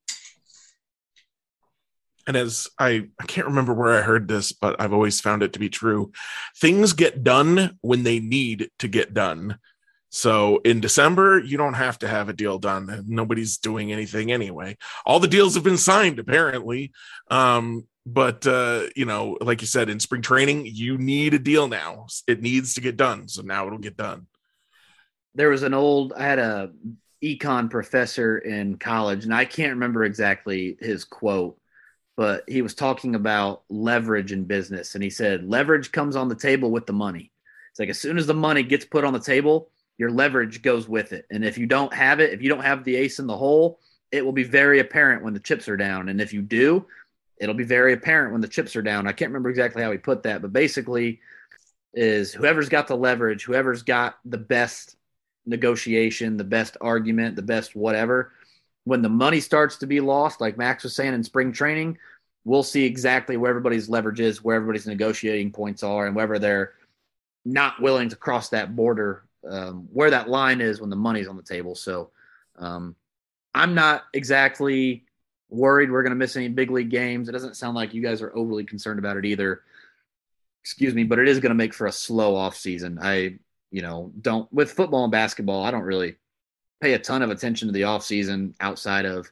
and 2.27 2.35
as 2.35 2.67
I, 2.77 3.07
I 3.19 3.25
can't 3.25 3.47
remember 3.47 3.73
where 3.73 3.97
I 3.97 4.01
heard 4.01 4.27
this, 4.27 4.51
but 4.51 4.79
I've 4.79 4.93
always 4.93 5.21
found 5.21 5.43
it 5.43 5.53
to 5.53 5.59
be 5.59 5.69
true. 5.69 6.11
Things 6.57 6.93
get 6.93 7.23
done 7.23 7.77
when 7.81 8.03
they 8.03 8.19
need 8.19 8.69
to 8.79 8.87
get 8.89 9.13
done. 9.13 9.57
So 10.09 10.57
in 10.57 10.81
December, 10.81 11.39
you 11.39 11.57
don't 11.57 11.73
have 11.75 11.99
to 11.99 12.07
have 12.07 12.27
a 12.27 12.33
deal 12.33 12.59
done. 12.59 13.05
Nobody's 13.07 13.57
doing 13.57 13.91
anything 13.91 14.31
anyway. 14.31 14.77
All 15.05 15.19
the 15.19 15.27
deals 15.27 15.55
have 15.55 15.63
been 15.63 15.77
signed, 15.77 16.19
apparently. 16.19 16.91
Um, 17.29 17.87
but 18.05 18.45
uh, 18.47 18.83
you 18.95 19.05
know, 19.05 19.37
like 19.41 19.61
you 19.61 19.67
said, 19.67 19.89
in 19.89 19.99
spring 19.99 20.21
training, 20.21 20.65
you 20.65 20.97
need 20.97 21.33
a 21.33 21.39
deal 21.39 21.67
now. 21.67 22.07
It 22.25 22.41
needs 22.41 22.73
to 22.75 22.81
get 22.81 22.95
done. 22.95 23.27
So 23.27 23.41
now 23.41 23.67
it'll 23.67 23.79
get 23.79 23.97
done. 23.97 24.27
There 25.35 25.49
was 25.49 25.63
an 25.63 25.73
old 25.73 26.13
I 26.13 26.23
had 26.23 26.39
a 26.39 26.71
econ 27.23 27.69
professor 27.69 28.37
in 28.37 28.77
college, 28.77 29.25
and 29.25 29.33
I 29.33 29.45
can't 29.45 29.73
remember 29.73 30.03
exactly 30.03 30.77
his 30.79 31.03
quote 31.03 31.57
but 32.17 32.43
he 32.47 32.63
was 32.63 32.73
talking 32.73 33.13
about 33.13 33.61
leverage 33.69 34.31
in 34.31 34.43
business 34.43 34.95
and 34.95 35.03
he 35.03 35.09
said 35.09 35.47
leverage 35.47 35.91
comes 35.93 36.17
on 36.17 36.27
the 36.27 36.35
table 36.35 36.71
with 36.71 36.85
the 36.85 36.93
money. 36.93 37.31
It's 37.69 37.79
like 37.79 37.89
as 37.89 37.99
soon 37.99 38.17
as 38.17 38.27
the 38.27 38.33
money 38.33 38.63
gets 38.63 38.83
put 38.83 39.05
on 39.05 39.13
the 39.13 39.19
table 39.19 39.69
your 39.97 40.11
leverage 40.11 40.61
goes 40.61 40.89
with 40.89 41.13
it 41.13 41.25
and 41.29 41.45
if 41.45 41.57
you 41.57 41.67
don't 41.67 41.93
have 41.93 42.19
it 42.19 42.33
if 42.33 42.41
you 42.41 42.49
don't 42.49 42.63
have 42.63 42.83
the 42.83 42.95
ace 42.95 43.19
in 43.19 43.27
the 43.27 43.37
hole 43.37 43.79
it 44.11 44.25
will 44.25 44.33
be 44.33 44.43
very 44.43 44.79
apparent 44.79 45.23
when 45.23 45.33
the 45.33 45.39
chips 45.39 45.69
are 45.69 45.77
down 45.77 46.09
and 46.09 46.19
if 46.19 46.33
you 46.33 46.41
do 46.41 46.85
it'll 47.37 47.55
be 47.55 47.63
very 47.63 47.93
apparent 47.93 48.31
when 48.31 48.41
the 48.41 48.47
chips 48.47 48.75
are 48.75 48.81
down. 48.81 49.07
I 49.07 49.11
can't 49.11 49.29
remember 49.29 49.49
exactly 49.49 49.83
how 49.83 49.91
he 49.91 49.97
put 49.99 50.23
that 50.23 50.41
but 50.41 50.51
basically 50.51 51.21
is 51.93 52.33
whoever's 52.33 52.69
got 52.69 52.87
the 52.87 52.97
leverage 52.97 53.45
whoever's 53.45 53.83
got 53.83 54.17
the 54.25 54.37
best 54.37 54.96
negotiation 55.47 56.37
the 56.37 56.43
best 56.43 56.77
argument 56.81 57.35
the 57.35 57.41
best 57.41 57.75
whatever 57.75 58.31
when 58.87 59.01
the 59.01 59.09
money 59.09 59.41
starts 59.41 59.75
to 59.77 59.85
be 59.85 59.99
lost, 59.99 60.39
like 60.39 60.57
Max 60.57 60.83
was 60.83 60.95
saying 60.95 61.13
in 61.13 61.21
spring 61.21 61.51
training, 61.51 61.97
we'll 62.45 62.63
see 62.63 62.85
exactly 62.85 63.35
where 63.35 63.49
everybody's 63.49 63.89
leverage 63.89 64.21
is, 64.21 64.41
where 64.41 64.55
everybody's 64.55 64.87
negotiating 64.87 65.51
points 65.51 65.83
are, 65.83 66.07
and 66.07 66.15
whether 66.15 66.39
they're 66.39 66.73
not 67.43 67.81
willing 67.81 68.07
to 68.07 68.15
cross 68.15 68.47
that 68.47 68.77
border, 68.77 69.23
um, 69.45 69.89
where 69.91 70.09
that 70.09 70.29
line 70.29 70.61
is 70.61 70.79
when 70.79 70.89
the 70.89 70.95
money's 70.95 71.27
on 71.27 71.35
the 71.35 71.43
table. 71.43 71.75
So 71.75 72.11
um, 72.57 72.95
I'm 73.53 73.75
not 73.75 74.05
exactly 74.13 75.03
worried 75.49 75.91
we're 75.91 76.03
going 76.03 76.11
to 76.11 76.15
miss 76.15 76.37
any 76.37 76.47
big 76.47 76.71
league 76.71 76.89
games. 76.89 77.27
It 77.27 77.33
doesn't 77.33 77.57
sound 77.57 77.75
like 77.75 77.93
you 77.93 78.01
guys 78.01 78.21
are 78.21 78.33
overly 78.37 78.63
concerned 78.63 78.99
about 78.99 79.17
it 79.17 79.25
either. 79.25 79.63
Excuse 80.63 80.93
me, 80.93 81.03
but 81.03 81.19
it 81.19 81.27
is 81.27 81.41
going 81.41 81.49
to 81.49 81.55
make 81.55 81.73
for 81.73 81.87
a 81.87 81.91
slow 81.91 82.37
off 82.37 82.55
season. 82.55 82.99
I, 83.01 83.39
you 83.71 83.81
know, 83.81 84.11
don't 84.21 84.51
with 84.51 84.71
football 84.71 85.03
and 85.03 85.11
basketball, 85.11 85.63
I 85.63 85.71
don't 85.71 85.83
really 85.83 86.15
pay 86.81 86.93
a 86.93 86.99
ton 86.99 87.21
of 87.21 87.29
attention 87.29 87.67
to 87.67 87.71
the 87.71 87.81
offseason 87.81 88.53
outside 88.59 89.05
of, 89.05 89.31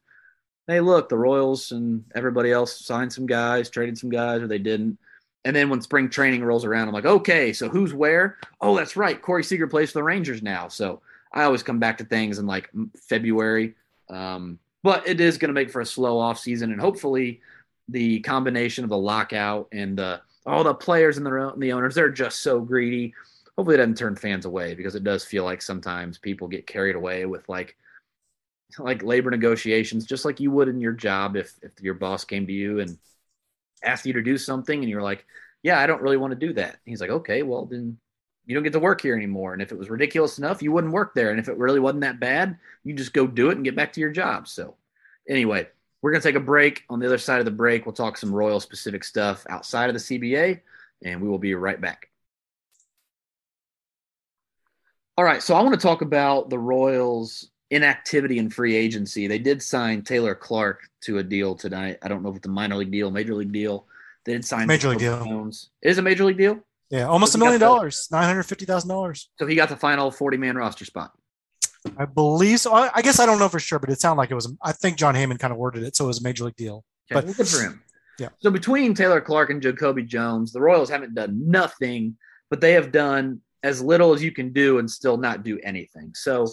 hey, 0.67 0.79
look, 0.79 1.09
the 1.09 1.17
Royals 1.17 1.71
and 1.71 2.03
everybody 2.15 2.51
else 2.51 2.79
signed 2.79 3.13
some 3.13 3.25
guys, 3.25 3.69
traded 3.69 3.97
some 3.97 4.09
guys, 4.09 4.41
or 4.41 4.47
they 4.47 4.57
didn't. 4.57 4.97
And 5.45 5.55
then 5.55 5.69
when 5.69 5.81
spring 5.81 6.09
training 6.09 6.43
rolls 6.43 6.65
around, 6.65 6.87
I'm 6.87 6.93
like, 6.93 7.05
okay, 7.05 7.53
so 7.53 7.69
who's 7.69 7.93
where? 7.93 8.37
Oh, 8.61 8.75
that's 8.75 8.97
right. 8.97 9.21
Corey 9.21 9.43
Seager 9.43 9.67
plays 9.67 9.91
for 9.91 9.99
the 9.99 10.03
Rangers 10.03 10.41
now. 10.41 10.67
So 10.69 11.01
I 11.31 11.43
always 11.43 11.61
come 11.61 11.77
back 11.77 11.99
to 11.99 12.03
things 12.03 12.39
in 12.39 12.47
like 12.47 12.71
February. 13.07 13.75
Um, 14.09 14.57
but 14.81 15.07
it 15.07 15.21
is 15.21 15.37
going 15.37 15.49
to 15.49 15.53
make 15.53 15.69
for 15.69 15.81
a 15.81 15.85
slow 15.85 16.19
off 16.19 16.39
season, 16.39 16.71
and 16.71 16.79
hopefully 16.79 17.41
the 17.89 18.19
combination 18.21 18.83
of 18.83 18.89
the 18.89 18.97
lockout 18.97 19.67
and 19.71 19.97
the 19.97 20.21
all 20.45 20.63
the 20.63 20.73
players 20.73 21.17
and 21.17 21.25
the, 21.25 21.53
the 21.57 21.73
owners, 21.73 21.95
they're 21.95 22.09
just 22.09 22.41
so 22.41 22.59
greedy 22.59 23.13
hopefully 23.57 23.75
it 23.75 23.77
doesn't 23.77 23.97
turn 23.97 24.15
fans 24.15 24.45
away 24.45 24.75
because 24.75 24.95
it 24.95 25.03
does 25.03 25.23
feel 25.23 25.43
like 25.43 25.61
sometimes 25.61 26.17
people 26.17 26.47
get 26.47 26.67
carried 26.67 26.95
away 26.95 27.25
with 27.25 27.47
like 27.49 27.75
like 28.79 29.03
labor 29.03 29.31
negotiations, 29.31 30.05
just 30.05 30.25
like 30.25 30.39
you 30.39 30.51
would 30.51 30.67
in 30.67 30.79
your 30.79 30.93
job 30.93 31.35
if 31.35 31.53
if 31.61 31.71
your 31.81 31.93
boss 31.93 32.25
came 32.25 32.45
to 32.47 32.53
you 32.53 32.79
and 32.79 32.97
asked 33.83 34.05
you 34.05 34.13
to 34.13 34.21
do 34.21 34.37
something 34.37 34.79
and 34.79 34.89
you're 34.89 35.01
like, 35.01 35.25
yeah, 35.63 35.79
I 35.79 35.87
don't 35.87 36.01
really 36.01 36.17
want 36.17 36.31
to 36.31 36.47
do 36.47 36.53
that. 36.53 36.77
He's 36.85 37.01
like, 37.01 37.09
okay, 37.09 37.43
well 37.43 37.65
then 37.65 37.97
you 38.45 38.53
don't 38.53 38.63
get 38.63 38.73
to 38.73 38.79
work 38.79 39.01
here 39.01 39.15
anymore. 39.15 39.53
And 39.53 39.61
if 39.61 39.71
it 39.71 39.77
was 39.77 39.89
ridiculous 39.89 40.37
enough, 40.37 40.61
you 40.61 40.71
wouldn't 40.71 40.93
work 40.93 41.15
there. 41.15 41.31
And 41.31 41.39
if 41.39 41.47
it 41.49 41.57
really 41.57 41.79
wasn't 41.79 42.01
that 42.01 42.19
bad, 42.19 42.57
you 42.83 42.93
just 42.93 43.13
go 43.13 43.25
do 43.25 43.49
it 43.49 43.55
and 43.55 43.63
get 43.63 43.75
back 43.75 43.93
to 43.93 43.99
your 43.99 44.11
job. 44.11 44.47
So 44.47 44.75
anyway, 45.27 45.67
we're 46.01 46.11
going 46.11 46.21
to 46.21 46.27
take 46.27 46.35
a 46.35 46.39
break. 46.39 46.83
On 46.89 46.99
the 46.99 47.07
other 47.07 47.17
side 47.17 47.39
of 47.39 47.45
the 47.45 47.51
break, 47.51 47.85
we'll 47.85 47.93
talk 47.93 48.17
some 48.17 48.33
Royal 48.33 48.59
specific 48.59 49.03
stuff 49.03 49.45
outside 49.49 49.89
of 49.89 49.95
the 49.95 49.99
CBA, 49.99 50.61
and 51.03 51.21
we 51.21 51.27
will 51.27 51.39
be 51.39 51.55
right 51.55 51.81
back. 51.81 52.09
All 55.17 55.23
right, 55.23 55.41
so 55.41 55.55
I 55.55 55.61
want 55.61 55.73
to 55.73 55.79
talk 55.79 56.01
about 56.01 56.49
the 56.49 56.59
Royals' 56.59 57.49
inactivity 57.71 58.37
in 58.37 58.49
free 58.49 58.75
agency. 58.75 59.27
They 59.27 59.39
did 59.39 59.63
sign 59.63 60.01
Taylor 60.01 60.35
Clark 60.35 60.89
to 61.01 61.19
a 61.19 61.23
deal 61.23 61.55
tonight. 61.55 61.99
I 62.01 62.09
don't 62.09 62.21
know 62.21 62.29
if 62.29 62.35
it's 62.35 62.47
a 62.47 62.51
minor 62.51 62.75
league 62.75 62.91
deal, 62.91 63.09
major 63.11 63.33
league 63.33 63.53
deal. 63.53 63.87
They 64.25 64.33
did 64.33 64.43
sign 64.43 64.67
major 64.67 64.89
league 64.89 64.99
deal. 64.99 65.23
Jones. 65.23 65.69
It 65.81 65.89
is 65.89 65.99
a 65.99 66.01
major 66.01 66.25
league 66.25 66.37
deal. 66.37 66.59
Yeah, 66.89 67.05
almost 67.05 67.31
so 67.31 67.37
a 67.37 67.39
million 67.39 67.61
dollars, 67.61 68.09
nine 68.11 68.25
hundred 68.25 68.43
fifty 68.43 68.65
thousand 68.65 68.89
dollars. 68.89 69.29
So 69.39 69.47
he 69.47 69.55
got 69.55 69.69
the 69.69 69.77
final 69.77 70.11
forty-man 70.11 70.57
roster 70.57 70.83
spot. 70.85 71.13
I 71.97 72.05
believe 72.05 72.59
so. 72.59 72.73
I, 72.73 72.89
I, 72.95 73.01
guess 73.01 73.19
I 73.19 73.25
don't 73.25 73.39
know 73.39 73.47
for 73.47 73.59
sure, 73.59 73.79
but 73.79 73.89
it 73.89 74.01
sounded 74.01 74.17
like 74.17 74.31
it 74.31 74.35
was. 74.35 74.51
I 74.61 74.71
think 74.71 74.97
Jon 74.97 75.15
Heyman 75.15 75.39
kind 75.39 75.53
of 75.53 75.57
worded 75.57 75.83
it, 75.83 75.95
so 75.95 76.05
it 76.05 76.07
was 76.07 76.19
a 76.19 76.23
major 76.23 76.43
league 76.43 76.55
deal. 76.55 76.83
Okay, 77.09 77.21
but 77.21 77.25
well, 77.25 77.33
good 77.35 77.47
for 77.47 77.61
him. 77.61 77.83
Yeah. 78.19 78.29
So 78.39 78.49
between 78.49 78.93
Taylor 78.93 79.21
Clark 79.21 79.49
and 79.49 79.61
Jacoby 79.61 80.03
Jones, 80.03 80.51
the 80.51 80.61
Royals 80.61 80.89
haven't 80.89 81.15
done 81.15 81.49
nothing, 81.49 82.17
but 82.49 82.59
they 82.61 82.73
have 82.73 82.91
done 82.91 83.41
as 83.65 83.81
little 83.81 84.13
as 84.13 84.23
you 84.23 84.31
can 84.31 84.53
do 84.53 84.77
and 84.77 84.89
still 84.89 85.17
not 85.17 85.43
do 85.43 85.59
anything. 85.63 86.11
So 86.13 86.47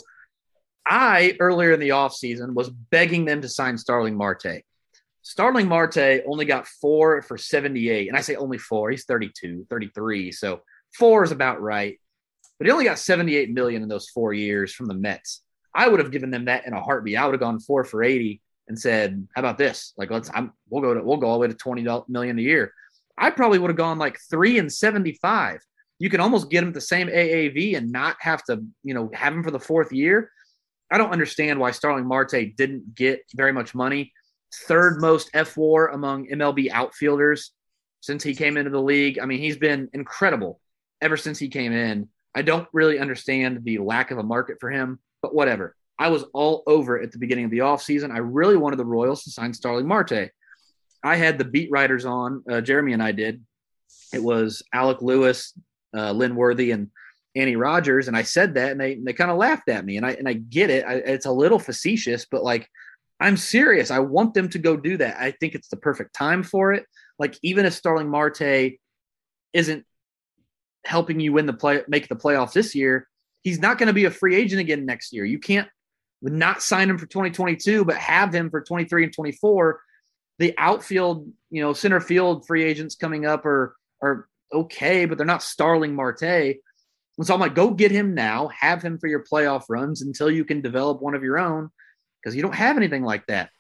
I 0.87 1.37
earlier 1.40 1.72
in 1.72 1.79
the 1.79 1.90
offseason 1.90 2.55
was 2.55 2.70
begging 2.70 3.27
them 3.27 3.42
to 3.42 3.48
sign 3.48 3.77
Starling 3.77 4.16
Marte. 4.16 4.64
Starling 5.20 5.68
Marte 5.68 6.22
only 6.27 6.46
got 6.46 6.66
four 6.66 7.20
for 7.20 7.37
78. 7.37 8.09
And 8.09 8.16
I 8.16 8.22
say 8.22 8.35
only 8.35 8.57
four. 8.57 8.90
He's 8.90 9.05
32, 9.05 9.66
33. 9.68 10.33
So 10.33 10.62
four 10.98 11.22
is 11.22 11.33
about 11.33 11.61
right. 11.61 12.01
But 12.59 12.66
he 12.66 12.72
only 12.72 12.87
got 12.87 12.98
78 12.98 13.51
million 13.53 13.83
in 13.83 13.88
those 13.88 14.09
four 14.09 14.33
years 14.33 14.72
from 14.72 14.87
the 14.87 14.94
Mets. 14.94 15.42
I 15.75 15.88
would 15.88 16.01
have 16.01 16.12
given 16.12 16.31
them 16.31 16.46
that 16.46 16.66
in 16.66 16.72
a 16.72 16.83
heartbeat. 16.83 17.18
I 17.18 17.27
would 17.27 17.35
have 17.35 17.40
gone 17.40 17.61
four 17.61 17.85
for 17.85 18.03
80 18.03 18.40
and 18.68 18.79
said, 18.79 19.29
How 19.35 19.40
about 19.40 19.59
this? 19.59 19.92
Like 19.98 20.11
let's 20.11 20.31
I'm 20.33 20.55
we'll 20.70 20.83
go 20.83 20.94
to 20.94 21.03
we'll 21.03 21.18
go 21.18 21.29
all 21.29 21.35
the 21.35 21.40
way 21.40 21.48
to 21.48 21.55
20 21.55 21.87
million 22.09 22.38
a 22.38 22.42
year. 22.42 22.72
I 23.18 23.31
probably 23.31 23.59
would 23.59 23.70
have 23.70 23.77
gone 23.77 23.98
like 23.98 24.18
three 24.31 24.59
and 24.59 24.72
75 24.72 25.61
you 26.03 26.11
can 26.11 26.19
almost 26.19 26.51
get 26.51 26.65
him 26.65 26.73
the 26.73 26.81
same 26.81 27.07
AAV 27.07 27.77
and 27.77 27.93
not 27.93 28.17
have 28.19 28.43
to, 28.47 28.61
you 28.83 28.93
know, 28.93 29.09
have 29.15 29.33
him 29.33 29.45
for 29.45 29.53
the 29.53 29.61
fourth 29.61 29.93
year. 29.93 30.33
I 30.91 30.99
don't 30.99 31.12
understand 31.12 31.61
why 31.61 31.71
Starling 31.71 32.09
Marte 32.09 32.57
didn't 32.57 32.97
get 32.97 33.21
very 33.37 33.53
much 33.53 33.73
money. 33.73 34.12
Third 34.67 35.01
most 35.01 35.33
fWAR 35.33 35.95
among 35.95 36.27
MLB 36.27 36.73
outfielders 36.73 37.53
since 38.01 38.25
he 38.25 38.35
came 38.35 38.57
into 38.57 38.71
the 38.71 38.83
league. 38.83 39.21
I 39.21 39.27
mean, 39.27 39.38
he's 39.38 39.57
been 39.57 39.91
incredible 39.93 40.61
ever 41.01 41.17
since 41.17 41.38
he 41.38 41.47
came 41.47 41.73
in. 41.73 42.09
I 42.35 42.43
don't 42.43 42.67
really 42.73 42.99
understand 42.99 43.61
the 43.62 43.79
lack 43.79 44.11
of 44.11 44.19
a 44.19 44.25
market 44.25 44.57
for 44.59 44.73
him, 44.73 44.99
but 45.23 45.37
whatever. 45.37 45.77
I 46.01 46.09
was 46.09 46.25
all 46.35 46.65
over 46.67 47.01
at 47.01 47.12
the 47.12 47.19
beginning 47.19 47.45
of 47.45 47.53
the 47.53 47.59
offseason. 47.59 48.11
I 48.11 48.19
really 48.19 48.57
wanted 48.57 48.81
the 48.81 48.85
Royals 48.85 49.23
to 49.23 49.31
sign 49.31 49.55
Starling 49.55 49.87
Marte. 49.87 50.33
I 51.05 51.15
had 51.15 51.39
the 51.39 51.45
beat 51.45 51.70
writers 51.70 52.05
on, 52.05 52.43
uh, 52.51 52.61
Jeremy 52.61 52.93
and 52.93 53.03
I 53.05 53.12
did. 53.12 53.45
It 54.12 54.22
was 54.22 54.64
Alec 54.74 55.01
Lewis, 55.01 55.55
uh, 55.97 56.12
Lynn 56.12 56.36
Worthy 56.36 56.70
and 56.70 56.90
Annie 57.34 57.57
Rogers, 57.57 58.09
and 58.09 58.16
I 58.16 58.22
said 58.22 58.55
that, 58.55 58.72
and 58.72 58.80
they 58.80 58.97
they 58.97 59.12
kind 59.12 59.30
of 59.30 59.38
laughed 59.38 59.68
at 59.68 59.84
me, 59.84 59.97
and 59.97 60.05
I 60.05 60.12
and 60.12 60.28
I 60.28 60.34
get 60.34 60.70
it. 60.70 60.84
I, 60.86 60.95
it's 60.95 61.26
a 61.26 61.32
little 61.32 61.59
facetious, 61.59 62.26
but 62.30 62.45
like 62.45 62.68
I'm 63.20 63.36
serious. 63.36 63.90
I 63.90 64.01
want 64.01 64.34
them 64.34 64.49
to 64.51 64.59
go 64.59 64.76
do 64.76 64.97
that. 64.99 65.16
I 65.18 65.30
think 65.30 65.55
it's 65.55 65.68
the 65.68 65.76
perfect 65.76 66.14
time 66.14 66.43
for 66.43 66.72
it. 66.72 66.84
Like 67.18 67.38
even 67.43 67.64
if 67.64 67.72
Starling 67.72 68.11
Marte 68.11 68.72
isn't 69.53 69.84
helping 70.84 71.20
you 71.20 71.32
win 71.32 71.47
the 71.47 71.53
play, 71.53 71.82
make 71.88 72.09
the 72.09 72.16
playoffs 72.16 72.53
this 72.53 72.74
year, 72.74 73.09
he's 73.43 73.61
not 73.61 73.78
going 73.78 73.86
to 73.86 73.93
be 73.93 74.07
a 74.07 74.11
free 74.11 74.34
agent 74.34 74.61
again 74.61 74.84
next 74.84 75.12
year. 75.12 75.24
You 75.24 75.38
can't 75.38 75.68
not 76.20 76.62
sign 76.62 76.90
him 76.90 76.99
for 76.99 77.07
2022, 77.07 77.84
but 77.84 77.97
have 77.97 78.34
him 78.34 78.51
for 78.51 78.61
23 78.61 79.05
and 79.05 79.12
24. 79.12 79.80
The 80.38 80.55
outfield, 80.59 81.28
you 81.51 81.62
know, 81.62 81.72
center 81.72 82.01
field 82.01 82.47
free 82.47 82.64
agents 82.64 82.97
coming 82.97 83.24
up 83.24 83.47
are 83.47 83.76
are 84.03 84.28
okay, 84.53 85.05
but 85.05 85.18
they're 85.18 85.26
not 85.26 85.42
Starling 85.42 85.94
Marte. 85.94 86.22
And 86.22 87.26
so 87.26 87.34
I'm 87.34 87.40
like, 87.40 87.55
go 87.55 87.70
get 87.70 87.90
him 87.90 88.14
now, 88.14 88.48
have 88.48 88.82
him 88.82 88.98
for 88.98 89.07
your 89.07 89.24
playoff 89.30 89.64
runs 89.68 90.03
until 90.03 90.30
you 90.30 90.44
can 90.44 90.61
develop 90.61 91.03
one 91.03 91.14
of 91.14 91.22
your 91.22 91.38
own, 91.38 91.70
because 92.20 92.34
you 92.34 92.42
don't 92.42 92.55
have 92.55 92.76
anything 92.76 93.05
like 93.05 93.26
that. 93.26 93.50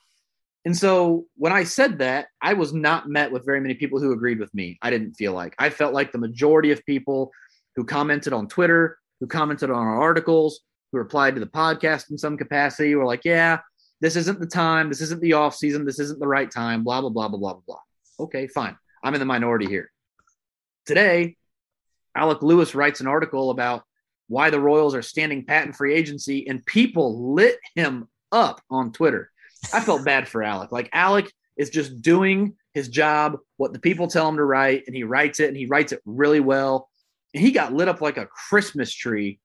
And 0.64 0.76
so 0.76 1.26
when 1.36 1.52
I 1.52 1.64
said 1.64 1.98
that, 1.98 2.28
I 2.40 2.54
was 2.54 2.72
not 2.72 3.08
met 3.08 3.32
with 3.32 3.44
very 3.44 3.60
many 3.60 3.74
people 3.74 4.00
who 4.00 4.12
agreed 4.12 4.38
with 4.38 4.54
me. 4.54 4.78
I 4.80 4.90
didn't 4.90 5.14
feel 5.14 5.32
like 5.32 5.54
I 5.58 5.70
felt 5.70 5.92
like 5.92 6.12
the 6.12 6.18
majority 6.18 6.70
of 6.70 6.84
people 6.86 7.30
who 7.76 7.84
commented 7.84 8.32
on 8.32 8.48
Twitter, 8.48 8.98
who 9.20 9.26
commented 9.26 9.70
on 9.70 9.76
our 9.76 10.00
articles, 10.00 10.60
who 10.90 10.98
replied 10.98 11.34
to 11.34 11.40
the 11.40 11.46
podcast 11.46 12.10
in 12.10 12.18
some 12.18 12.36
capacity 12.36 12.94
were 12.94 13.04
like, 13.04 13.24
yeah, 13.24 13.58
this 14.00 14.16
isn't 14.16 14.40
the 14.40 14.46
time. 14.46 14.88
This 14.88 15.00
isn't 15.00 15.20
the 15.20 15.34
off 15.34 15.54
season. 15.54 15.84
This 15.84 16.00
isn't 16.00 16.18
the 16.18 16.26
right 16.26 16.50
time. 16.50 16.84
Blah, 16.84 17.02
blah, 17.02 17.10
blah, 17.10 17.28
blah, 17.28 17.38
blah, 17.38 17.60
blah. 17.66 17.80
Okay, 18.20 18.46
fine. 18.48 18.76
I'm 19.04 19.14
in 19.14 19.20
the 19.20 19.26
minority 19.26 19.66
here. 19.66 19.91
Today, 20.86 21.36
Alec 22.16 22.42
Lewis 22.42 22.74
writes 22.74 23.00
an 23.00 23.06
article 23.06 23.50
about 23.50 23.84
why 24.28 24.50
the 24.50 24.60
Royals 24.60 24.94
are 24.94 25.02
standing 25.02 25.44
pat 25.44 25.66
in 25.66 25.72
free 25.72 25.94
agency, 25.94 26.48
and 26.48 26.64
people 26.64 27.34
lit 27.34 27.58
him 27.74 28.08
up 28.30 28.60
on 28.70 28.92
Twitter. 28.92 29.30
I 29.72 29.80
felt 29.80 30.04
bad 30.06 30.28
for 30.28 30.42
Alec. 30.42 30.72
Like 30.72 30.90
Alec 30.92 31.30
is 31.56 31.70
just 31.70 32.02
doing 32.02 32.54
his 32.74 32.88
job, 32.88 33.38
what 33.58 33.72
the 33.72 33.78
people 33.78 34.08
tell 34.08 34.28
him 34.28 34.36
to 34.36 34.44
write, 34.44 34.84
and 34.86 34.96
he 34.96 35.04
writes 35.04 35.40
it 35.40 35.48
and 35.48 35.56
he 35.56 35.66
writes 35.66 35.92
it 35.92 36.00
really 36.04 36.40
well. 36.40 36.88
And 37.34 37.42
he 37.42 37.52
got 37.52 37.72
lit 37.72 37.88
up 37.88 38.00
like 38.00 38.16
a 38.16 38.26
Christmas 38.26 38.92
tree 38.92 39.38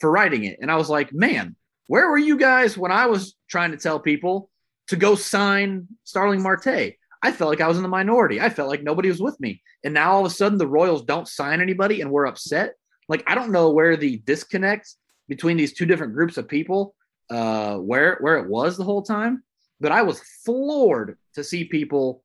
for 0.00 0.10
writing 0.10 0.44
it. 0.44 0.58
And 0.60 0.70
I 0.70 0.76
was 0.76 0.88
like, 0.88 1.12
man, 1.12 1.56
where 1.86 2.08
were 2.08 2.18
you 2.18 2.38
guys 2.38 2.76
when 2.76 2.92
I 2.92 3.06
was 3.06 3.36
trying 3.48 3.72
to 3.72 3.76
tell 3.76 4.00
people 4.00 4.50
to 4.88 4.96
go 4.96 5.14
sign 5.14 5.88
Starling 6.04 6.42
Marte? 6.42 6.94
I 7.22 7.32
felt 7.32 7.50
like 7.50 7.60
I 7.60 7.68
was 7.68 7.76
in 7.76 7.82
the 7.82 7.88
minority. 7.88 8.40
I 8.40 8.48
felt 8.48 8.68
like 8.68 8.82
nobody 8.82 9.08
was 9.08 9.20
with 9.20 9.38
me. 9.40 9.62
And 9.84 9.92
now 9.92 10.12
all 10.12 10.20
of 10.20 10.32
a 10.32 10.34
sudden 10.34 10.58
the 10.58 10.66
Royals 10.66 11.04
don't 11.04 11.28
sign 11.28 11.60
anybody 11.60 12.00
and 12.00 12.10
we're 12.10 12.26
upset. 12.26 12.74
Like 13.08 13.24
I 13.26 13.34
don't 13.34 13.52
know 13.52 13.70
where 13.70 13.96
the 13.96 14.18
disconnect 14.18 14.94
between 15.28 15.56
these 15.56 15.72
two 15.72 15.86
different 15.86 16.14
groups 16.14 16.36
of 16.38 16.48
people 16.48 16.94
uh 17.28 17.76
where 17.76 18.16
where 18.20 18.38
it 18.38 18.48
was 18.48 18.76
the 18.76 18.84
whole 18.84 19.02
time, 19.02 19.42
but 19.80 19.92
I 19.92 20.02
was 20.02 20.20
floored 20.44 21.18
to 21.34 21.44
see 21.44 21.64
people 21.64 22.22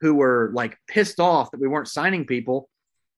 who 0.00 0.14
were 0.14 0.50
like 0.54 0.78
pissed 0.86 1.20
off 1.20 1.50
that 1.50 1.60
we 1.60 1.68
weren't 1.68 1.88
signing 1.88 2.24
people 2.24 2.68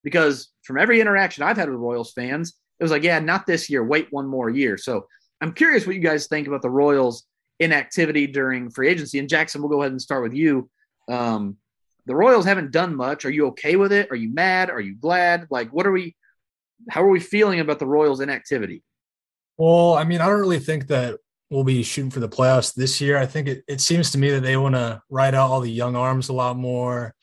because 0.03 0.49
from 0.63 0.79
every 0.79 1.01
interaction 1.01 1.43
I've 1.43 1.57
had 1.57 1.69
with 1.69 1.79
Royals 1.79 2.13
fans, 2.13 2.55
it 2.79 2.85
was 2.85 2.91
like, 2.91 3.03
yeah, 3.03 3.19
not 3.19 3.47
this 3.47 3.69
year. 3.69 3.85
Wait 3.85 4.09
one 4.11 4.27
more 4.27 4.49
year. 4.49 4.79
So 4.79 5.07
I'm 5.41 5.53
curious 5.53 5.87
what 5.87 5.97
you 5.97 6.03
guys 6.03 6.27
think 6.27 6.47
about 6.47 6.63
the 6.63 6.71
Royals' 6.71 7.25
inactivity 7.59 8.27
during 8.27 8.71
free 8.71 8.89
agency. 8.89 9.19
And 9.19 9.29
Jackson, 9.29 9.61
we'll 9.61 9.71
go 9.71 9.83
ahead 9.83 9.93
and 9.93 10.01
start 10.01 10.23
with 10.23 10.35
you. 10.35 10.71
Um, 11.11 11.57
the 12.07 12.15
Royals 12.15 12.45
haven't 12.45 12.73
done 12.73 12.97
much. 12.97 13.25
Are 13.25 13.31
you 13.31 13.49
okay 13.49 13.77
with 13.77 13.93
it? 13.93 14.11
Are 14.11 14.17
you 14.17 14.33
mad? 14.33 14.71
Are 14.71 14.81
you 14.81 14.95
glad? 14.95 15.47
Like, 15.51 15.71
what 15.73 15.87
are 15.87 15.93
we? 15.93 16.17
How 16.89 17.03
are 17.03 17.11
we 17.11 17.21
feeling 17.21 17.61
about 17.61 17.79
the 17.79 17.87
Royals' 17.87 18.21
inactivity? 18.21 18.83
Well, 19.59 19.95
I 19.95 20.05
mean, 20.05 20.21
I 20.23 20.27
don't 20.27 20.41
really 20.41 20.59
think 20.59 20.87
that 20.87 21.19
we'll 21.51 21.65
be 21.65 21.83
shooting 21.83 22.11
for 22.11 22.21
the 22.21 22.29
playoffs 22.29 22.75
this 22.75 23.01
year. 23.01 23.19
I 23.19 23.27
think 23.27 23.49
it, 23.49 23.65
it 23.69 23.81
seems 23.81 24.13
to 24.13 24.19
me 24.19 24.31
that 24.31 24.41
they 24.41 24.57
want 24.57 24.77
to 24.77 25.03
ride 25.11 25.35
out 25.35 25.51
all 25.51 25.61
the 25.61 25.71
young 25.71 25.97
arms 25.97 26.31
a 26.31 26.33
lot 26.33 26.57
more 26.57 27.15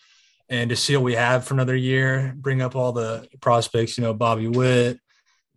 and 0.49 0.69
to 0.69 0.75
see 0.75 0.95
what 0.95 1.03
we 1.03 1.15
have 1.15 1.45
for 1.45 1.53
another 1.53 1.75
year, 1.75 2.33
bring 2.37 2.61
up 2.61 2.75
all 2.75 2.91
the 2.91 3.27
prospects, 3.41 3.97
you 3.97 4.03
know, 4.03 4.13
Bobby 4.13 4.47
Witt, 4.47 4.99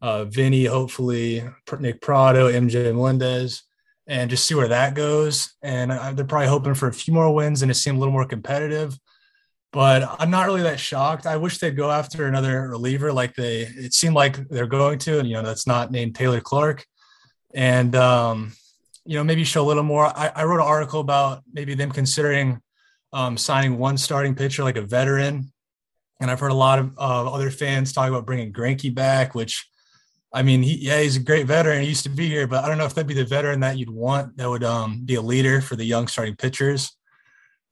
uh, 0.03 0.25
Vinny, 0.25 0.65
hopefully 0.65 1.45
Nick 1.79 2.01
Pratto, 2.01 2.51
MJ 2.51 2.93
Melendez, 2.95 3.63
and 4.11 4.29
just 4.29 4.45
see 4.45 4.57
where 4.57 4.69
that 4.69 4.95
goes. 4.95 5.55
And 5.63 5.93
they're 6.19 6.27
probably 6.27 6.49
hoping 6.49 6.75
for 6.75 6.89
a 6.89 6.93
few 6.93 7.15
more 7.15 7.33
wins 7.33 7.63
and 7.63 7.71
it 7.71 7.75
seemed 7.75 7.97
a 7.97 8.01
little 8.01 8.13
more 8.13 8.27
competitive. 8.27 8.99
But 9.73 10.17
I'm 10.19 10.31
not 10.31 10.47
really 10.47 10.63
that 10.63 10.81
shocked. 10.81 11.27
I 11.27 11.37
wish 11.37 11.59
they'd 11.59 11.77
go 11.77 11.93
after 11.93 12.27
another 12.27 12.69
reliever 12.69 13.13
like 13.13 13.37
they 13.37 13.61
it 13.61 13.95
seemed 13.95 14.17
like 14.17 14.49
they're 14.49 14.67
going 14.67 14.99
to, 15.01 15.21
and 15.21 15.29
you 15.29 15.35
know 15.35 15.45
that's 15.45 15.65
not 15.65 15.93
named 15.93 16.17
Taylor 16.17 16.41
Clark. 16.41 16.85
And 17.55 17.95
um, 17.95 18.53
you 19.07 19.17
know 19.17 19.23
maybe 19.23 19.45
show 19.45 19.63
a 19.63 19.69
little 19.69 19.85
more. 19.85 20.07
I, 20.07 20.33
I 20.35 20.43
wrote 20.43 20.59
an 20.59 20.67
article 20.67 20.99
about 20.99 21.45
maybe 21.53 21.75
them 21.75 21.93
considering 21.93 22.61
um, 23.13 23.37
signing 23.37 23.79
one 23.79 23.97
starting 23.97 24.35
pitcher 24.35 24.65
like 24.65 24.77
a 24.77 24.83
veteran. 24.83 25.53
And 26.21 26.33
I've 26.33 26.41
heard 26.41 26.51
a 26.51 26.55
lot 26.55 26.81
of 26.81 26.99
uh, 26.99 27.33
other 27.33 27.51
fans 27.53 27.93
talk 27.93 28.09
about 28.09 28.27
bringing 28.27 28.53
Greinke 28.53 28.93
back, 28.93 29.37
which 29.37 29.70
I 30.33 30.43
mean, 30.43 30.63
he, 30.63 30.77
yeah, 30.77 31.01
he's 31.01 31.17
a 31.17 31.21
great 31.21 31.47
veteran. 31.47 31.83
He 31.83 31.89
used 31.89 32.05
to 32.05 32.09
be 32.09 32.29
here, 32.29 32.47
but 32.47 32.65
I 32.65 32.69
don't 32.69 32.79
know 32.79 32.85
if 32.85 32.95
that'd 32.95 33.09
be 33.09 33.15
the 33.15 33.25
veteran 33.25 33.61
that 33.61 33.79
you'd 33.79 33.91
want 33.91 34.37
that 34.37 34.49
would 34.49 34.63
um, 34.63 35.03
be 35.05 35.17
a 35.17 35.23
leader 35.23 35.61
for 35.61 35.77
the 35.77 35.85
young 35.85 36.07
starting 36.07 36.37
pitchers. 36.37 36.97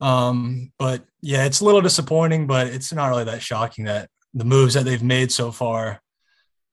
Um, 0.00 0.72
but 0.78 1.04
yeah, 1.20 1.44
it's 1.44 1.60
a 1.60 1.64
little 1.64 1.80
disappointing, 1.80 2.46
but 2.46 2.66
it's 2.68 2.92
not 2.92 3.08
really 3.08 3.24
that 3.24 3.42
shocking 3.42 3.84
that 3.84 4.10
the 4.34 4.44
moves 4.44 4.74
that 4.74 4.84
they've 4.84 5.02
made 5.02 5.30
so 5.32 5.52
far, 5.52 6.00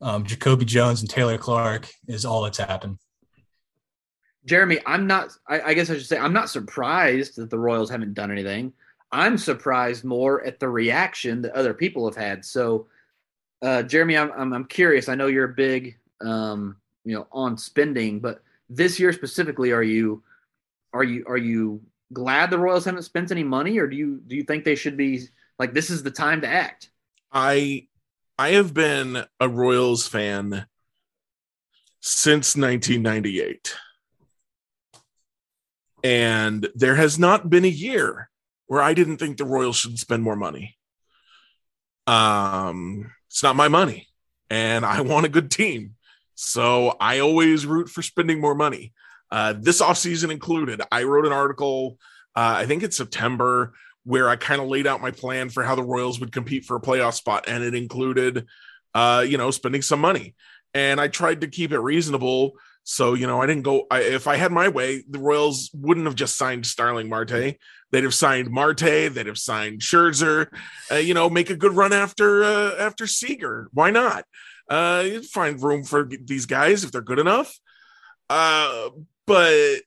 um, 0.01 0.25
Jacoby 0.25 0.65
Jones 0.65 1.01
and 1.01 1.09
Taylor 1.09 1.37
Clark, 1.37 1.87
is 2.07 2.25
all 2.25 2.43
that's 2.43 2.57
happened. 2.57 2.97
Jeremy, 4.45 4.79
I'm 4.85 5.07
not. 5.07 5.31
I, 5.47 5.61
I 5.61 5.73
guess 5.73 5.89
I 5.89 5.93
should 5.95 6.05
say 6.05 6.19
I'm 6.19 6.33
not 6.33 6.49
surprised 6.49 7.37
that 7.37 7.49
the 7.49 7.57
Royals 7.57 7.89
haven't 7.89 8.13
done 8.13 8.31
anything. 8.31 8.73
I'm 9.11 9.37
surprised 9.37 10.03
more 10.03 10.43
at 10.45 10.59
the 10.59 10.69
reaction 10.69 11.41
that 11.43 11.53
other 11.53 11.73
people 11.73 12.05
have 12.07 12.17
had. 12.17 12.45
So 12.45 12.87
uh, 13.65 13.81
Jeremy, 13.81 14.15
I'm, 14.15 14.31
I'm, 14.37 14.53
I'm 14.53 14.65
curious. 14.65 15.09
I 15.09 15.15
know 15.15 15.25
you're 15.25 15.47
big, 15.47 15.97
um, 16.21 16.77
you 17.03 17.15
know, 17.15 17.27
on 17.31 17.57
spending, 17.57 18.19
but 18.19 18.43
this 18.69 18.99
year 18.99 19.11
specifically, 19.11 19.71
are 19.71 19.83
you 19.83 20.21
are 20.93 21.03
you 21.03 21.25
are 21.27 21.37
you 21.37 21.81
glad 22.13 22.51
the 22.51 22.59
Royals 22.59 22.85
haven't 22.85 23.01
spent 23.01 23.31
any 23.31 23.43
money, 23.43 23.79
or 23.79 23.87
do 23.87 23.95
you 23.95 24.21
do 24.27 24.35
you 24.35 24.43
think 24.43 24.63
they 24.63 24.75
should 24.75 24.97
be 24.97 25.21
like 25.57 25.73
this 25.73 25.89
is 25.89 26.03
the 26.03 26.11
time 26.11 26.41
to 26.41 26.47
act? 26.47 26.91
I 27.31 27.87
I 28.37 28.49
have 28.49 28.73
been 28.73 29.25
a 29.39 29.49
Royals 29.49 30.07
fan 30.07 30.67
since 32.01 32.55
1998. 32.55 33.75
And 36.03 36.69
there 36.75 36.95
has 36.95 37.17
not 37.17 37.49
been 37.49 37.65
a 37.65 37.69
year 37.69 38.29
where 38.67 38.81
I 38.81 38.93
didn't 38.93 39.17
think 39.17 39.37
the 39.37 39.45
Royals 39.45 39.77
should 39.77 39.97
spend 39.97 40.21
more 40.21 40.35
money. 40.35 40.77
Um 42.05 43.11
it's 43.35 43.43
not 43.43 43.57
my 43.57 43.67
money 43.67 44.07
and 44.49 44.85
I 44.85 45.01
want 45.11 45.25
a 45.25 45.29
good 45.29 45.51
team. 45.51 45.95
So 46.35 46.95
I 47.01 47.19
always 47.19 47.65
root 47.65 47.89
for 47.89 48.01
spending 48.01 48.39
more 48.39 48.55
money. 48.55 48.93
Uh, 49.29 49.53
this 49.59 49.81
offseason 49.81 50.31
included, 50.31 50.81
I 50.89 51.03
wrote 51.03 51.25
an 51.25 51.33
article, 51.33 51.97
uh, 52.33 52.55
I 52.57 52.65
think 52.65 52.81
it's 52.81 52.95
September, 52.95 53.73
where 54.05 54.29
I 54.29 54.37
kind 54.37 54.61
of 54.61 54.69
laid 54.69 54.87
out 54.87 55.01
my 55.01 55.11
plan 55.11 55.49
for 55.49 55.63
how 55.63 55.75
the 55.75 55.83
Royals 55.83 56.17
would 56.21 56.31
compete 56.31 56.63
for 56.63 56.77
a 56.77 56.81
playoff 56.81 57.15
spot. 57.15 57.43
And 57.49 57.61
it 57.61 57.75
included, 57.75 58.45
uh, 58.93 59.25
you 59.27 59.37
know, 59.37 59.51
spending 59.51 59.81
some 59.81 59.99
money. 59.99 60.33
And 60.73 61.01
I 61.01 61.09
tried 61.09 61.41
to 61.41 61.47
keep 61.47 61.73
it 61.73 61.79
reasonable. 61.79 62.53
So, 62.87 63.15
you 63.15 63.25
know, 63.25 63.41
I 63.41 63.47
didn't 63.47 63.63
go, 63.63 63.87
I, 63.89 64.01
if 64.01 64.27
I 64.27 64.35
had 64.35 64.51
my 64.51 64.67
way, 64.67 65.03
the 65.09 65.17
Royals 65.17 65.71
wouldn't 65.73 66.05
have 66.05 66.13
just 66.13 66.37
signed 66.37 66.67
Starling 66.67 67.09
Marte. 67.09 67.57
They'd 67.91 68.03
have 68.03 68.13
signed 68.13 68.51
Marte. 68.51 68.79
They'd 68.79 69.25
have 69.25 69.39
signed 69.39 69.81
Scherzer. 69.81 70.47
Uh, 70.91 70.95
you 70.95 71.15
know, 71.15 71.27
make 71.27 71.49
a 71.49 71.55
good 71.55 71.73
run 71.73 71.93
after 71.93 72.43
uh, 72.43 72.75
after 72.77 73.07
Seager. 73.07 73.69
Why 73.73 73.89
not? 73.89 74.25
Uh, 74.69 75.21
find 75.31 75.61
room 75.61 75.83
for 75.83 76.07
these 76.23 76.45
guys 76.45 76.83
if 76.83 76.91
they're 76.91 77.01
good 77.01 77.19
enough. 77.19 77.57
Uh, 78.29 78.89
but 79.25 79.81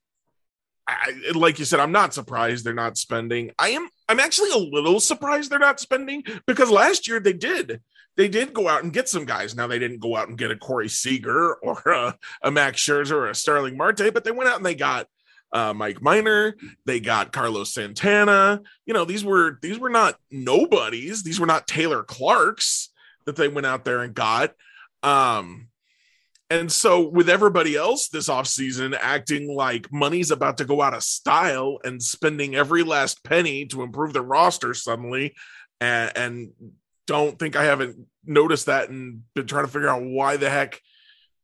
I, 0.88 1.12
like 1.34 1.60
you 1.60 1.64
said, 1.64 1.80
I'm 1.80 1.92
not 1.92 2.14
surprised 2.14 2.64
they're 2.64 2.74
not 2.74 2.98
spending. 2.98 3.52
I 3.58 3.70
am. 3.70 3.88
I'm 4.08 4.20
actually 4.20 4.50
a 4.50 4.56
little 4.56 4.98
surprised 4.98 5.50
they're 5.50 5.58
not 5.60 5.78
spending 5.78 6.24
because 6.46 6.70
last 6.70 7.06
year 7.06 7.20
they 7.20 7.34
did. 7.34 7.80
They 8.18 8.28
did 8.28 8.52
go 8.52 8.66
out 8.66 8.82
and 8.82 8.92
get 8.92 9.08
some 9.08 9.24
guys. 9.24 9.54
Now 9.54 9.68
they 9.68 9.78
didn't 9.78 10.00
go 10.00 10.16
out 10.16 10.28
and 10.28 10.36
get 10.36 10.50
a 10.50 10.56
Corey 10.56 10.88
Seager 10.88 11.54
or 11.62 11.80
a, 11.86 12.18
a 12.42 12.50
Max 12.50 12.82
Scherzer 12.82 13.12
or 13.12 13.28
a 13.28 13.34
Starling 13.34 13.76
Marte, 13.76 14.12
but 14.12 14.24
they 14.24 14.32
went 14.32 14.50
out 14.50 14.56
and 14.56 14.66
they 14.66 14.74
got 14.74 15.06
uh, 15.52 15.72
Mike 15.72 16.02
Minor. 16.02 16.56
They 16.84 16.98
got 16.98 17.32
Carlos 17.32 17.72
Santana. 17.72 18.60
You 18.86 18.92
know, 18.92 19.04
these 19.04 19.24
were 19.24 19.60
these 19.62 19.78
were 19.78 19.88
not 19.88 20.16
nobodies. 20.32 21.22
These 21.22 21.38
were 21.38 21.46
not 21.46 21.68
Taylor 21.68 22.02
Clark's 22.02 22.90
that 23.24 23.36
they 23.36 23.46
went 23.46 23.68
out 23.68 23.84
there 23.84 24.00
and 24.00 24.12
got. 24.12 24.52
Um, 25.04 25.68
and 26.50 26.72
so 26.72 27.08
with 27.08 27.28
everybody 27.28 27.76
else 27.76 28.08
this 28.08 28.28
offseason 28.28 28.98
acting 29.00 29.54
like 29.54 29.92
money's 29.92 30.32
about 30.32 30.58
to 30.58 30.64
go 30.64 30.82
out 30.82 30.94
of 30.94 31.04
style 31.04 31.78
and 31.84 32.02
spending 32.02 32.56
every 32.56 32.82
last 32.82 33.22
penny 33.22 33.66
to 33.66 33.82
improve 33.82 34.12
the 34.12 34.22
roster 34.22 34.74
suddenly 34.74 35.34
and, 35.80 36.16
and 36.16 36.50
don't 37.08 37.38
think 37.38 37.56
I 37.56 37.64
haven't 37.64 38.06
noticed 38.24 38.66
that 38.66 38.90
and 38.90 39.22
been 39.34 39.46
trying 39.46 39.64
to 39.64 39.72
figure 39.72 39.88
out 39.88 40.02
why 40.04 40.36
the 40.36 40.50
heck 40.50 40.80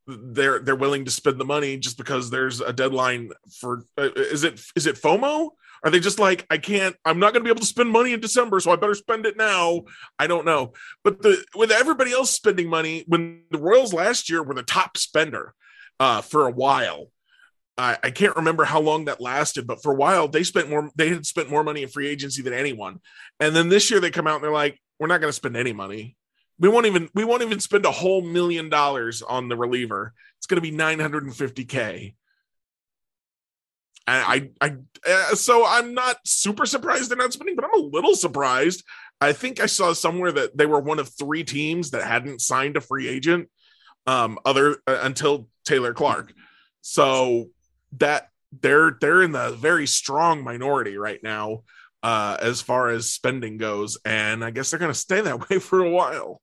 they're 0.07 0.59
they're 0.59 0.77
willing 0.77 1.07
to 1.07 1.11
spend 1.11 1.41
the 1.41 1.45
money 1.45 1.79
just 1.79 1.97
because 1.97 2.31
there's 2.31 2.61
a 2.61 2.73
deadline 2.73 3.31
for 3.59 3.85
uh, 3.99 4.11
is 4.15 4.45
it 4.45 4.61
is 4.77 4.87
it 4.87 5.01
FOMO? 5.01 5.51
Are 5.83 5.91
they 5.91 6.01
just 6.01 6.19
like 6.19 6.47
I 6.51 6.59
can't 6.59 6.95
I'm 7.05 7.19
not 7.19 7.33
going 7.33 7.43
to 7.43 7.45
be 7.45 7.51
able 7.51 7.61
to 7.61 7.67
spend 7.67 7.91
money 7.91 8.13
in 8.13 8.21
December 8.21 8.61
so 8.61 8.71
I 8.71 8.77
better 8.77 8.95
spend 8.95 9.25
it 9.25 9.39
now? 9.39 9.85
I 10.19 10.27
don't 10.27 10.45
know. 10.45 10.75
But 11.03 11.23
the 11.23 11.43
with 11.57 11.73
everybody 11.73 12.13
else 12.13 12.31
spending 12.31 12.69
money 12.69 13.05
when 13.09 13.45
the 13.51 13.59
Royals 13.59 13.95
last 13.95 14.29
year 14.29 14.43
were 14.43 14.55
the 14.55 14.63
top 14.63 14.99
spender 14.99 15.55
uh 15.99 16.21
for 16.21 16.47
a 16.47 16.53
while. 16.53 17.09
I, 17.77 17.99
I 18.05 18.11
can't 18.11 18.37
remember 18.37 18.65
how 18.65 18.81
long 18.81 19.07
that 19.07 19.21
lasted, 19.21 19.67
but 19.67 19.83
for 19.83 19.93
a 19.93 19.97
while 19.97 20.29
they 20.29 20.45
spent 20.45 20.71
more. 20.71 20.91
They 20.95 21.09
had 21.09 21.27
spent 21.27 21.51
more 21.51 21.65
money 21.65 21.83
in 21.83 21.89
free 21.89 22.09
agency 22.09 22.43
than 22.43 22.53
anyone, 22.53 23.01
and 23.41 23.57
then 23.57 23.69
this 23.69 23.91
year 23.91 23.99
they 23.99 24.13
come 24.13 24.29
out 24.29 24.37
and 24.37 24.45
they're 24.45 24.53
like, 24.53 24.79
"We're 24.99 25.09
not 25.09 25.21
going 25.21 25.29
to 25.29 25.37
spend 25.37 25.57
any 25.57 25.73
money. 25.73 26.17
We 26.59 26.69
won't 26.69 26.87
even 26.87 27.09
we 27.15 27.25
won't 27.25 27.43
even 27.43 27.61
spend 27.61 27.85
a 27.85 27.91
whole 27.91 28.23
million 28.23 28.69
dollars 28.69 29.23
on 29.23 29.49
the 29.49 29.57
reliever. 29.57 30.15
It's 30.39 30.47
going 30.47 30.63
to 30.63 30.71
be 30.71 30.77
950k." 30.77 32.15
And 34.07 34.53
I, 34.61 34.67
I, 34.67 34.77
uh, 35.11 35.35
so 35.35 35.65
I'm 35.67 35.95
not 35.95 36.19
super 36.27 36.67
surprised 36.67 37.11
they're 37.11 37.17
not 37.17 37.33
spending, 37.33 37.57
but 37.57 37.65
I'm 37.65 37.81
a 37.81 37.87
little 37.87 38.15
surprised. 38.15 38.85
I 39.21 39.33
think 39.33 39.61
I 39.61 39.67
saw 39.67 39.95
somewhere 39.95 40.31
that 40.33 40.57
they 40.57 40.67
were 40.67 40.81
one 40.81 40.99
of 40.99 41.09
three 41.09 41.43
teams 41.43 41.91
that 41.93 42.05
hadn't 42.05 42.43
signed 42.43 42.77
a 42.77 42.83
free 42.83 43.09
agent, 43.09 43.49
um, 44.07 44.39
other 44.45 44.77
uh, 44.87 44.99
until 45.03 45.49
Taylor 45.65 45.95
Clark. 45.95 46.35
So 46.83 47.49
that 47.97 48.29
they're 48.61 48.99
they're 49.01 49.23
in 49.23 49.33
the 49.33 49.53
very 49.53 49.87
strong 49.87 50.45
minority 50.45 50.99
right 50.99 51.23
now 51.23 51.63
uh, 52.05 52.37
as 52.39 52.61
far 52.61 52.91
as 52.91 53.11
spending 53.11 53.57
goes, 53.57 53.97
and 54.05 54.45
I 54.45 54.51
guess 54.51 54.71
they're 54.71 54.79
going 54.79 54.93
to 54.93 54.99
stay 54.99 55.23
that 55.23 55.49
way 55.51 55.59
for 55.59 55.81
a 55.81 55.91
while. 55.91 56.43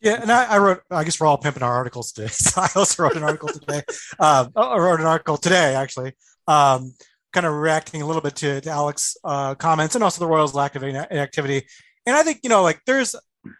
Yeah, 0.00 0.20
and 0.20 0.30
I, 0.30 0.44
I, 0.44 0.58
wrote. 0.58 0.82
I 0.90 1.04
guess 1.04 1.20
we're 1.20 1.28
all 1.28 1.38
pimping 1.38 1.62
our 1.62 1.72
articles 1.72 2.12
today. 2.12 2.28
So 2.28 2.60
I 2.60 2.68
also 2.74 3.04
wrote 3.04 3.16
an 3.16 3.22
article 3.22 3.48
today. 3.48 3.82
Um, 4.18 4.50
I 4.56 4.76
wrote 4.76 5.00
an 5.00 5.06
article 5.06 5.36
today, 5.36 5.76
actually, 5.76 6.12
um, 6.48 6.94
kind 7.32 7.46
of 7.46 7.54
reacting 7.54 8.02
a 8.02 8.06
little 8.06 8.20
bit 8.20 8.34
to, 8.36 8.60
to 8.60 8.70
Alex' 8.70 9.16
uh, 9.24 9.54
comments 9.54 9.94
and 9.94 10.02
also 10.02 10.18
the 10.18 10.26
Royals' 10.26 10.52
lack 10.52 10.74
of 10.74 10.82
activity. 10.82 11.64
And 12.04 12.16
I 12.16 12.24
think 12.24 12.40
you 12.42 12.50
know, 12.50 12.62
like 12.62 12.80
there's 12.86 13.14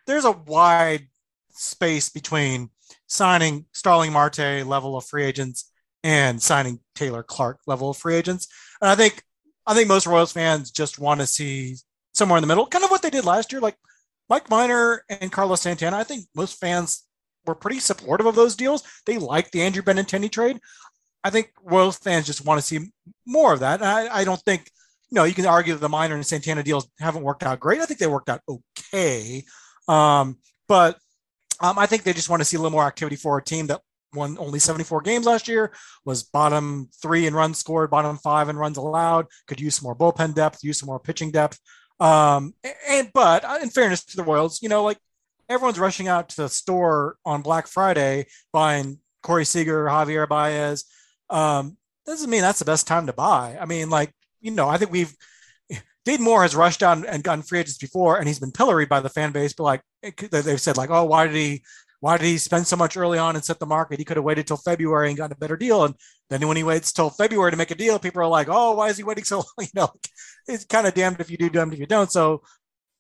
there's 0.09 0.25
a 0.25 0.33
wide 0.33 1.07
space 1.51 2.09
between 2.09 2.71
signing 3.07 3.67
Starling 3.73 4.13
Marte 4.13 4.67
level 4.67 4.97
of 4.97 5.07
free 5.07 5.25
agents 5.25 5.71
and 6.03 6.43
signing 6.43 6.81
Taylor 6.97 7.23
Clark 7.23 7.61
level 7.69 7.91
of 7.91 7.97
free 7.97 8.17
agents. 8.17 8.49
And 8.83 8.91
I 8.91 8.97
think 8.97 9.23
I 9.67 9.75
think 9.75 9.89
most 9.89 10.07
Royals 10.07 10.33
fans 10.33 10.71
just 10.71 10.99
want 10.99 11.21
to 11.21 11.27
see 11.27 11.77
somewhere 12.13 12.37
in 12.37 12.43
the 12.43 12.49
middle, 12.49 12.67
kind 12.67 12.85
of 12.85 12.91
what 12.91 13.03
they 13.03 13.11
did 13.11 13.25
last 13.25 13.53
year, 13.53 13.61
like 13.61 13.77
Mike 14.29 14.49
Minor 14.51 15.05
and 15.09 15.33
Carlos 15.33 15.63
Santana. 15.63 15.97
I 15.97 16.05
think 16.05 16.27
most 16.35 16.61
fans 16.61 17.05
were 17.47 17.55
pretty 17.55 17.81
supportive 17.81 18.27
of 18.27 18.35
those 18.35 18.57
deals. 18.57 18.83
They 19.07 19.19
liked 19.19 19.53
the 19.53 19.63
Andrew 19.63 19.83
Benintendi 19.83 20.31
trade. 20.31 20.61
I 21.23 21.31
think 21.31 21.51
Royals 21.63 21.99
fans 21.99 22.27
just 22.27 22.45
want 22.45 22.61
to 22.61 22.67
see 22.67 22.91
more 23.27 23.53
of 23.53 23.61
that. 23.61 23.83
I, 23.83 24.09
I, 24.09 24.25
don't 24.25 24.41
think, 24.43 24.71
you 25.11 25.17
know, 25.17 25.25
you 25.25 25.35
can 25.35 25.47
argue 25.47 25.73
that 25.73 25.81
the 25.81 25.89
Minor 25.89 26.15
and 26.15 26.27
Santana 26.27 26.63
deals 26.63 26.89
haven't 26.99 27.23
worked 27.23 27.43
out 27.43 27.61
great. 27.61 27.81
I 27.81 27.87
think 27.87 27.99
they 27.99 28.07
worked 28.07 28.29
out 28.29 28.43
okay. 28.49 29.45
Um, 29.89 30.39
but 30.69 30.99
um, 31.61 31.79
I 31.79 31.87
think 31.87 32.03
they 32.03 32.13
just 32.13 32.29
want 32.29 32.41
to 32.41 32.45
see 32.45 32.57
a 32.57 32.61
little 32.61 32.71
more 32.71 32.87
activity 32.87 33.17
for 33.17 33.39
a 33.39 33.43
team 33.43 33.69
that 33.69 33.81
won 34.15 34.37
only 34.39 34.59
74 34.59 35.03
games 35.03 35.27
last 35.27 35.49
year, 35.49 35.73
was 36.05 36.23
bottom 36.23 36.89
three 37.03 37.27
in 37.27 37.35
runs 37.35 37.59
scored, 37.59 37.91
bottom 37.91 38.17
five 38.19 38.49
in 38.49 38.57
runs 38.57 38.77
allowed, 38.77 39.27
could 39.47 39.61
use 39.61 39.77
some 39.77 39.85
more 39.85 39.97
bullpen 39.97 40.35
depth, 40.35 40.63
use 40.63 40.79
some 40.79 40.87
more 40.87 41.01
pitching 41.01 41.31
depth. 41.31 41.59
Um, 42.01 42.55
and 42.89 43.11
but 43.13 43.45
uh, 43.45 43.59
in 43.63 43.71
fairness 43.71 44.05
to 44.07 44.17
the 44.17 44.25
Royals, 44.25 44.63
you 44.63 44.69
know, 44.69 44.83
like 44.85 44.99
everyone's 45.49 45.79
rushing 45.79 46.09
out 46.09 46.29
to 46.31 46.43
the 46.43 46.49
store 46.49 47.17
on 47.25 47.43
Black 47.43 47.67
Friday 47.67 48.27
buying 48.53 48.99
Corey 49.23 49.45
Seager, 49.45 49.87
Javier 49.87 50.29
Baez. 50.29 50.85
Um, 51.31 51.77
doesn't 52.07 52.31
mean 52.31 52.43
that's 52.43 52.59
the 52.59 52.65
best 52.65 52.87
time 52.87 53.07
to 53.07 53.13
buy. 53.13 53.57
I 53.61 53.65
mean, 53.65 53.91
like, 53.91 54.13
you 54.41 54.51
know, 54.51 54.69
I 54.69 54.77
think 54.77 54.91
we've 54.91 55.15
Dayton 56.05 56.25
Moore 56.25 56.43
has 56.43 56.55
rushed 56.55 56.81
down 56.81 57.07
and 57.07 57.25
gotten 57.25 57.43
free 57.43 57.61
agents 57.61 57.79
before, 57.79 58.19
and 58.19 58.29
he's 58.29 58.39
been 58.39 58.53
pilloried 58.53 58.91
by 58.91 59.01
the 59.01 59.09
fan 59.09 59.33
base. 59.33 59.55
But 59.55 59.65
like 59.65 59.83
they've 60.31 60.61
said, 60.61 60.77
like, 60.77 60.91
oh, 60.91 61.05
why 61.05 61.27
did 61.27 61.37
he 61.37 61.65
why 62.05 62.19
did 62.19 62.27
he 62.27 62.37
spend 62.37 62.67
so 62.67 62.77
much 62.77 62.99
early 62.99 63.19
on 63.19 63.35
and 63.35 63.43
set 63.43 63.59
the 63.59 63.65
market? 63.65 63.99
He 63.99 64.05
could 64.05 64.19
have 64.19 64.25
waited 64.25 64.47
till 64.47 64.59
February 64.59 65.09
and 65.09 65.17
gotten 65.17 65.33
a 65.33 65.37
better 65.37 65.57
deal. 65.57 65.87
And 65.87 65.95
then 66.29 66.47
when 66.47 66.59
he 66.59 66.63
waits 66.63 66.93
till 66.93 67.09
February 67.09 67.51
to 67.51 67.57
make 67.57 67.71
a 67.71 67.75
deal, 67.75 67.99
people 67.99 68.21
are 68.21 68.27
like, 68.27 68.47
oh, 68.51 68.75
why 68.75 68.91
is 68.91 68.99
he 68.99 69.03
waiting 69.03 69.25
so 69.25 69.39
long? 69.39 69.45
You 69.61 69.69
know, 69.75 69.89
it's 70.47 70.67
kind 70.67 70.87
of 70.87 70.93
damned 70.93 71.19
if 71.21 71.31
you 71.31 71.39
do, 71.39 71.49
damned 71.49 71.73
if 71.73 71.81
you 71.81 71.87
don't. 71.87 72.13
So, 72.13 72.43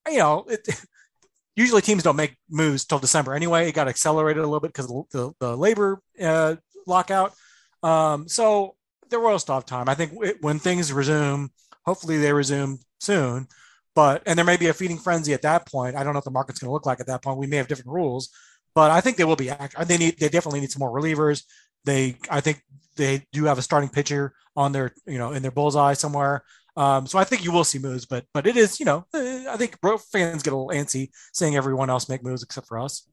you 0.09 0.21
know, 0.21 0.47
it, 0.49 0.67
usually 1.55 1.83
teams 1.83 2.03
don't 2.03 2.17
make 2.17 2.35
moves 2.49 2.87
till 2.87 2.99
December 2.99 3.35
anyway. 3.35 3.69
It 3.69 3.75
got 3.75 3.89
accelerated 3.89 4.43
a 4.43 4.47
little 4.47 4.61
bit 4.61 4.73
because 4.73 4.91
of 4.91 5.05
the, 5.11 5.33
the 5.39 5.55
labor 5.55 6.01
uh, 6.19 6.57
lockout. 6.87 7.35
Um, 7.83 8.27
so 8.27 8.75
the 9.11 9.19
Royals 9.19 9.43
still 9.43 9.57
have 9.57 9.67
time. 9.67 9.91
I 9.91 9.95
think 9.97 10.13
it, 10.23 10.39
when 10.41 10.59
things 10.59 10.91
resume, 10.91 11.51
hopefully 11.85 12.17
they 12.17 12.33
resume 12.33 12.79
soon. 13.01 13.49
But 13.95 14.23
and 14.25 14.39
there 14.39 14.47
may 14.47 14.57
be 14.57 14.69
a 14.69 14.73
feeding 14.73 14.97
frenzy 14.97 15.35
at 15.35 15.43
that 15.43 15.67
point. 15.67 15.95
I 15.95 16.05
don't 16.05 16.15
know 16.15 16.21
what 16.21 16.25
the 16.25 16.31
market's 16.31 16.59
going 16.59 16.69
to 16.69 16.73
look 16.73 16.87
like 16.87 17.01
at 17.01 17.07
that 17.09 17.23
point. 17.23 17.37
We 17.37 17.47
may 17.47 17.59
have 17.59 17.69
different 17.69 17.91
rules 17.91 18.31
but 18.75 18.91
I 18.91 19.01
think 19.01 19.16
they 19.16 19.25
will 19.25 19.37
be. 19.37 19.51
They 19.87 19.99
need. 19.99 20.18
They 20.18 20.29
definitely 20.29 20.61
need 20.61 20.70
some 20.70 20.81
more 20.81 20.93
relievers. 20.93 21.45
They. 21.85 22.16
I 22.29 22.41
think 22.41 22.62
they 22.97 23.25
do 23.33 23.45
have 23.45 23.59
a 23.59 23.62
starting 23.62 23.89
pitcher 23.89 24.35
on 24.57 24.72
their. 24.72 24.93
You 25.07 25.18
know, 25.18 25.33
in 25.33 25.43
their 25.43 25.51
bullseye 25.51 25.95
somewhere. 25.95 26.45
Um, 26.77 27.07
so 27.07 27.18
I 27.18 27.25
think 27.25 27.45
you 27.45 27.53
will 27.53 27.64
see 27.64 27.79
moves, 27.79 28.05
but 28.05 28.25
but 28.35 28.47
it 28.47 28.57
is. 28.57 28.81
You 28.81 28.87
know, 28.87 29.07
eh, 29.14 29.47
I 29.49 29.57
think 29.57 29.79
fans 29.81 30.43
get 30.43 30.53
a 30.53 30.57
little 30.57 30.70
antsy 30.70 31.11
seeing 31.33 31.57
everyone 31.57 31.89
else 31.89 32.09
make 32.09 32.25
moves 32.25 32.43
except 32.43 32.66
for 32.66 32.79
us. 32.79 33.09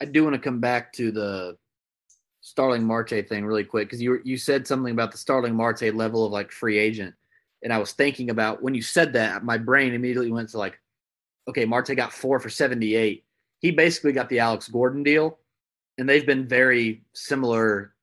I 0.00 0.04
do 0.04 0.24
want 0.24 0.34
to 0.34 0.40
come 0.40 0.60
back 0.60 0.92
to 0.94 1.10
the 1.10 1.56
Starling 2.40 2.84
Marte 2.84 3.28
thing 3.28 3.44
really 3.44 3.64
quick 3.64 3.88
because 3.88 4.02
you 4.02 4.20
you 4.24 4.36
said 4.36 4.66
something 4.66 4.92
about 4.92 5.10
the 5.10 5.18
Starling 5.18 5.54
Marte 5.54 5.94
level 5.94 6.26
of 6.26 6.32
like 6.32 6.52
free 6.52 6.78
agent, 6.78 7.14
and 7.62 7.72
I 7.72 7.78
was 7.78 7.92
thinking 7.92 8.28
about 8.28 8.62
when 8.62 8.74
you 8.74 8.82
said 8.82 9.14
that, 9.14 9.42
my 9.42 9.56
brain 9.56 9.94
immediately 9.94 10.30
went 10.30 10.50
to 10.50 10.58
like, 10.58 10.78
okay, 11.48 11.64
Marte 11.64 11.96
got 11.96 12.12
four 12.12 12.38
for 12.40 12.50
seventy 12.50 12.94
eight 12.94 13.24
he 13.60 13.70
basically 13.70 14.12
got 14.12 14.28
the 14.28 14.38
Alex 14.38 14.68
Gordon 14.68 15.02
deal, 15.02 15.38
and 15.98 16.08
they've 16.08 16.26
been 16.26 16.46
very 16.46 17.02
similar 17.12 17.94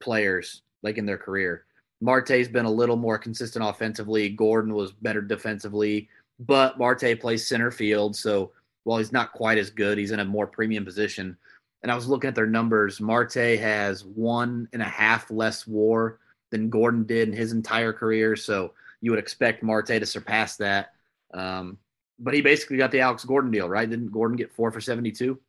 players 0.00 0.62
like 0.82 0.98
in 0.98 1.06
their 1.06 1.18
career. 1.18 1.64
Marte's 2.00 2.48
been 2.48 2.64
a 2.64 2.70
little 2.70 2.96
more 2.96 3.18
consistent 3.18 3.64
offensively. 3.64 4.30
Gordon 4.30 4.74
was 4.74 4.92
better 4.92 5.20
defensively, 5.20 6.08
but 6.38 6.78
Marte 6.78 7.20
plays 7.20 7.46
center 7.46 7.70
field, 7.70 8.16
so 8.16 8.52
while 8.84 8.98
he's 8.98 9.12
not 9.12 9.32
quite 9.32 9.58
as 9.58 9.70
good, 9.70 9.98
he's 9.98 10.12
in 10.12 10.20
a 10.20 10.24
more 10.24 10.46
premium 10.46 10.84
position. 10.84 11.36
And 11.82 11.92
I 11.92 11.94
was 11.94 12.08
looking 12.08 12.28
at 12.28 12.34
their 12.34 12.46
numbers. 12.46 13.00
Marte 13.00 13.34
has 13.34 14.04
one 14.04 14.68
and 14.72 14.80
a 14.80 14.86
half 14.86 15.30
less 15.30 15.66
WAR 15.66 16.18
than 16.50 16.70
Gordon 16.70 17.04
did 17.04 17.28
in 17.28 17.34
his 17.34 17.52
entire 17.52 17.92
career, 17.92 18.36
so 18.36 18.72
you 19.02 19.10
would 19.10 19.20
expect 19.20 19.62
Marte 19.62 19.86
to 19.86 20.06
surpass 20.06 20.56
that. 20.56 20.92
Um, 21.32 21.78
but 22.20 22.34
he 22.34 22.42
basically 22.42 22.76
got 22.76 22.90
the 22.90 23.00
Alex 23.00 23.24
Gordon 23.24 23.50
deal, 23.50 23.68
right? 23.68 23.88
Didn't 23.88 24.12
Gordon 24.12 24.36
get 24.36 24.52
four 24.52 24.70
for 24.70 24.80
seventy-two? 24.80 25.40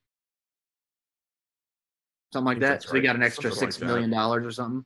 Something 2.34 2.45
like 2.45 2.59
that. 2.59 2.84
So 2.84 2.91
right. 2.91 3.01
he 3.01 3.07
got 3.07 3.15
an 3.15 3.24
extra 3.24 3.51
something 3.51 3.72
six 3.72 3.82
like 3.82 3.88
million 3.88 4.09
dollars 4.09 4.45
or 4.45 4.51
something. 4.51 4.86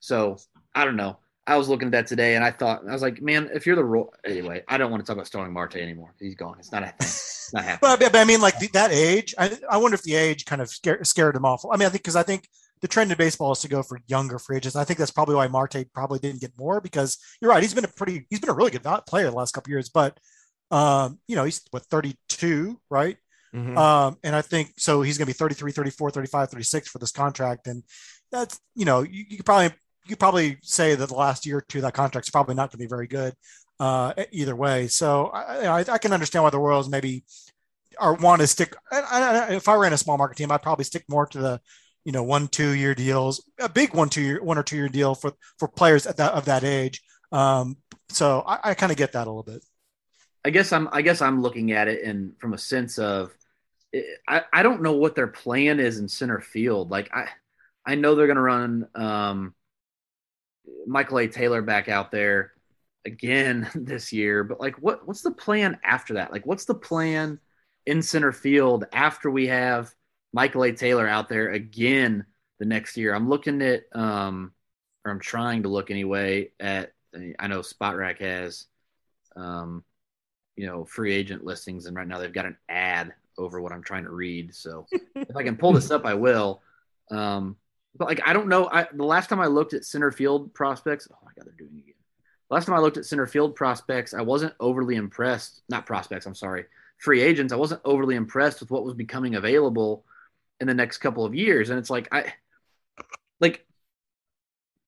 So 0.00 0.38
I 0.74 0.84
don't 0.84 0.96
know. 0.96 1.18
I 1.46 1.56
was 1.56 1.68
looking 1.68 1.86
at 1.86 1.92
that 1.92 2.06
today, 2.08 2.34
and 2.34 2.44
I 2.44 2.50
thought 2.50 2.82
I 2.88 2.92
was 2.92 3.02
like, 3.02 3.22
man, 3.22 3.50
if 3.54 3.66
you're 3.66 3.76
the 3.76 3.84
role 3.84 4.12
anyway, 4.24 4.64
I 4.66 4.78
don't 4.78 4.90
want 4.90 5.04
to 5.04 5.06
talk 5.06 5.14
about 5.14 5.28
Starling 5.28 5.52
Marte 5.52 5.76
anymore. 5.76 6.12
He's 6.18 6.34
gone. 6.34 6.56
It's 6.58 6.72
not 6.72 6.82
a 6.82 6.86
thing. 6.86 6.94
It's 7.00 7.50
not 7.54 7.64
happening. 7.64 7.96
but, 8.00 8.12
but 8.12 8.16
I 8.16 8.24
mean, 8.24 8.40
like 8.40 8.58
the, 8.58 8.66
that 8.72 8.90
age, 8.90 9.32
I, 9.38 9.56
I 9.70 9.76
wonder 9.76 9.94
if 9.94 10.02
the 10.02 10.16
age 10.16 10.44
kind 10.44 10.60
of 10.60 10.68
scared, 10.68 11.06
scared 11.06 11.36
him 11.36 11.44
off. 11.44 11.64
I 11.64 11.76
mean, 11.76 11.86
I 11.86 11.90
think 11.90 12.02
because 12.02 12.16
I 12.16 12.24
think 12.24 12.48
the 12.80 12.88
trend 12.88 13.12
in 13.12 13.16
baseball 13.16 13.52
is 13.52 13.60
to 13.60 13.68
go 13.68 13.82
for 13.82 14.00
younger 14.08 14.40
free 14.40 14.56
agents. 14.56 14.74
I 14.74 14.82
think 14.82 14.98
that's 14.98 15.12
probably 15.12 15.36
why 15.36 15.46
Marte 15.46 15.86
probably 15.94 16.18
didn't 16.18 16.40
get 16.40 16.52
more 16.58 16.80
because 16.80 17.16
you're 17.40 17.50
right. 17.50 17.62
He's 17.62 17.74
been 17.74 17.84
a 17.84 17.88
pretty, 17.88 18.26
he's 18.28 18.40
been 18.40 18.50
a 18.50 18.54
really 18.54 18.72
good 18.72 18.84
player 19.06 19.30
the 19.30 19.36
last 19.36 19.52
couple 19.52 19.70
years, 19.70 19.88
but 19.88 20.18
um, 20.70 21.18
you 21.26 21.36
know, 21.36 21.44
he's 21.44 21.62
what 21.70 21.84
32, 21.84 22.80
right? 22.90 23.16
Mm-hmm. 23.54 23.78
Um, 23.78 24.18
and 24.22 24.34
I 24.34 24.42
think 24.42 24.74
so 24.76 25.02
he's 25.02 25.18
going 25.18 25.26
to 25.26 25.32
be 25.32 25.36
33, 25.36 25.72
34, 25.72 26.10
35, 26.10 26.50
36 26.50 26.88
for 26.88 26.98
this 26.98 27.12
contract. 27.12 27.66
And 27.66 27.82
that's, 28.30 28.60
you 28.74 28.84
know, 28.84 29.02
you, 29.02 29.24
you 29.28 29.36
could 29.36 29.46
probably, 29.46 29.76
you 30.04 30.10
could 30.10 30.18
probably 30.18 30.58
say 30.62 30.94
that 30.94 31.08
the 31.08 31.14
last 31.14 31.46
year 31.46 31.58
or 31.58 31.64
two, 31.68 31.80
that 31.80 31.94
contract's 31.94 32.30
probably 32.30 32.54
not 32.54 32.70
going 32.70 32.78
to 32.78 32.78
be 32.78 32.86
very 32.86 33.06
good 33.06 33.34
uh, 33.80 34.12
either 34.30 34.56
way. 34.56 34.88
So 34.88 35.26
I, 35.26 35.66
I, 35.66 35.84
I, 35.92 35.98
can 35.98 36.12
understand 36.12 36.42
why 36.44 36.50
the 36.50 36.58
Royals 36.58 36.88
maybe 36.88 37.24
are 37.98 38.14
want 38.14 38.40
to 38.40 38.46
stick. 38.46 38.74
I, 38.92 39.00
I, 39.00 39.52
if 39.54 39.68
I 39.68 39.74
ran 39.74 39.92
a 39.92 39.98
small 39.98 40.18
market 40.18 40.36
team, 40.36 40.50
I'd 40.50 40.62
probably 40.62 40.84
stick 40.84 41.04
more 41.08 41.26
to 41.26 41.38
the, 41.38 41.60
you 42.04 42.12
know, 42.12 42.22
one, 42.22 42.48
two 42.48 42.70
year 42.70 42.94
deals, 42.94 43.42
a 43.58 43.68
big 43.68 43.94
one, 43.94 44.08
two 44.08 44.22
year, 44.22 44.42
one 44.42 44.58
or 44.58 44.62
two 44.62 44.76
year 44.76 44.88
deal 44.88 45.14
for, 45.14 45.32
for 45.58 45.68
players 45.68 46.06
at 46.06 46.16
that, 46.18 46.32
of 46.32 46.44
that 46.46 46.64
age. 46.64 47.00
Um, 47.32 47.76
so 48.08 48.42
I, 48.46 48.58
I 48.70 48.74
kind 48.74 48.92
of 48.92 48.98
get 48.98 49.12
that 49.12 49.26
a 49.26 49.30
little 49.30 49.42
bit. 49.42 49.64
I 50.46 50.50
guess 50.50 50.72
I'm 50.72 50.88
I 50.92 51.02
guess 51.02 51.22
I'm 51.22 51.42
looking 51.42 51.72
at 51.72 51.88
it 51.88 52.04
and 52.04 52.38
from 52.38 52.54
a 52.54 52.58
sense 52.58 53.00
of 53.00 53.36
I, 54.28 54.42
I 54.52 54.62
don't 54.62 54.80
know 54.80 54.92
what 54.92 55.16
their 55.16 55.26
plan 55.26 55.80
is 55.80 55.98
in 55.98 56.06
center 56.06 56.38
field. 56.38 56.88
Like 56.88 57.12
I 57.12 57.26
I 57.84 57.96
know 57.96 58.14
they're 58.14 58.28
gonna 58.28 58.40
run 58.40 58.86
um, 58.94 59.54
Michael 60.86 61.18
A. 61.18 61.26
Taylor 61.26 61.62
back 61.62 61.88
out 61.88 62.12
there 62.12 62.52
again 63.04 63.68
this 63.74 64.12
year, 64.12 64.44
but 64.44 64.60
like 64.60 64.76
what 64.76 65.04
what's 65.04 65.22
the 65.22 65.32
plan 65.32 65.80
after 65.82 66.14
that? 66.14 66.30
Like 66.30 66.46
what's 66.46 66.64
the 66.64 66.76
plan 66.76 67.40
in 67.84 68.00
center 68.00 68.30
field 68.30 68.84
after 68.92 69.28
we 69.28 69.48
have 69.48 69.92
Michael 70.32 70.62
A. 70.62 70.70
Taylor 70.70 71.08
out 71.08 71.28
there 71.28 71.50
again 71.50 72.24
the 72.60 72.66
next 72.66 72.96
year? 72.96 73.12
I'm 73.12 73.28
looking 73.28 73.62
at 73.62 73.82
um 73.92 74.52
or 75.04 75.10
I'm 75.10 75.18
trying 75.18 75.64
to 75.64 75.70
look 75.70 75.90
anyway 75.90 76.52
at 76.60 76.92
I 77.36 77.48
know 77.48 77.62
Spotrac 77.62 78.20
has 78.20 78.66
um 79.34 79.82
you 80.56 80.66
know 80.66 80.84
free 80.84 81.14
agent 81.14 81.44
listings, 81.44 81.86
and 81.86 81.96
right 81.96 82.08
now 82.08 82.18
they've 82.18 82.32
got 82.32 82.46
an 82.46 82.56
ad 82.68 83.14
over 83.38 83.60
what 83.60 83.72
I'm 83.72 83.82
trying 83.82 84.04
to 84.04 84.10
read. 84.10 84.54
So 84.54 84.86
if 85.14 85.36
I 85.36 85.42
can 85.42 85.56
pull 85.56 85.72
this 85.72 85.90
up, 85.90 86.04
I 86.06 86.14
will. 86.14 86.62
Um, 87.10 87.56
But 87.96 88.08
like 88.08 88.20
I 88.26 88.32
don't 88.32 88.48
know. 88.48 88.68
I 88.70 88.86
the 88.92 89.04
last 89.04 89.28
time 89.28 89.40
I 89.40 89.46
looked 89.46 89.74
at 89.74 89.84
center 89.84 90.10
field 90.10 90.52
prospects, 90.54 91.08
oh 91.12 91.16
my 91.24 91.32
god, 91.36 91.46
they're 91.46 91.54
doing 91.66 91.76
it 91.78 91.82
again. 91.82 91.94
Last 92.48 92.66
time 92.66 92.76
I 92.76 92.80
looked 92.80 92.96
at 92.96 93.04
center 93.06 93.26
field 93.26 93.56
prospects, 93.56 94.14
I 94.14 94.22
wasn't 94.22 94.54
overly 94.60 94.96
impressed. 94.96 95.62
Not 95.68 95.84
prospects, 95.86 96.26
I'm 96.26 96.34
sorry, 96.34 96.64
free 96.98 97.20
agents. 97.20 97.52
I 97.52 97.56
wasn't 97.56 97.80
overly 97.84 98.14
impressed 98.14 98.60
with 98.60 98.70
what 98.70 98.84
was 98.84 98.94
becoming 98.94 99.34
available 99.34 100.04
in 100.60 100.66
the 100.66 100.74
next 100.74 100.98
couple 100.98 101.24
of 101.24 101.34
years. 101.34 101.70
And 101.70 101.78
it's 101.78 101.90
like 101.90 102.08
I 102.12 102.32
like 103.40 103.66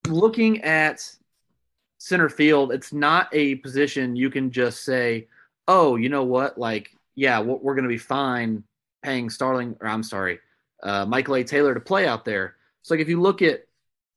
looking 0.06 0.62
at 0.62 1.14
center 1.98 2.28
field, 2.28 2.72
it's 2.72 2.92
not 2.92 3.28
a 3.32 3.56
position 3.56 4.16
you 4.16 4.30
can 4.30 4.50
just 4.50 4.84
say, 4.84 5.26
oh, 5.68 5.96
you 5.96 6.08
know 6.08 6.24
what? 6.24 6.58
Like, 6.58 6.90
yeah, 7.14 7.40
we're 7.40 7.74
going 7.74 7.84
to 7.84 7.88
be 7.88 7.98
fine 7.98 8.64
paying 9.02 9.30
Starling, 9.30 9.76
or 9.80 9.86
I'm 9.86 10.02
sorry, 10.02 10.40
uh, 10.82 11.04
Michael 11.04 11.36
A. 11.36 11.44
Taylor 11.44 11.74
to 11.74 11.80
play 11.80 12.08
out 12.08 12.24
there. 12.24 12.56
So, 12.82 12.94
like, 12.94 13.00
if 13.00 13.08
you 13.08 13.20
look 13.20 13.42
at, 13.42 13.64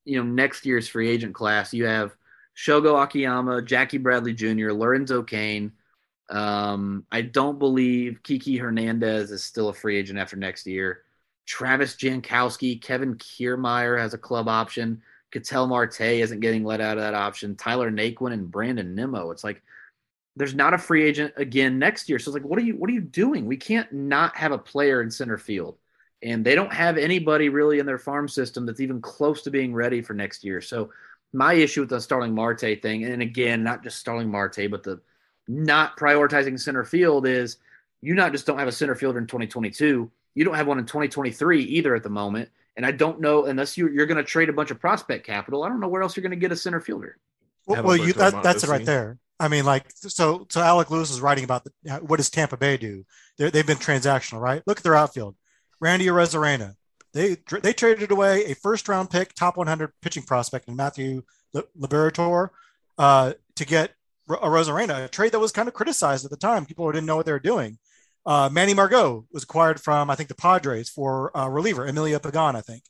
you 0.06 0.18
know, 0.18 0.24
next 0.24 0.66
year's 0.66 0.88
free 0.88 1.10
agent 1.10 1.36
class, 1.36 1.74
you 1.74 1.86
have 1.86 2.16
Shogo 2.56 3.04
Akiyama, 3.04 3.62
Jackie 3.62 3.98
Bradley 3.98 4.34
Jr., 4.34 4.72
Lorenzo 4.72 5.22
Cain. 5.22 5.74
Um, 6.30 7.06
I 7.12 7.22
don't 7.22 7.60
believe 7.60 8.24
Kiki 8.24 8.58
Hernandez 8.58 9.32
is 9.32 9.44
still 9.44 9.70
a 9.70 9.74
free 9.74 9.98
agent 9.98 10.18
after 10.18 10.38
next 10.38 10.66
year. 10.66 11.04
Travis 11.46 11.96
Jankowski, 11.96 12.82
Kevin 12.82 13.16
Kiermaier 13.16 14.00
has 14.00 14.14
a 14.14 14.18
club 14.18 14.48
option. 14.48 15.02
Ketel 15.32 15.68
Marte 15.68 16.02
isn't 16.02 16.40
getting 16.40 16.64
let 16.64 16.82
out 16.82 16.98
of 16.98 17.04
that 17.04 17.14
option. 17.14 17.56
Tyler 17.56 17.92
Naquin 17.92 18.34
and 18.34 18.50
Brandon 18.50 18.96
Nimmo. 18.96 19.32
It's 19.32 19.44
like 19.44 19.62
there's 20.36 20.56
not 20.56 20.74
a 20.74 20.78
free 20.78 21.04
agent 21.04 21.34
again 21.38 21.78
next 21.78 22.08
year. 22.08 22.20
So 22.20 22.30
it's 22.30 22.36
like, 22.36 22.50
what 22.50 22.60
are 22.60 22.64
you 22.64 22.76
what 22.76 22.90
are 22.90 22.94
you 22.94 23.02
doing? 23.02 23.46
We 23.46 23.58
can't 23.58 23.92
not 23.92 24.36
have 24.36 24.52
a 24.52 24.58
player 24.58 25.02
in 25.02 25.12
center 25.12 25.38
field. 25.38 25.78
And 26.24 26.46
they 26.46 26.54
don't 26.54 26.72
have 26.72 26.98
anybody 26.98 27.50
really 27.50 27.80
in 27.80 27.86
their 27.86 27.98
farm 27.98 28.28
system 28.28 28.66
that's 28.66 28.80
even 28.80 29.02
close 29.02 29.42
to 29.42 29.52
being 29.52 29.74
ready 29.74 30.02
for 30.02 30.14
next 30.14 30.44
year. 30.44 30.62
So 30.62 30.92
my 31.34 31.54
issue 31.54 31.82
with 31.82 31.90
the 31.90 32.00
Starling 32.00 32.36
Marte 32.36 32.82
thing, 32.82 33.06
and 33.06 33.22
again, 33.22 33.64
not 33.64 33.84
just 33.84 33.98
Starling 33.98 34.30
Marte, 34.30 34.70
but 34.70 34.84
the 34.84 35.02
not 35.48 35.98
prioritizing 35.98 36.60
center 36.60 36.84
field 36.84 37.26
is 37.26 37.58
you 38.02 38.14
not 38.14 38.32
just 38.32 38.46
don't 38.46 38.60
have 38.60 38.68
a 38.68 38.72
center 38.72 38.94
fielder 38.94 39.18
in 39.18 39.26
2022, 39.26 40.12
you 40.36 40.46
don't 40.46 40.54
have 40.54 40.68
one 40.68 40.78
in 40.78 40.86
2023 40.86 41.64
either 41.64 41.96
at 41.96 42.04
the 42.04 42.10
moment. 42.10 42.50
And 42.78 42.86
I 42.86 42.92
don't 42.92 43.20
know 43.20 43.46
unless 43.46 43.78
you, 43.78 43.90
you're 43.90 44.06
going 44.06 44.18
to 44.18 44.24
trade 44.24 44.50
a 44.50 44.54
bunch 44.54 44.72
of 44.72 44.80
prospect 44.80 45.26
capital. 45.26 45.64
I 45.64 45.70
don't 45.70 45.80
know 45.80 45.88
where 45.88 46.02
else 46.02 46.16
you're 46.16 46.22
going 46.22 46.32
to 46.32 46.38
get 46.38 46.52
a 46.52 46.56
center 46.56 46.80
fielder. 46.80 47.18
Well, 47.66 47.84
well 47.84 47.98
you, 47.98 48.14
that, 48.14 48.44
that's 48.44 48.64
it 48.64 48.70
right 48.70 48.86
there. 48.86 49.18
I 49.42 49.48
mean, 49.48 49.66
like, 49.66 49.86
so 49.96 50.46
so 50.50 50.62
Alec 50.62 50.92
Lewis 50.92 51.10
is 51.10 51.20
writing 51.20 51.44
about 51.44 51.64
the, 51.64 51.96
what 52.02 52.18
does 52.18 52.30
Tampa 52.30 52.58
Bay 52.58 52.78
do? 52.78 53.04
they 53.38 53.46
have 53.46 53.66
been 53.66 53.78
transactional, 53.78 54.40
right? 54.40 54.62
Look 54.68 54.78
at 54.78 54.84
their 54.84 54.96
outfield. 54.96 55.36
Randy 55.80 56.06
Arozarena. 56.06 56.76
They 57.14 57.38
they 57.64 57.74
traded 57.74 58.12
away 58.12 58.46
a 58.46 58.56
first 58.56 58.88
round 58.88 59.10
pick, 59.10 59.34
top 59.34 59.58
100 59.58 59.92
pitching 60.02 60.24
prospect 60.24 60.68
and 60.68 60.78
Matthew 60.78 61.24
Liberatore 61.56 62.50
uh, 63.00 63.34
to 63.56 63.66
get 63.66 63.94
Arozarena, 64.30 65.06
a 65.06 65.08
trade 65.08 65.32
that 65.32 65.40
was 65.40 65.52
kind 65.52 65.68
of 65.68 65.74
criticized 65.74 66.24
at 66.24 66.30
the 66.30 66.38
time. 66.38 66.66
People 66.66 66.90
didn't 66.92 67.08
know 67.08 67.16
what 67.16 67.26
they 67.26 67.32
were 67.32 67.40
doing. 67.40 67.80
Uh, 68.26 68.48
Manny 68.52 68.76
Margot 68.76 69.26
was 69.32 69.44
acquired 69.44 69.82
from, 69.82 70.12
I 70.12 70.16
think, 70.16 70.30
the 70.30 70.36
Padres 70.36 70.88
for 70.88 71.36
uh, 71.36 71.48
reliever 71.48 71.88
Emilio 71.88 72.20
Pagan, 72.20 72.56
I 72.56 72.62
think. 72.62 72.84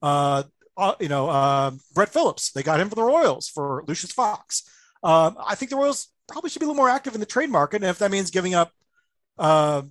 Uh, 0.00 0.44
uh 0.76 0.94
you 0.98 1.08
know, 1.08 1.28
uh, 1.28 1.72
Brett 1.94 2.08
Phillips, 2.08 2.50
they 2.52 2.62
got 2.62 2.80
him 2.80 2.88
from 2.88 2.96
the 2.96 3.04
Royals 3.04 3.48
for 3.48 3.84
Lucius 3.86 4.12
Fox. 4.12 4.62
Um, 5.02 5.36
I 5.44 5.54
think 5.54 5.70
the 5.70 5.76
Royals 5.76 6.08
probably 6.28 6.50
should 6.50 6.60
be 6.60 6.66
a 6.66 6.68
little 6.68 6.82
more 6.82 6.90
active 6.90 7.14
in 7.14 7.20
the 7.20 7.26
trade 7.26 7.50
market. 7.50 7.76
And 7.76 7.90
if 7.90 7.98
that 7.98 8.10
means 8.10 8.30
giving 8.30 8.54
up 8.54 8.72
uh, 9.38 9.82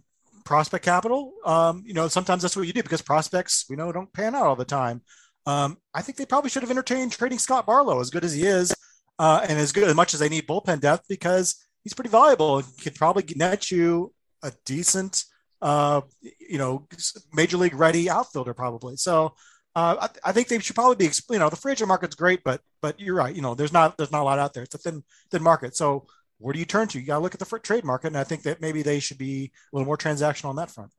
prospect 0.46 0.86
capital, 0.86 1.34
um, 1.46 1.84
you 1.86 1.94
know, 1.94 2.08
sometimes 2.08 2.42
that's 2.42 2.56
what 2.56 2.68
you 2.68 2.74
do 2.74 2.84
because 2.84 3.02
prospects, 3.02 3.66
we 3.70 3.76
know, 3.76 3.92
don't 3.92 4.12
pan 4.14 4.36
out 4.36 4.46
all 4.46 4.56
the 4.56 4.66
time. 4.66 5.02
Um, 5.46 5.78
I 5.94 6.02
think 6.02 6.18
they 6.18 6.26
probably 6.26 6.50
should 6.50 6.64
have 6.64 6.72
entertained 6.72 7.14
trading 7.14 7.40
Scott 7.40 7.66
Barlow, 7.66 8.02
as 8.02 8.10
good 8.10 8.26
as 8.26 8.34
he 8.34 8.44
is, 8.44 8.74
and 9.18 9.52
as 9.52 9.72
good 9.72 9.88
as 9.88 9.96
much 9.96 10.14
as 10.14 10.20
they 10.20 10.30
need 10.30 10.46
bullpen 10.46 10.82
depth, 10.82 11.06
because 11.08 11.56
he's 11.84 11.94
pretty 11.94 12.10
valuable. 12.10 12.60
He 12.60 12.82
could 12.82 12.96
probably 12.96 13.24
net 13.36 13.72
you 13.72 14.14
a 14.44 14.52
decent, 14.66 15.24
uh, 15.62 16.02
you 16.22 16.58
know, 16.58 16.88
major 17.34 17.56
league 17.56 17.76
ready 17.76 18.10
outfielder 18.10 18.54
probably. 18.54 18.98
So 18.98 19.36
uh, 19.78 20.08
I, 20.10 20.30
I, 20.30 20.32
think 20.32 20.48
they 20.48 20.58
should 20.58 20.76
probably 20.76 20.96
be, 20.96 21.14
you 21.30 21.38
know, 21.38 21.50
the 21.50 21.56
free 21.56 21.74
agent 21.74 21.88
market's 21.88 22.16
great, 22.16 22.44
but 22.44 22.62
but 22.82 23.00
you're 23.00 23.14
right. 23.14 23.36
You 23.36 23.44
know, 23.44 23.54
there's 23.54 23.72
not 23.72 23.96
there's 23.96 24.12
not 24.12 24.22
a 24.22 24.24
lot 24.24 24.40
out 24.40 24.56
there. 24.56 24.64
It's 24.64 24.74
a 24.74 24.80
thin 24.80 25.04
thin 25.30 25.44
market. 25.44 25.76
So 25.76 26.08
where 26.40 26.52
do 26.52 26.58
you 26.58 26.66
turn 26.66 26.88
to? 26.88 27.00
You 27.00 27.06
got 27.06 27.18
to 27.18 27.20
look 27.20 27.36
at 27.36 27.40
the 27.40 27.60
trade 27.60 27.84
market, 27.84 28.08
and 28.08 28.18
I 28.18 28.24
think 28.24 28.42
that 28.42 28.60
maybe 28.60 28.82
they 28.82 29.00
should 29.00 29.20
be 29.20 29.52
a 29.72 29.76
little 29.76 29.86
more 29.86 29.96
transactional 29.96 30.50
on 30.50 30.56
that 30.56 30.72
front. 30.72 30.92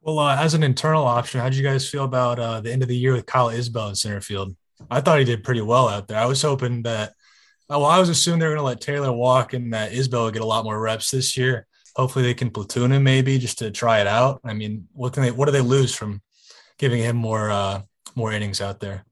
Well, 0.00 0.20
uh, 0.20 0.36
as 0.36 0.54
an 0.54 0.62
internal 0.62 1.04
option, 1.04 1.40
how 1.40 1.48
did 1.48 1.58
you 1.58 1.64
guys 1.64 1.90
feel 1.90 2.04
about 2.04 2.38
uh, 2.38 2.60
the 2.60 2.72
end 2.72 2.82
of 2.82 2.88
the 2.88 2.96
year 2.96 3.14
with 3.14 3.26
Kyle 3.26 3.48
Isbel 3.48 3.88
in 3.88 3.96
center 3.96 4.20
field? 4.20 4.54
I 4.88 5.00
thought 5.00 5.18
he 5.18 5.24
did 5.24 5.42
pretty 5.42 5.62
well 5.62 5.88
out 5.88 6.06
there. 6.06 6.18
I 6.18 6.26
was 6.26 6.40
hoping 6.40 6.84
that, 6.84 7.14
well, 7.68 7.84
I 7.84 7.98
was 7.98 8.10
assuming 8.10 8.38
they 8.38 8.46
were 8.46 8.52
going 8.52 8.60
to 8.60 8.66
let 8.66 8.80
Taylor 8.80 9.12
walk 9.12 9.54
and 9.54 9.74
that 9.74 9.92
Isbel 9.92 10.26
would 10.26 10.34
get 10.34 10.42
a 10.42 10.46
lot 10.46 10.64
more 10.64 10.78
reps 10.78 11.10
this 11.10 11.36
year 11.36 11.66
hopefully 11.96 12.24
they 12.24 12.34
can 12.34 12.50
platoon 12.50 12.92
him 12.92 13.04
maybe 13.04 13.38
just 13.38 13.58
to 13.58 13.70
try 13.70 14.00
it 14.00 14.06
out. 14.06 14.40
I 14.44 14.52
mean, 14.52 14.88
what 14.92 15.12
can 15.12 15.22
they 15.22 15.30
what 15.30 15.46
do 15.46 15.52
they 15.52 15.60
lose 15.60 15.94
from 15.94 16.20
giving 16.78 17.02
him 17.02 17.16
more 17.16 17.50
uh 17.50 17.82
more 18.14 18.32
innings 18.32 18.60
out 18.60 18.80
there? 18.80 19.04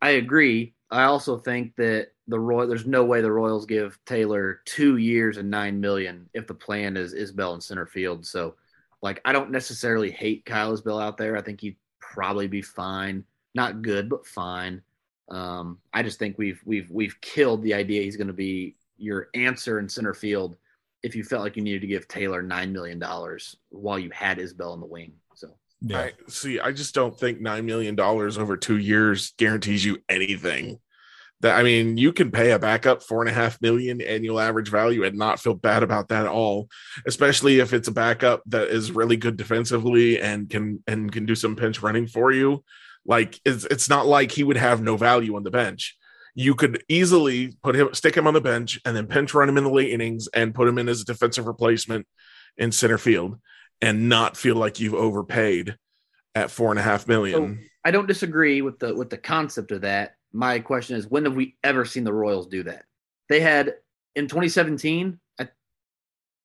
I 0.00 0.10
agree. 0.10 0.74
I 0.90 1.04
also 1.04 1.38
think 1.38 1.74
that 1.76 2.08
the 2.28 2.38
Roy 2.38 2.66
there's 2.66 2.86
no 2.86 3.04
way 3.04 3.20
the 3.20 3.32
Royals 3.32 3.66
give 3.66 3.98
Taylor 4.06 4.60
two 4.64 4.96
years 4.96 5.36
and 5.36 5.50
nine 5.50 5.80
million 5.80 6.28
if 6.34 6.46
the 6.46 6.54
plan 6.54 6.96
is 6.96 7.14
Isbel 7.14 7.54
in 7.54 7.60
center 7.60 7.86
field. 7.86 8.26
So 8.26 8.54
like 9.02 9.20
I 9.24 9.32
don't 9.32 9.50
necessarily 9.50 10.10
hate 10.10 10.44
Kyle 10.44 10.72
Isbel 10.72 11.00
out 11.00 11.16
there. 11.16 11.36
I 11.36 11.42
think 11.42 11.60
he'd 11.60 11.76
probably 12.00 12.48
be 12.48 12.62
fine. 12.62 13.24
Not 13.54 13.82
good, 13.82 14.08
but 14.08 14.26
fine. 14.26 14.82
Um, 15.28 15.78
I 15.92 16.02
just 16.02 16.18
think 16.18 16.38
we've 16.38 16.60
we've 16.64 16.90
we've 16.90 17.20
killed 17.20 17.62
the 17.62 17.74
idea 17.74 18.02
he's 18.02 18.16
going 18.16 18.28
to 18.28 18.32
be 18.32 18.76
your 18.96 19.28
answer 19.34 19.78
in 19.78 19.88
center 19.88 20.14
field 20.14 20.56
if 21.02 21.14
you 21.14 21.24
felt 21.24 21.42
like 21.42 21.56
you 21.56 21.62
needed 21.62 21.82
to 21.82 21.86
give 21.86 22.08
Taylor 22.08 22.42
nine 22.42 22.72
million 22.72 22.98
dollars 22.98 23.56
while 23.70 23.98
you 23.98 24.10
had 24.10 24.38
Isbel 24.38 24.74
in 24.74 24.80
the 24.80 24.86
wing. 24.86 25.12
Yeah. 25.86 25.98
I 25.98 26.12
see. 26.28 26.58
I 26.58 26.72
just 26.72 26.94
don't 26.94 27.18
think 27.18 27.40
nine 27.40 27.66
million 27.66 27.94
dollars 27.94 28.38
over 28.38 28.56
two 28.56 28.78
years 28.78 29.34
guarantees 29.36 29.84
you 29.84 29.98
anything. 30.08 30.78
That 31.40 31.58
I 31.58 31.62
mean, 31.62 31.98
you 31.98 32.12
can 32.12 32.30
pay 32.30 32.52
a 32.52 32.58
backup 32.58 33.02
four 33.02 33.20
and 33.20 33.28
a 33.28 33.34
half 33.34 33.60
million 33.60 34.00
annual 34.00 34.40
average 34.40 34.70
value 34.70 35.04
and 35.04 35.18
not 35.18 35.40
feel 35.40 35.54
bad 35.54 35.82
about 35.82 36.08
that 36.08 36.24
at 36.24 36.32
all, 36.32 36.68
especially 37.06 37.60
if 37.60 37.74
it's 37.74 37.88
a 37.88 37.92
backup 37.92 38.42
that 38.46 38.68
is 38.68 38.92
really 38.92 39.16
good 39.18 39.36
defensively 39.36 40.18
and 40.20 40.48
can 40.48 40.82
and 40.86 41.12
can 41.12 41.26
do 41.26 41.34
some 41.34 41.54
pinch 41.54 41.82
running 41.82 42.06
for 42.06 42.32
you. 42.32 42.64
Like 43.04 43.38
it's 43.44 43.64
it's 43.66 43.90
not 43.90 44.06
like 44.06 44.32
he 44.32 44.44
would 44.44 44.56
have 44.56 44.80
no 44.80 44.96
value 44.96 45.36
on 45.36 45.42
the 45.42 45.50
bench 45.50 45.96
you 46.34 46.54
could 46.54 46.82
easily 46.88 47.52
put 47.62 47.76
him, 47.76 47.94
stick 47.94 48.16
him 48.16 48.26
on 48.26 48.34
the 48.34 48.40
bench, 48.40 48.80
and 48.84 48.96
then 48.96 49.06
pinch 49.06 49.34
run 49.34 49.48
him 49.48 49.56
in 49.56 49.64
the 49.64 49.70
late 49.70 49.92
innings 49.92 50.28
and 50.34 50.54
put 50.54 50.66
him 50.66 50.78
in 50.78 50.88
as 50.88 51.00
a 51.00 51.04
defensive 51.04 51.46
replacement 51.46 52.06
in 52.56 52.72
center 52.72 52.98
field, 52.98 53.38
and 53.84 54.08
not 54.08 54.36
feel 54.36 54.56
like 54.56 54.80
you've 54.80 54.94
overpaid 54.94 55.76
at 56.34 56.50
four 56.50 56.70
and 56.70 56.78
a 56.78 56.82
half 56.82 57.06
million. 57.06 57.58
So 57.58 57.64
I 57.84 57.90
don't 57.90 58.08
disagree 58.08 58.62
with 58.62 58.78
the 58.78 58.94
with 58.94 59.10
the 59.10 59.18
concept 59.18 59.72
of 59.72 59.82
that. 59.82 60.16
My 60.32 60.58
question 60.58 60.96
is, 60.96 61.06
when 61.06 61.24
have 61.24 61.36
we 61.36 61.56
ever 61.62 61.84
seen 61.84 62.02
the 62.02 62.12
Royals 62.12 62.46
do 62.46 62.62
that? 62.64 62.86
They 63.28 63.40
had 63.40 63.74
in 64.16 64.26
2017, 64.26 65.18
I 65.38 65.48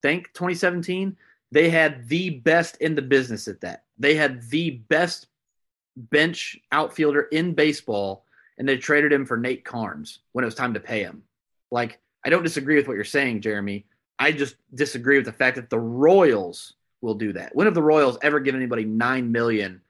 think 0.01 0.27
2017, 0.33 1.15
they 1.51 1.69
had 1.69 2.07
the 2.09 2.29
best 2.29 2.77
in 2.77 2.93
the 2.93 3.01
business 3.01 3.47
at 3.47 3.61
that. 3.61 3.83
They 3.97 4.15
had 4.15 4.47
the 4.49 4.71
best 4.89 5.27
bench 5.95 6.57
outfielder 6.71 7.23
in 7.31 7.53
baseball 7.53 8.25
and 8.57 8.67
they 8.67 8.77
traded 8.77 9.11
him 9.11 9.25
for 9.25 9.37
Nate 9.37 9.63
Karns 9.63 10.19
when 10.33 10.43
it 10.43 10.47
was 10.47 10.55
time 10.55 10.73
to 10.73 10.79
pay 10.79 11.01
him. 11.01 11.23
Like, 11.71 11.99
I 12.25 12.29
don't 12.29 12.43
disagree 12.43 12.75
with 12.75 12.87
what 12.87 12.95
you're 12.95 13.05
saying, 13.05 13.41
Jeremy. 13.41 13.85
I 14.19 14.33
just 14.33 14.55
disagree 14.75 15.17
with 15.17 15.25
the 15.25 15.31
fact 15.31 15.55
that 15.55 15.69
the 15.69 15.79
Royals 15.79 16.73
will 17.01 17.15
do 17.15 17.33
that. 17.33 17.55
When 17.55 17.65
have 17.65 17.73
the 17.73 17.81
Royals 17.81 18.17
ever 18.21 18.39
given 18.39 18.61
anybody 18.61 18.85
nine 18.85 19.31
million 19.31 19.81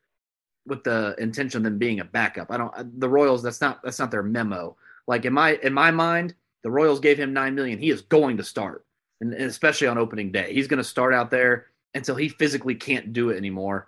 with 0.66 0.84
the 0.84 1.16
intention 1.18 1.60
of 1.60 1.64
them 1.64 1.78
being 1.78 2.00
a 2.00 2.06
backup? 2.06 2.52
I 2.52 2.58
don't. 2.58 3.00
The 3.00 3.10
Royals. 3.10 3.44
That's 3.44 3.62
not. 3.62 3.82
That's 3.84 4.00
not 4.00 4.12
their 4.12 4.24
memo. 4.24 4.76
Like 5.08 5.26
in 5.26 5.34
my 5.34 5.60
in 5.64 5.74
my 5.74 5.92
mind, 5.92 6.36
the 6.64 6.72
Royals 6.72 7.00
gave 7.00 7.18
him 7.18 7.34
nine 7.34 7.56
million. 7.56 7.80
He 7.80 7.90
is 7.90 8.02
going 8.02 8.38
to 8.38 8.44
start, 8.44 8.86
and, 9.22 9.34
and 9.34 9.46
especially 9.46 9.88
on 9.88 9.98
opening 9.98 10.32
day, 10.32 10.54
he's 10.54 10.68
going 10.68 10.78
to 10.78 10.84
start 10.84 11.14
out 11.14 11.32
there 11.32 11.68
until 11.96 12.16
he 12.16 12.30
physically 12.30 12.76
can't 12.76 13.14
do 13.14 13.30
it 13.30 13.38
anymore 13.38 13.88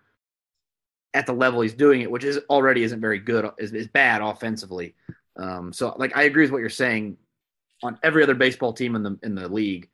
at 1.13 1.26
the 1.26 1.34
level 1.34 1.61
he's 1.61 1.74
doing 1.74 2.01
it, 2.01 2.09
which 2.09 2.24
is 2.24 2.39
already 2.49 2.84
isn't 2.84 3.01
very 3.01 3.19
good, 3.19 3.49
is, 3.57 3.74
is 3.74 3.88
bad 3.88 4.22
offensively. 4.22 4.95
Um, 5.36 5.74
so 5.74 5.93
like 5.97 6.15
I 6.15 6.24
agree 6.24 6.43
with 6.43 6.51
what 6.51 6.59
you're 6.59 6.69
saying. 6.69 7.17
On 7.84 7.97
every 8.03 8.22
other 8.22 8.36
baseball 8.36 8.74
team 8.74 8.95
in 8.95 9.01
the 9.01 9.17
in 9.24 9.34
the 9.34 9.49
league, 9.49 9.89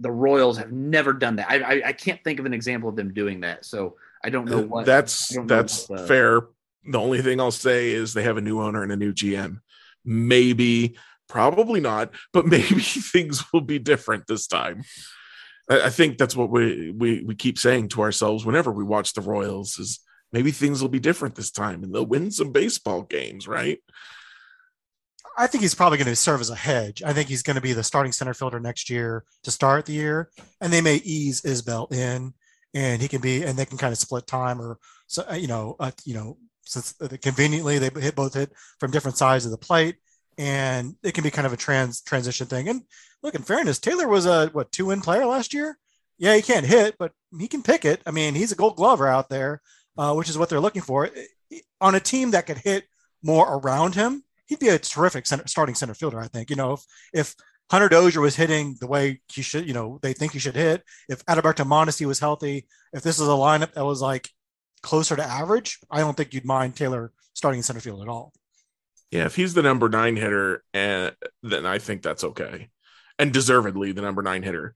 the 0.00 0.10
Royals 0.10 0.58
have 0.58 0.72
never 0.72 1.12
done 1.12 1.36
that. 1.36 1.50
I 1.50 1.60
I, 1.60 1.88
I 1.88 1.92
can't 1.92 2.22
think 2.22 2.38
of 2.38 2.46
an 2.46 2.54
example 2.54 2.88
of 2.88 2.96
them 2.96 3.12
doing 3.12 3.40
that. 3.40 3.64
So 3.64 3.96
I 4.24 4.30
don't 4.30 4.46
know 4.48 4.62
what. 4.62 4.86
That's 4.86 5.36
that's 5.46 5.88
what, 5.88 6.00
uh, 6.00 6.06
fair. 6.06 6.40
The 6.88 7.00
only 7.00 7.22
thing 7.22 7.40
I'll 7.40 7.50
say 7.50 7.90
is 7.90 8.14
they 8.14 8.22
have 8.22 8.36
a 8.36 8.42
new 8.42 8.60
owner 8.60 8.82
and 8.82 8.92
a 8.92 8.96
new 8.96 9.12
GM. 9.12 9.60
Maybe, 10.04 10.96
probably 11.28 11.80
not, 11.80 12.12
but 12.32 12.46
maybe 12.46 12.80
things 12.80 13.44
will 13.52 13.60
be 13.60 13.78
different 13.78 14.26
this 14.26 14.46
time. 14.46 14.84
I, 15.70 15.82
I 15.82 15.90
think 15.90 16.18
that's 16.18 16.36
what 16.36 16.50
we 16.50 16.90
we 16.90 17.22
we 17.22 17.34
keep 17.34 17.58
saying 17.58 17.88
to 17.90 18.02
ourselves 18.02 18.44
whenever 18.44 18.72
we 18.72 18.84
watch 18.84 19.14
the 19.14 19.20
Royals 19.20 19.78
is 19.78 20.00
maybe 20.32 20.50
things 20.50 20.82
will 20.82 20.88
be 20.88 20.98
different 20.98 21.34
this 21.34 21.50
time 21.50 21.82
and 21.82 21.94
they'll 21.94 22.06
win 22.06 22.30
some 22.30 22.52
baseball 22.52 23.02
games, 23.02 23.46
right? 23.46 23.78
I 25.36 25.46
think 25.46 25.62
he's 25.62 25.74
probably 25.74 25.98
going 25.98 26.08
to 26.08 26.16
serve 26.16 26.40
as 26.40 26.50
a 26.50 26.56
hedge. 26.56 27.02
I 27.02 27.12
think 27.12 27.28
he's 27.28 27.42
going 27.42 27.56
to 27.56 27.60
be 27.60 27.74
the 27.74 27.84
starting 27.84 28.12
center 28.12 28.32
fielder 28.32 28.58
next 28.58 28.88
year 28.88 29.24
to 29.42 29.50
start 29.50 29.84
the 29.84 29.92
year, 29.92 30.30
and 30.60 30.72
they 30.72 30.80
may 30.80 30.96
ease 30.96 31.42
Isbel 31.42 31.92
in, 31.92 32.32
and 32.72 33.02
he 33.02 33.08
can 33.08 33.20
be, 33.20 33.42
and 33.42 33.58
they 33.58 33.66
can 33.66 33.76
kind 33.76 33.92
of 33.92 33.98
split 33.98 34.26
time, 34.26 34.60
or 34.60 34.78
so 35.06 35.24
uh, 35.30 35.34
you 35.34 35.46
know, 35.46 35.76
uh, 35.78 35.90
you 36.04 36.14
know, 36.14 36.38
since 36.62 36.94
conveniently 37.20 37.78
they 37.78 37.90
hit 38.00 38.16
both 38.16 38.34
hit 38.34 38.52
from 38.80 38.90
different 38.90 39.18
sides 39.18 39.44
of 39.44 39.50
the 39.50 39.58
plate, 39.58 39.96
and 40.38 40.96
it 41.02 41.12
can 41.12 41.22
be 41.22 41.30
kind 41.30 41.46
of 41.46 41.52
a 41.52 41.58
trans 41.58 42.00
transition 42.00 42.46
thing. 42.46 42.68
And 42.68 42.82
look, 43.22 43.34
in 43.34 43.42
fairness, 43.42 43.78
Taylor 43.78 44.08
was 44.08 44.24
a 44.24 44.48
what 44.48 44.72
two 44.72 44.86
win 44.86 45.02
player 45.02 45.26
last 45.26 45.52
year. 45.52 45.76
Yeah, 46.18 46.34
he 46.34 46.40
can't 46.40 46.64
hit, 46.64 46.96
but 46.98 47.12
he 47.38 47.46
can 47.46 47.62
pick 47.62 47.84
it. 47.84 48.00
I 48.06 48.10
mean, 48.10 48.34
he's 48.34 48.52
a 48.52 48.56
Gold 48.56 48.76
Glover 48.76 49.06
out 49.06 49.28
there, 49.28 49.60
uh, 49.98 50.14
which 50.14 50.30
is 50.30 50.38
what 50.38 50.48
they're 50.48 50.60
looking 50.60 50.80
for 50.80 51.10
on 51.78 51.94
a 51.94 52.00
team 52.00 52.30
that 52.30 52.46
could 52.46 52.58
hit 52.58 52.84
more 53.22 53.58
around 53.58 53.94
him 53.94 54.22
he'd 54.46 54.58
be 54.58 54.68
a 54.68 54.78
terrific 54.78 55.26
center, 55.26 55.46
starting 55.46 55.74
center 55.74 55.94
fielder. 55.94 56.20
I 56.20 56.28
think. 56.28 56.50
You 56.50 56.56
know, 56.56 56.72
if 56.72 56.84
if 57.12 57.34
Hunter 57.70 57.88
Dozier 57.88 58.20
was 58.20 58.36
hitting 58.36 58.76
the 58.80 58.86
way 58.86 59.20
he 59.28 59.42
should, 59.42 59.66
you 59.66 59.74
know, 59.74 59.98
they 60.02 60.12
think 60.12 60.32
he 60.32 60.38
should 60.38 60.54
hit. 60.54 60.84
If 61.08 61.24
Adalberto 61.26 61.66
Mondesi 61.66 62.06
was 62.06 62.20
healthy, 62.20 62.66
if 62.92 63.02
this 63.02 63.18
is 63.18 63.26
a 63.26 63.32
lineup 63.32 63.72
that 63.72 63.84
was 63.84 64.00
like 64.00 64.28
closer 64.82 65.16
to 65.16 65.24
average, 65.24 65.78
I 65.90 66.00
don't 66.00 66.16
think 66.16 66.32
you'd 66.32 66.44
mind 66.44 66.76
Taylor 66.76 67.12
starting 67.34 67.62
center 67.62 67.80
field 67.80 68.02
at 68.02 68.08
all. 68.08 68.32
Yeah, 69.10 69.26
if 69.26 69.36
he's 69.36 69.54
the 69.54 69.62
number 69.62 69.88
nine 69.88 70.16
hitter, 70.16 70.62
and 70.74 71.14
then 71.42 71.66
I 71.66 71.78
think 71.78 72.02
that's 72.02 72.24
okay, 72.24 72.68
and 73.18 73.32
deservedly 73.32 73.92
the 73.92 74.02
number 74.02 74.22
nine 74.22 74.42
hitter. 74.42 74.74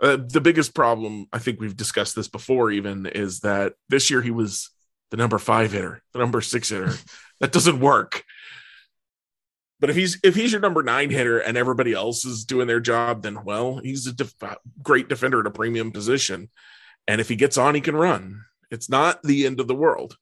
Uh, 0.00 0.16
the 0.16 0.40
biggest 0.40 0.74
problem, 0.74 1.26
I 1.32 1.38
think 1.38 1.60
we've 1.60 1.76
discussed 1.76 2.16
this 2.16 2.26
before, 2.26 2.72
even 2.72 3.06
is 3.06 3.40
that 3.40 3.74
this 3.88 4.10
year 4.10 4.20
he 4.20 4.32
was 4.32 4.70
the 5.12 5.16
number 5.16 5.38
five 5.38 5.70
hitter, 5.70 6.02
the 6.12 6.18
number 6.18 6.40
six 6.40 6.70
hitter. 6.70 6.92
that 7.40 7.52
doesn't 7.52 7.78
work. 7.78 8.24
But 9.82 9.90
if 9.90 9.96
he's 9.96 10.20
if 10.22 10.36
he's 10.36 10.52
your 10.52 10.60
number 10.60 10.84
nine 10.84 11.10
hitter 11.10 11.40
and 11.40 11.56
everybody 11.56 11.92
else 11.92 12.24
is 12.24 12.44
doing 12.44 12.68
their 12.68 12.78
job, 12.78 13.24
then 13.24 13.42
well, 13.42 13.78
he's 13.78 14.06
a 14.06 14.12
def- 14.12 14.32
great 14.80 15.08
defender 15.08 15.40
at 15.40 15.46
a 15.48 15.50
premium 15.50 15.90
position. 15.90 16.50
And 17.08 17.20
if 17.20 17.28
he 17.28 17.34
gets 17.34 17.58
on, 17.58 17.74
he 17.74 17.80
can 17.80 17.96
run. 17.96 18.44
It's 18.70 18.88
not 18.88 19.24
the 19.24 19.44
end 19.44 19.58
of 19.58 19.66
the 19.66 19.74
world. 19.74 20.16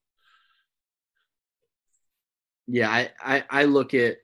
Yeah, 2.68 2.88
I, 2.88 3.10
I, 3.20 3.44
I 3.50 3.64
look 3.64 3.92
at 3.92 4.16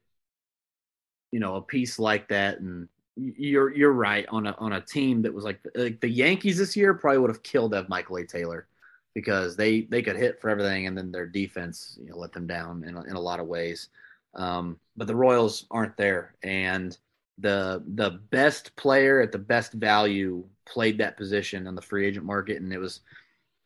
you 1.32 1.41
know 1.41 1.57
a 1.57 1.62
piece 1.62 1.99
like 1.99 2.28
that, 2.28 2.61
and 2.61 2.89
you're 3.16 3.70
you're 3.74 3.93
right 3.93 4.24
on 4.30 4.47
a 4.47 4.57
on 4.59 4.72
a 4.72 4.80
team 4.80 5.20
that 5.20 5.34
was 5.34 5.45
like 5.45 5.61
like 5.74 6.01
the 6.01 6.09
Yankees 6.09 6.57
this 6.57 6.74
year 6.74 6.95
probably 6.95 7.18
would 7.18 7.28
have 7.28 7.43
killed 7.43 7.74
have 7.74 7.91
Michael 7.91 8.16
A. 8.16 8.24
Taylor 8.24 8.68
because 9.14 9.55
they 9.55 9.82
they 9.82 10.01
could 10.01 10.16
hit 10.16 10.41
for 10.41 10.49
everything, 10.49 10.87
and 10.87 10.97
then 10.97 11.12
their 11.12 11.26
defense 11.26 11.99
you 12.03 12.09
know 12.09 12.16
let 12.16 12.32
them 12.32 12.47
down 12.47 12.84
in 12.84 12.97
in 12.97 13.16
a 13.16 13.20
lot 13.20 13.39
of 13.39 13.47
ways. 13.47 13.91
Um, 14.37 14.78
but 14.97 15.07
the 15.07 15.16
Royals 15.16 15.66
aren't 15.70 15.97
there, 15.97 16.34
and 16.43 16.97
the 17.39 17.82
the 17.95 18.20
best 18.30 18.74
player 18.76 19.20
at 19.20 19.32
the 19.32 19.39
best 19.39 19.72
value 19.72 20.45
played 20.66 20.99
that 20.99 21.16
position 21.16 21.66
on 21.66 21.74
the 21.74 21.82
free 21.82 22.07
agent 22.07 22.24
market, 22.24 22.61
and 22.61 22.72
it 22.72 22.78
was 22.78 23.01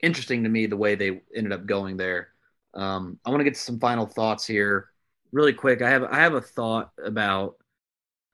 interesting 0.03 0.43
to 0.43 0.49
me 0.49 0.67
the 0.67 0.77
way 0.77 0.95
they 0.95 1.21
ended 1.35 1.53
up 1.53 1.67
going 1.67 1.97
there. 1.97 2.29
Um, 2.75 3.19
I 3.25 3.31
want 3.31 3.41
to 3.41 3.45
get 3.45 3.55
to 3.55 3.61
some 3.61 3.81
final 3.81 4.07
thoughts 4.07 4.47
here, 4.47 4.89
really 5.33 5.53
quick. 5.53 5.83
I 5.83 5.91
have 5.91 6.05
I 6.05 6.19
have 6.19 6.35
a 6.35 6.41
thought 6.41 6.91
about 7.05 7.57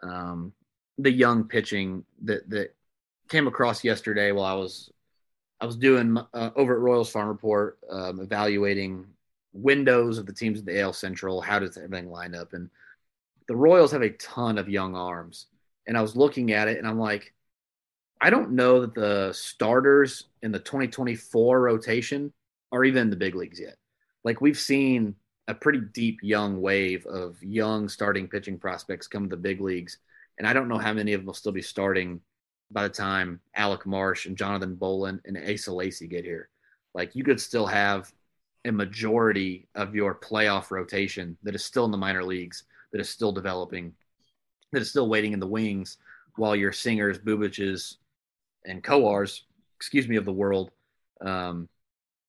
um, 0.02 0.52
the 0.98 1.10
young 1.10 1.44
pitching 1.44 2.04
that 2.24 2.48
that 2.50 2.74
came 3.28 3.46
across 3.46 3.82
yesterday 3.82 4.32
while 4.32 4.44
I 4.44 4.54
was 4.54 4.90
I 5.60 5.66
was 5.66 5.76
doing 5.76 6.18
uh, 6.34 6.50
over 6.54 6.74
at 6.74 6.80
Royals 6.80 7.10
Farm 7.10 7.28
Report, 7.28 7.78
um, 7.90 8.20
evaluating 8.20 9.06
windows 9.56 10.18
of 10.18 10.26
the 10.26 10.32
teams 10.32 10.60
in 10.60 10.64
the 10.64 10.80
AL 10.80 10.92
Central. 10.92 11.40
How 11.40 11.58
does 11.58 11.76
everything 11.76 12.10
line 12.10 12.34
up? 12.34 12.52
And 12.52 12.70
the 13.48 13.56
Royals 13.56 13.92
have 13.92 14.02
a 14.02 14.10
ton 14.10 14.58
of 14.58 14.68
young 14.68 14.94
arms. 14.94 15.46
And 15.86 15.96
I 15.96 16.02
was 16.02 16.16
looking 16.16 16.52
at 16.52 16.68
it 16.68 16.78
and 16.78 16.86
I'm 16.86 16.98
like, 16.98 17.32
I 18.20 18.30
don't 18.30 18.52
know 18.52 18.80
that 18.80 18.94
the 18.94 19.32
starters 19.32 20.24
in 20.42 20.50
the 20.50 20.58
2024 20.58 21.60
rotation 21.60 22.32
are 22.72 22.84
even 22.84 23.02
in 23.02 23.10
the 23.10 23.16
big 23.16 23.34
leagues 23.34 23.60
yet. 23.60 23.76
Like 24.24 24.40
we've 24.40 24.58
seen 24.58 25.14
a 25.48 25.54
pretty 25.54 25.80
deep 25.92 26.18
young 26.22 26.60
wave 26.60 27.06
of 27.06 27.40
young 27.42 27.88
starting 27.88 28.26
pitching 28.26 28.58
prospects 28.58 29.06
come 29.06 29.28
to 29.28 29.36
the 29.36 29.40
big 29.40 29.60
leagues. 29.60 29.98
And 30.38 30.46
I 30.46 30.52
don't 30.52 30.68
know 30.68 30.78
how 30.78 30.92
many 30.92 31.12
of 31.12 31.20
them 31.20 31.26
will 31.26 31.34
still 31.34 31.52
be 31.52 31.62
starting 31.62 32.20
by 32.70 32.82
the 32.82 32.88
time 32.92 33.40
Alec 33.54 33.86
Marsh 33.86 34.26
and 34.26 34.36
Jonathan 34.36 34.74
Bowlan 34.74 35.20
and 35.24 35.38
Asa 35.38 35.72
Lacy 35.72 36.08
get 36.08 36.24
here. 36.24 36.48
Like 36.94 37.14
you 37.14 37.22
could 37.22 37.40
still 37.40 37.66
have 37.66 38.12
a 38.66 38.72
majority 38.72 39.68
of 39.74 39.94
your 39.94 40.14
playoff 40.14 40.70
rotation 40.70 41.36
that 41.42 41.54
is 41.54 41.64
still 41.64 41.84
in 41.84 41.90
the 41.90 41.96
minor 41.96 42.24
leagues, 42.24 42.64
that 42.92 43.00
is 43.00 43.08
still 43.08 43.32
developing, 43.32 43.92
that 44.72 44.82
is 44.82 44.90
still 44.90 45.08
waiting 45.08 45.32
in 45.32 45.40
the 45.40 45.46
wings 45.46 45.98
while 46.36 46.56
your 46.56 46.72
singers, 46.72 47.18
Bubiches, 47.18 47.94
and 48.64 48.82
Kowars, 48.82 49.42
excuse 49.76 50.08
me, 50.08 50.16
of 50.16 50.24
the 50.24 50.32
world, 50.32 50.70
um, 51.20 51.68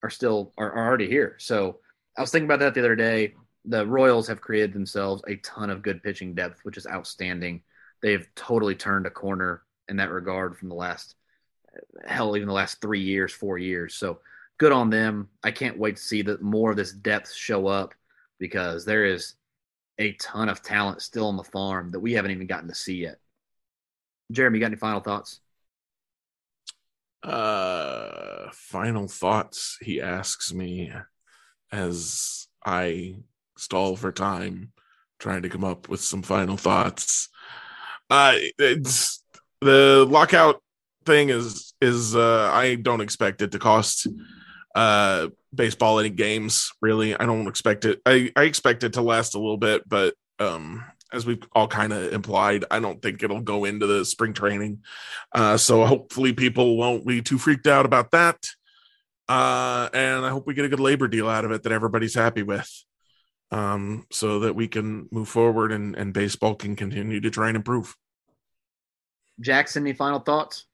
are 0.03 0.09
still 0.09 0.53
are, 0.57 0.71
are 0.71 0.88
already 0.88 1.07
here. 1.07 1.35
So 1.39 1.79
I 2.17 2.21
was 2.21 2.31
thinking 2.31 2.45
about 2.45 2.59
that 2.59 2.73
the 2.73 2.81
other 2.81 2.95
day. 2.95 3.33
The 3.65 3.85
Royals 3.85 4.27
have 4.27 4.39
created 4.39 4.73
themselves 4.73 5.23
a 5.27 5.35
ton 5.38 5.69
of 5.69 5.81
good 5.81 6.01
pitching 6.03 6.35
depth, 6.35 6.59
which 6.63 6.77
is 6.77 6.88
outstanding. 6.88 7.63
They've 8.01 8.27
totally 8.35 8.75
turned 8.75 9.07
a 9.07 9.11
corner 9.11 9.63
in 9.89 9.97
that 9.97 10.11
regard 10.11 10.57
from 10.57 10.69
the 10.69 10.75
last 10.75 11.15
hell, 12.05 12.35
even 12.35 12.47
the 12.47 12.53
last 12.53 12.79
three 12.79 13.01
years, 13.01 13.33
four 13.33 13.57
years. 13.57 13.95
So 13.95 14.19
good 14.57 14.71
on 14.71 14.89
them. 14.89 15.29
I 15.43 15.51
can't 15.51 15.77
wait 15.77 15.97
to 15.97 16.01
see 16.01 16.21
that 16.23 16.41
more 16.41 16.71
of 16.71 16.77
this 16.77 16.91
depth 16.91 17.33
show 17.33 17.67
up 17.67 17.93
because 18.39 18.85
there 18.85 19.05
is 19.05 19.35
a 19.99 20.13
ton 20.13 20.49
of 20.49 20.61
talent 20.61 21.01
still 21.01 21.27
on 21.27 21.37
the 21.37 21.43
farm 21.43 21.91
that 21.91 21.99
we 21.99 22.13
haven't 22.13 22.31
even 22.31 22.47
gotten 22.47 22.69
to 22.69 22.75
see 22.75 22.97
yet. 22.97 23.19
Jeremy, 24.31 24.57
you 24.57 24.61
got 24.61 24.67
any 24.67 24.75
final 24.75 24.99
thoughts? 24.99 25.39
Uh, 27.23 28.49
final 28.51 29.07
thoughts. 29.07 29.77
He 29.81 30.01
asks 30.01 30.53
me 30.53 30.91
as 31.71 32.47
I 32.65 33.17
stall 33.57 33.95
for 33.95 34.11
time, 34.11 34.71
trying 35.19 35.41
to 35.41 35.49
come 35.49 35.63
up 35.63 35.89
with 35.89 36.01
some 36.01 36.21
final 36.21 36.57
thoughts. 36.57 37.29
Uh, 38.09 38.35
it's 38.59 39.23
the 39.61 40.05
lockout 40.07 40.61
thing 41.05 41.29
is 41.29 41.73
is 41.81 42.15
uh, 42.15 42.49
I 42.53 42.75
don't 42.75 43.01
expect 43.01 43.41
it 43.41 43.51
to 43.53 43.59
cost 43.59 44.07
uh, 44.78 45.30
baseball 45.53 45.99
any 45.99 46.11
games. 46.11 46.71
Really, 46.82 47.15
I 47.15 47.25
don't 47.25 47.47
expect 47.47 47.84
it. 47.84 47.99
I 48.05 48.32
I 48.36 48.43
expect 48.43 48.84
it 48.84 48.93
to 48.93 49.01
last 49.01 49.34
a 49.34 49.39
little 49.39 49.57
bit, 49.57 49.89
but 49.89 50.13
um, 50.38 50.86
as 51.11 51.25
we've 51.25 51.41
all 51.53 51.67
kind 51.67 51.91
of 51.91 52.13
implied, 52.13 52.63
I 52.69 52.80
don't 52.80 53.01
think 53.01 53.23
it'll 53.23 53.41
go 53.41 53.65
into 53.65 53.88
the 53.88 54.05
spring 54.05 54.34
training. 54.34 54.84
Uh, 55.34 55.57
so 55.57 55.84
hopefully, 55.84 56.32
people 56.34 56.78
won't 56.78 57.07
be 57.07 57.23
too 57.23 57.39
freaked 57.39 57.65
out 57.65 57.88
about 57.88 58.11
that. 58.11 58.38
Uh, 59.28 59.89
and 59.93 60.23
I 60.23 60.30
hope 60.30 60.45
we 60.45 60.53
get 60.53 60.65
a 60.65 60.69
good 60.69 60.80
labor 60.80 61.07
deal 61.07 61.28
out 61.28 61.43
of 61.43 61.51
it 61.51 61.63
that 61.63 61.71
everybody's 61.71 62.13
happy 62.13 62.43
with, 62.43 62.71
um, 63.51 64.05
so 64.11 64.39
that 64.41 64.55
we 64.55 64.67
can 64.67 65.09
move 65.11 65.28
forward 65.28 65.71
and, 65.71 65.95
and 65.95 66.13
baseball 66.13 66.53
can 66.53 66.75
continue 66.75 67.19
to 67.19 67.30
try 67.32 67.47
and 67.47 67.57
improve. 67.57 67.95
Jackson, 69.41 69.84
any 69.84 69.93
final 69.93 70.19
thoughts? 70.19 70.66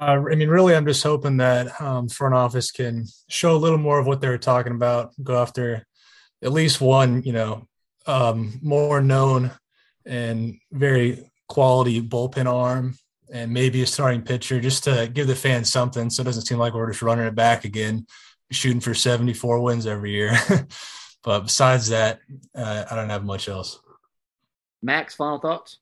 Uh, 0.00 0.22
I 0.30 0.36
mean, 0.36 0.48
really, 0.48 0.76
I'm 0.76 0.86
just 0.86 1.02
hoping 1.02 1.38
that 1.38 1.80
um, 1.80 2.08
front 2.08 2.34
office 2.34 2.70
can 2.70 3.06
show 3.28 3.56
a 3.56 3.58
little 3.58 3.78
more 3.78 3.98
of 3.98 4.06
what 4.06 4.20
they 4.20 4.28
were 4.28 4.38
talking 4.38 4.72
about, 4.72 5.12
go 5.22 5.40
after 5.42 5.86
at 6.42 6.52
least 6.52 6.80
one, 6.80 7.22
you 7.24 7.32
know, 7.32 7.66
um, 8.06 8.60
more 8.62 9.00
known 9.00 9.50
and 10.06 10.58
very 10.70 11.28
quality 11.48 12.00
bullpen 12.00 12.46
arm, 12.46 12.96
and 13.32 13.52
maybe 13.52 13.82
a 13.82 13.86
starting 13.86 14.22
pitcher, 14.22 14.60
just 14.60 14.84
to 14.84 15.10
give 15.12 15.26
the 15.26 15.34
fans 15.34 15.70
something, 15.72 16.10
so 16.10 16.22
it 16.22 16.24
doesn't 16.24 16.46
seem 16.46 16.58
like 16.58 16.74
we're 16.74 16.90
just 16.90 17.02
running 17.02 17.26
it 17.26 17.34
back 17.34 17.64
again, 17.64 18.06
shooting 18.52 18.80
for 18.80 18.94
74 18.94 19.60
wins 19.60 19.86
every 19.86 20.12
year. 20.12 20.38
but 21.24 21.40
besides 21.40 21.88
that, 21.88 22.20
uh, 22.54 22.84
I 22.88 22.94
don't 22.94 23.10
have 23.10 23.24
much 23.24 23.48
else. 23.48 23.80
Max, 24.80 25.16
final 25.16 25.40
thoughts? 25.40 25.78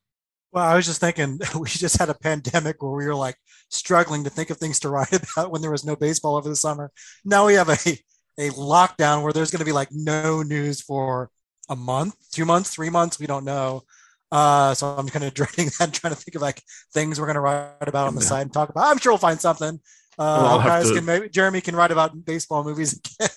Well, 0.53 0.65
I 0.65 0.75
was 0.75 0.87
just 0.87 1.01
thinking 1.01 1.39
we 1.59 1.69
just 1.69 1.99
had 1.99 2.09
a 2.09 2.15
pandemic 2.15 2.83
where 2.83 2.93
we 2.93 3.07
were 3.07 3.15
like 3.15 3.37
struggling 3.69 4.25
to 4.25 4.31
think 4.31 4.51
of 4.51 4.59
things 4.59 4.81
to 4.81 4.89
write 4.89 5.13
about 5.37 5.51
when 5.51 5.63
there 5.63 5.71
was 5.71 5.85
no 5.85 5.97
baseball 5.97 6.37
over 6.37 6.49
the 6.49 6.57
summer. 6.57 6.91
Now 7.25 7.47
we 7.47 7.55
have 7.55 7.69
a 7.69 7.99
a 8.39 8.51
lockdown 8.51 9.23
where 9.23 9.33
there's 9.33 9.51
going 9.51 9.61
to 9.61 9.65
be 9.65 9.73
like 9.73 9.89
no 9.91 10.43
news 10.43 10.83
for 10.83 11.31
a 11.69 11.77
month, 11.77 12.15
two 12.33 12.45
months, 12.45 12.71
three 12.71 12.91
months. 12.91 13.19
We 13.19 13.27
don't 13.27 13.45
know. 13.45 13.83
Uh, 14.31 14.75
so 14.75 14.89
I'm 14.89 15.09
kind 15.09 15.25
of 15.25 15.35
dreading 15.35 15.71
that, 15.79 15.93
trying 15.95 16.15
to 16.15 16.21
think 16.21 16.35
of 16.35 16.43
like 16.43 16.63
things 16.93 17.19
we're 17.19 17.27
going 17.27 17.37
to 17.37 17.41
write 17.41 17.89
about 17.89 18.09
on 18.09 18.15
the 18.15 18.21
yeah. 18.21 18.29
side 18.29 18.43
and 18.43 18.53
talk 18.53 18.69
about. 18.69 18.87
I'm 18.87 18.99
sure 18.99 19.13
we'll 19.13 19.19
find 19.19 19.41
something. 19.41 19.81
Uh, 20.19 20.41
well, 20.43 20.59
guys 20.59 20.89
to... 20.89 20.95
can 20.95 21.05
maybe 21.05 21.29
Jeremy 21.29 21.61
can 21.61 21.77
write 21.77 21.91
about 21.91 22.25
baseball 22.25 22.65
movies 22.65 22.99
again. 22.99 23.31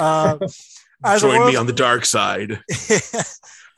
uh, 0.00 0.38
Join 1.18 1.46
me 1.46 1.56
on 1.56 1.66
the 1.66 1.72
dark 1.72 2.04
side. 2.04 2.60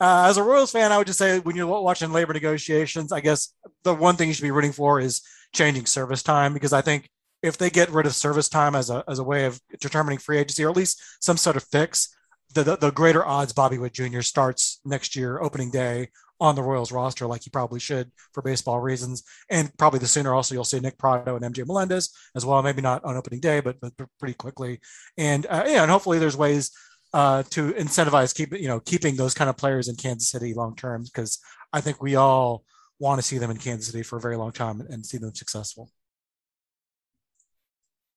Uh, 0.03 0.25
as 0.27 0.35
a 0.35 0.43
Royals 0.43 0.71
fan, 0.71 0.91
I 0.91 0.97
would 0.97 1.07
just 1.07 1.17
say 1.19 1.39
when 1.39 1.55
you're 1.55 1.65
watching 1.65 2.11
labor 2.11 2.33
negotiations, 2.33 3.13
I 3.13 3.21
guess 3.21 3.53
the 3.83 3.93
one 3.93 4.17
thing 4.17 4.27
you 4.27 4.33
should 4.33 4.43
be 4.43 4.51
rooting 4.51 4.73
for 4.73 4.99
is 4.99 5.21
changing 5.53 5.85
service 5.85 6.23
time 6.23 6.53
because 6.53 6.73
I 6.73 6.81
think 6.81 7.09
if 7.41 7.57
they 7.57 7.69
get 7.69 7.89
rid 7.89 8.05
of 8.05 8.15
service 8.15 8.49
time 8.49 8.75
as 8.75 8.89
a 8.89 9.03
as 9.07 9.19
a 9.19 9.23
way 9.23 9.45
of 9.45 9.59
determining 9.79 10.17
free 10.17 10.39
agency, 10.39 10.63
or 10.63 10.69
at 10.69 10.77
least 10.77 11.01
some 11.19 11.37
sort 11.37 11.55
of 11.55 11.63
fix, 11.63 12.15
the 12.53 12.63
the, 12.63 12.77
the 12.77 12.91
greater 12.91 13.25
odds 13.25 13.53
Bobby 13.53 13.77
Witt 13.77 13.93
Jr. 13.93 14.21
starts 14.21 14.79
next 14.85 15.15
year 15.15 15.39
opening 15.39 15.71
day 15.71 16.09
on 16.39 16.55
the 16.55 16.63
Royals 16.63 16.91
roster 16.91 17.27
like 17.27 17.43
he 17.43 17.49
probably 17.49 17.79
should 17.79 18.11
for 18.33 18.41
baseball 18.41 18.79
reasons. 18.79 19.23
And 19.49 19.71
probably 19.77 19.99
the 19.99 20.07
sooner 20.07 20.33
also 20.33 20.55
you'll 20.55 20.63
see 20.63 20.79
Nick 20.79 20.97
Pratto 20.97 21.35
and 21.35 21.45
MJ 21.45 21.65
Melendez 21.65 22.11
as 22.35 22.45
well. 22.45 22.61
Maybe 22.61 22.81
not 22.81 23.03
on 23.05 23.15
opening 23.15 23.39
day, 23.39 23.61
but, 23.61 23.79
but 23.79 23.93
pretty 24.19 24.33
quickly. 24.33 24.81
And 25.17 25.45
uh, 25.45 25.63
yeah, 25.67 25.83
and 25.83 25.91
hopefully 25.91 26.19
there's 26.19 26.35
ways 26.35 26.71
uh, 27.13 27.43
to 27.51 27.73
incentivize 27.73 28.33
keep 28.33 28.51
you 28.53 28.67
know 28.67 28.79
keeping 28.79 29.15
those 29.15 29.33
kind 29.33 29.49
of 29.49 29.57
players 29.57 29.87
in 29.87 29.95
Kansas 29.95 30.29
City 30.29 30.53
long 30.53 30.75
term 30.75 31.03
because 31.03 31.39
I 31.71 31.81
think 31.81 32.01
we 32.01 32.15
all 32.15 32.63
want 33.03 33.19
to 33.19 33.27
see 33.27 33.37
them 33.37 33.51
in 33.51 33.57
Kansas 33.57 33.87
City 33.87 34.01
for 34.01 34.15
a 34.15 34.21
very 34.21 34.37
long 34.37 34.53
time 34.53 34.81
and 34.89 35.05
see 35.05 35.17
them 35.17 35.35
successful. 35.35 35.91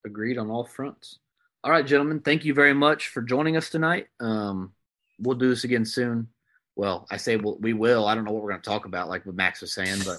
Agreed 0.07 0.39
on 0.39 0.49
all 0.49 0.65
fronts. 0.65 1.19
All 1.65 1.73
right, 1.73 1.85
gentlemen, 1.85 2.21
thank 2.21 2.45
you 2.45 2.55
very 2.55 2.73
much 2.73 3.09
for 3.09 3.21
joining 3.21 3.57
us 3.57 3.69
tonight. 3.69 4.07
Um, 4.21 4.73
we'll 5.19 5.37
do 5.37 5.49
this 5.49 5.65
again 5.65 5.85
soon. 5.85 6.29
Well, 6.77 7.07
I 7.11 7.17
say 7.17 7.37
we'll, 7.37 7.59
we 7.59 7.73
will. 7.73 8.07
I 8.07 8.15
don't 8.15 8.25
know 8.25 8.31
what 8.31 8.43
we're 8.45 8.51
going 8.51 8.63
to 8.63 8.71
talk 8.71 8.85
about, 8.85 9.09
like 9.09 9.27
what 9.27 9.35
Max 9.35 9.61
was 9.61 9.75
saying, 9.75 10.03
but 10.05 10.19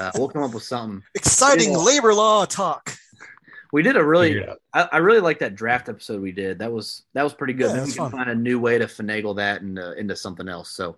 uh, 0.00 0.12
we'll 0.18 0.28
come 0.28 0.42
up 0.42 0.54
with 0.54 0.62
something 0.62 1.02
exciting 1.14 1.72
yeah. 1.72 1.78
labor 1.78 2.14
law 2.14 2.46
talk. 2.46 2.96
We 3.72 3.82
did 3.82 3.96
a 3.96 4.04
really, 4.04 4.42
I, 4.72 4.88
I, 4.92 4.96
really 4.98 5.20
like 5.20 5.40
that 5.40 5.56
draft 5.56 5.88
episode 5.88 6.22
we 6.22 6.32
did. 6.32 6.60
That 6.60 6.72
was 6.72 7.02
that 7.12 7.24
was 7.24 7.34
pretty 7.34 7.52
good. 7.52 7.70
Yeah, 7.70 7.80
Maybe 7.80 7.86
we 7.86 7.92
can 7.92 8.10
fun. 8.10 8.12
find 8.12 8.30
a 8.30 8.34
new 8.34 8.60
way 8.60 8.78
to 8.78 8.86
finagle 8.86 9.36
that 9.36 9.60
into, 9.60 9.92
into 9.98 10.14
something 10.14 10.48
else. 10.48 10.70
So, 10.70 10.96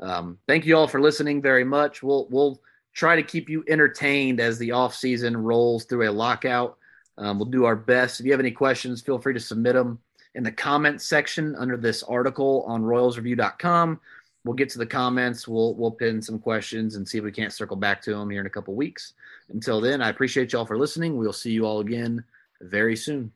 um, 0.00 0.38
thank 0.46 0.66
you 0.66 0.76
all 0.76 0.88
for 0.88 1.00
listening 1.00 1.42
very 1.42 1.64
much. 1.64 2.02
We'll 2.02 2.26
we'll 2.30 2.60
try 2.92 3.16
to 3.16 3.22
keep 3.22 3.48
you 3.48 3.64
entertained 3.68 4.40
as 4.40 4.58
the 4.58 4.72
off 4.72 4.94
season 4.94 5.36
rolls 5.36 5.84
through 5.84 6.08
a 6.08 6.12
lockout. 6.12 6.76
Um, 7.18 7.38
we'll 7.38 7.46
do 7.46 7.64
our 7.64 7.76
best. 7.76 8.18
If 8.18 8.26
you 8.26 8.32
have 8.32 8.40
any 8.40 8.50
questions, 8.50 9.02
feel 9.02 9.18
free 9.18 9.34
to 9.34 9.40
submit 9.40 9.74
them 9.74 9.98
in 10.34 10.42
the 10.42 10.52
comments 10.52 11.04
section 11.04 11.54
under 11.56 11.76
this 11.76 12.02
article 12.02 12.64
on 12.66 12.82
RoyalsReview.com. 12.82 14.00
We'll 14.44 14.54
get 14.54 14.70
to 14.70 14.78
the 14.78 14.86
comments. 14.86 15.46
We'll 15.46 15.74
we'll 15.74 15.90
pin 15.90 16.22
some 16.22 16.38
questions 16.38 16.96
and 16.96 17.06
see 17.06 17.18
if 17.18 17.24
we 17.24 17.32
can't 17.32 17.52
circle 17.52 17.76
back 17.76 18.00
to 18.02 18.14
them 18.14 18.30
here 18.30 18.40
in 18.40 18.46
a 18.46 18.50
couple 18.50 18.74
weeks. 18.74 19.12
Until 19.50 19.80
then, 19.80 20.00
I 20.00 20.08
appreciate 20.08 20.52
y'all 20.52 20.66
for 20.66 20.78
listening. 20.78 21.16
We'll 21.16 21.32
see 21.32 21.50
you 21.50 21.66
all 21.66 21.80
again 21.80 22.24
very 22.60 22.96
soon. 22.96 23.32